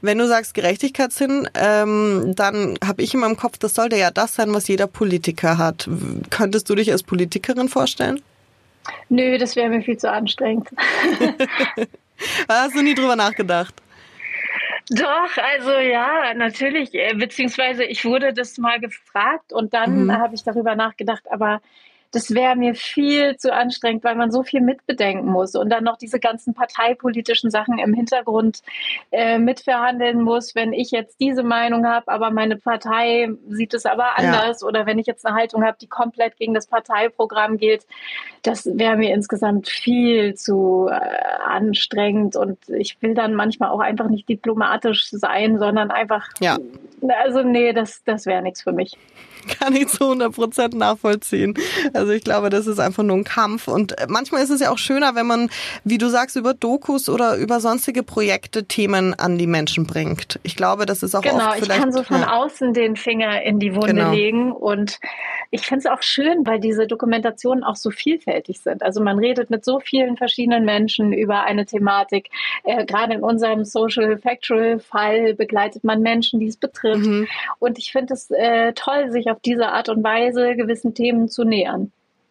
Wenn 0.00 0.18
du 0.18 0.26
sagst 0.26 0.54
Gerechtigkeitssinn, 0.54 1.48
ähm, 1.54 2.32
dann 2.36 2.78
habe 2.84 3.02
ich 3.02 3.14
in 3.14 3.20
meinem 3.20 3.36
Kopf, 3.36 3.58
das 3.58 3.74
sollte 3.74 3.96
ja 3.96 4.10
das 4.10 4.34
sein, 4.34 4.52
was 4.52 4.68
jeder 4.68 4.86
Politiker 4.86 5.58
hat. 5.58 5.88
Könntest 6.30 6.68
du 6.70 6.74
dich 6.74 6.92
als 6.92 7.02
Politikerin 7.02 7.68
vorstellen? 7.68 8.22
Nö, 9.08 9.38
das 9.38 9.56
wäre 9.56 9.68
mir 9.68 9.82
viel 9.82 9.98
zu 9.98 10.10
anstrengend. 10.10 10.68
Hast 12.48 12.74
du 12.74 12.82
nie 12.82 12.94
drüber 12.94 13.16
nachgedacht? 13.16 13.74
Doch, 14.90 15.36
also 15.36 15.72
ja, 15.72 16.32
natürlich, 16.34 16.94
äh, 16.94 17.14
beziehungsweise 17.14 17.84
ich 17.84 18.04
wurde 18.04 18.32
das 18.32 18.56
mal 18.56 18.80
gefragt 18.80 19.52
und 19.52 19.74
dann 19.74 20.04
mhm. 20.04 20.12
habe 20.12 20.34
ich 20.34 20.44
darüber 20.44 20.74
nachgedacht, 20.74 21.24
aber 21.30 21.60
das 22.10 22.34
wäre 22.34 22.56
mir 22.56 22.74
viel 22.74 23.36
zu 23.36 23.52
anstrengend, 23.52 24.02
weil 24.02 24.14
man 24.14 24.30
so 24.30 24.42
viel 24.42 24.60
mitbedenken 24.60 25.30
muss 25.30 25.54
und 25.54 25.68
dann 25.68 25.84
noch 25.84 25.98
diese 25.98 26.18
ganzen 26.18 26.54
parteipolitischen 26.54 27.50
Sachen 27.50 27.78
im 27.78 27.92
Hintergrund 27.92 28.62
äh, 29.10 29.38
mitverhandeln 29.38 30.22
muss, 30.22 30.54
wenn 30.54 30.72
ich 30.72 30.90
jetzt 30.90 31.20
diese 31.20 31.42
Meinung 31.42 31.86
habe, 31.86 32.08
aber 32.08 32.30
meine 32.30 32.56
Partei 32.56 33.28
sieht 33.48 33.74
es 33.74 33.84
aber 33.84 34.18
anders 34.18 34.62
ja. 34.62 34.66
oder 34.66 34.86
wenn 34.86 34.98
ich 34.98 35.06
jetzt 35.06 35.26
eine 35.26 35.36
Haltung 35.36 35.64
habe, 35.64 35.76
die 35.80 35.86
komplett 35.86 36.36
gegen 36.36 36.54
das 36.54 36.66
Parteiprogramm 36.66 37.58
geht, 37.58 37.86
das 38.42 38.64
wäre 38.64 38.96
mir 38.96 39.12
insgesamt 39.12 39.68
viel 39.68 40.34
zu 40.34 40.88
äh, 40.90 40.98
anstrengend 41.44 42.36
und 42.36 42.58
ich 42.68 42.96
will 43.02 43.14
dann 43.14 43.34
manchmal 43.34 43.70
auch 43.70 43.80
einfach 43.80 44.08
nicht 44.08 44.28
diplomatisch 44.28 45.10
sein, 45.10 45.58
sondern 45.58 45.90
einfach, 45.90 46.28
ja. 46.40 46.56
also 47.22 47.42
nee, 47.42 47.74
das, 47.74 48.02
das 48.04 48.24
wäre 48.24 48.42
nichts 48.42 48.62
für 48.62 48.72
mich. 48.72 48.96
kann 49.48 49.74
ich 49.74 49.88
zu 49.88 50.04
100 50.04 50.34
Prozent 50.34 50.74
nachvollziehen. 50.74 51.54
Also 51.98 52.12
ich 52.12 52.22
glaube, 52.22 52.50
das 52.50 52.66
ist 52.66 52.78
einfach 52.78 53.02
nur 53.02 53.16
ein 53.16 53.24
Kampf. 53.24 53.66
Und 53.66 53.96
manchmal 54.08 54.42
ist 54.42 54.50
es 54.50 54.60
ja 54.60 54.70
auch 54.70 54.78
schöner, 54.78 55.14
wenn 55.14 55.26
man, 55.26 55.50
wie 55.84 55.98
du 55.98 56.08
sagst, 56.08 56.36
über 56.36 56.54
Dokus 56.54 57.08
oder 57.08 57.36
über 57.36 57.60
sonstige 57.60 58.02
Projekte 58.02 58.64
Themen 58.64 59.14
an 59.14 59.38
die 59.38 59.46
Menschen 59.46 59.86
bringt. 59.86 60.38
Ich 60.42 60.54
glaube, 60.54 60.86
das 60.86 61.02
ist 61.02 61.14
auch 61.14 61.22
genau, 61.22 61.36
oft 61.36 61.56
vielleicht... 61.56 61.62
Genau, 61.62 61.74
ich 61.74 61.80
kann 61.80 61.92
so 61.92 62.02
von 62.02 62.20
ja. 62.20 62.32
außen 62.34 62.74
den 62.74 62.96
Finger 62.96 63.42
in 63.42 63.58
die 63.58 63.74
Wunde 63.74 63.94
genau. 63.94 64.12
legen. 64.12 64.52
Und 64.52 64.98
ich 65.50 65.62
finde 65.62 65.80
es 65.80 65.86
auch 65.86 66.02
schön, 66.02 66.46
weil 66.46 66.60
diese 66.60 66.86
Dokumentationen 66.86 67.64
auch 67.64 67.76
so 67.76 67.90
vielfältig 67.90 68.60
sind. 68.60 68.82
Also 68.82 69.02
man 69.02 69.18
redet 69.18 69.48
mit 69.48 69.64
so 69.64 69.80
vielen 69.80 70.18
verschiedenen 70.18 70.66
Menschen 70.66 71.12
über 71.14 71.44
eine 71.44 71.64
Thematik. 71.64 72.28
Äh, 72.64 72.84
Gerade 72.84 73.14
in 73.14 73.22
unserem 73.22 73.64
Social 73.64 74.18
Factual 74.18 74.78
Fall 74.78 75.34
begleitet 75.34 75.84
man 75.84 76.02
Menschen, 76.02 76.38
die 76.38 76.48
es 76.48 76.58
betrifft. 76.58 77.06
Mhm. 77.06 77.26
Und 77.58 77.78
ich 77.78 77.92
finde 77.92 78.12
es 78.12 78.30
äh, 78.30 78.72
toll, 78.74 79.10
sich 79.10 79.30
auf 79.30 79.38
auf 79.38 79.42
diese 79.42 79.68
Art 79.68 79.88
und 79.88 80.02
Weise 80.02 80.56
gewissen 80.56 80.94
Themen 80.94 81.28
zu 81.28 81.44
nähern. 81.44 81.87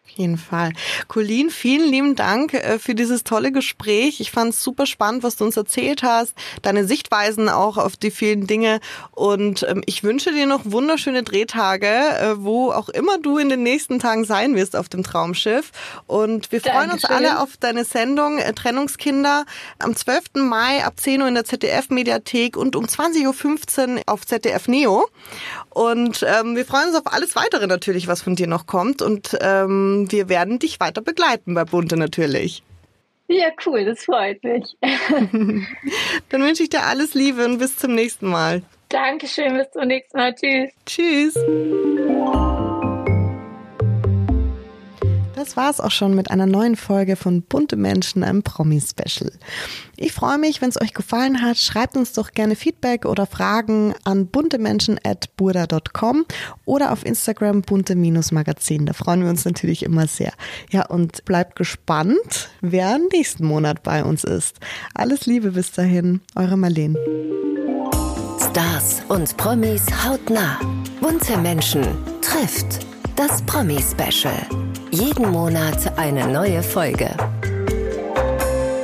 Auf 0.08 0.18
jeden 0.18 0.38
Fall. 0.38 0.72
Colleen, 1.10 1.50
vielen 1.50 1.92
lieben 1.92 2.16
Dank 2.16 2.54
äh, 2.54 2.80
für 2.80 2.96
dieses 2.96 3.26
tolle 3.26 3.52
Gespräch. 3.52 4.22
Ich 4.22 4.32
fand 4.32 4.54
es 4.54 4.64
super 4.64 4.86
spannend, 4.86 5.22
was 5.22 5.36
du 5.36 5.44
uns 5.44 5.58
erzählt 5.58 6.02
hast, 6.02 6.34
deine 6.62 6.86
Sichtweisen 6.86 7.50
auch 7.50 7.78
auf 7.78 7.98
die 7.98 8.10
vielen 8.10 8.48
Dinge. 8.48 8.80
Und 9.12 9.66
ähm, 9.70 9.84
ich 9.86 10.04
wünsche 10.04 10.32
dir 10.32 10.48
noch 10.48 10.62
wunderschöne 10.64 11.24
Drehtage, 11.24 11.88
äh, 11.88 12.36
wo 12.38 12.72
auch 12.72 12.88
immer 12.88 13.18
du 13.18 13.38
in 13.38 13.50
den 13.50 13.64
nächsten 13.64 14.00
Tagen 14.00 14.24
sein 14.24 14.56
wirst 14.56 14.78
auf 14.78 14.88
dem 14.88 15.04
Traumschiff. 15.04 15.72
Und 16.08 16.54
wir 16.54 16.62
freuen 16.62 16.90
Dankeschön. 16.90 16.94
uns 16.94 17.04
alle 17.04 17.42
auf 17.42 17.58
deine 17.60 17.84
Sendung 17.84 18.38
äh, 18.38 18.54
Trennungskinder 18.54 19.46
am 19.78 19.94
12. 19.94 20.36
Mai 20.36 20.86
ab 20.86 20.94
10 20.98 21.22
Uhr 21.22 21.28
in 21.28 21.36
der 21.36 21.44
ZDF-Mediathek 21.44 22.56
und 22.56 22.78
um 22.78 22.86
20.15 22.86 23.98
Uhr 23.98 24.02
auf 24.06 24.26
ZDF 24.26 24.70
Neo. 24.70 25.10
Und 25.70 26.26
ähm, 26.26 26.56
wir 26.56 26.66
freuen 26.66 26.88
uns 26.88 26.96
auf 26.96 27.14
alles 27.14 27.36
weitere 27.36 27.68
natürlich, 27.68 28.08
was 28.08 28.22
von 28.22 28.36
dir 28.36 28.48
noch 28.48 28.68
kommt. 28.68 29.02
Und 29.02 29.38
ähm, 29.42 29.97
wir 30.12 30.30
werden 30.30 30.60
dich 30.60 30.80
weiter 30.80 31.02
begleiten 31.02 31.54
bei 31.54 31.66
Bunte 31.66 31.98
natürlich. 31.98 32.64
Ja, 33.28 33.48
cool, 33.66 33.84
das 33.84 34.06
freut 34.06 34.44
mich. 34.44 34.78
Dann 36.30 36.44
wünsche 36.44 36.64
ich 36.64 36.70
dir 36.70 36.84
alles 36.84 37.14
Liebe 37.14 37.44
und 37.44 37.58
bis 37.58 37.78
zum 37.78 37.94
nächsten 37.94 38.28
Mal. 38.28 38.62
Dankeschön, 38.90 39.58
bis 39.58 39.70
zum 39.72 39.88
nächsten 39.88 40.18
Mal. 40.18 40.34
Tschüss. 40.34 40.72
Tschüss. 40.86 42.17
Das 45.38 45.56
war 45.56 45.70
es 45.70 45.80
auch 45.80 45.92
schon 45.92 46.16
mit 46.16 46.32
einer 46.32 46.48
neuen 46.48 46.76
Folge 46.76 47.16
von 47.16 47.44
Bunte 47.44 47.76
Menschen, 47.76 48.24
einem 48.24 48.42
Promi-Special. 48.42 49.32
Ich 49.96 50.12
freue 50.12 50.40
mich, 50.40 50.64
wenn 50.64 50.70
es 50.70 50.82
euch 50.82 50.96
gefallen 50.96 51.44
hat. 51.44 51.60
Schreibt 51.60 51.96
uns 51.96 52.14
doch 52.14 52.32
gerne 52.32 52.56
Feedback 52.56 53.06
oder 53.06 53.28
Fragen 53.28 53.94
an 54.04 54.26
buntemenschen.burda.com 54.26 56.26
oder 56.66 56.92
auf 56.92 57.06
Instagram 57.06 57.62
bunte-magazin. 57.62 58.88
Da 58.88 58.94
freuen 58.94 59.22
wir 59.22 59.30
uns 59.30 59.46
natürlich 59.46 59.84
immer 59.84 60.08
sehr. 60.08 60.34
Ja, 60.72 60.88
und 60.88 61.24
bleibt 61.26 61.56
gespannt, 61.56 62.50
wer 62.62 62.98
nächsten 62.98 63.46
Monat 63.46 63.84
bei 63.84 64.04
uns 64.04 64.24
ist. 64.24 64.58
Alles 64.96 65.28
Liebe 65.28 65.52
bis 65.52 65.72
dahin, 65.72 66.22
eure 66.34 66.58
Marlene. 66.58 66.98
Stars 68.40 69.04
und 69.08 69.38
Promis 69.38 69.84
hautnah. 70.04 70.60
Bunte 71.00 71.38
Menschen 71.38 71.84
trifft 72.22 72.88
das 73.16 73.44
Promi-Special. 73.44 74.67
Jeden 75.00 75.30
Monat 75.30 75.96
eine 75.96 76.26
neue 76.28 76.64
Folge. 76.64 77.16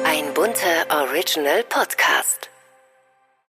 Ein 0.05 0.31
bunter 0.35 0.85
Original 0.91 1.63
Podcast. 1.63 2.51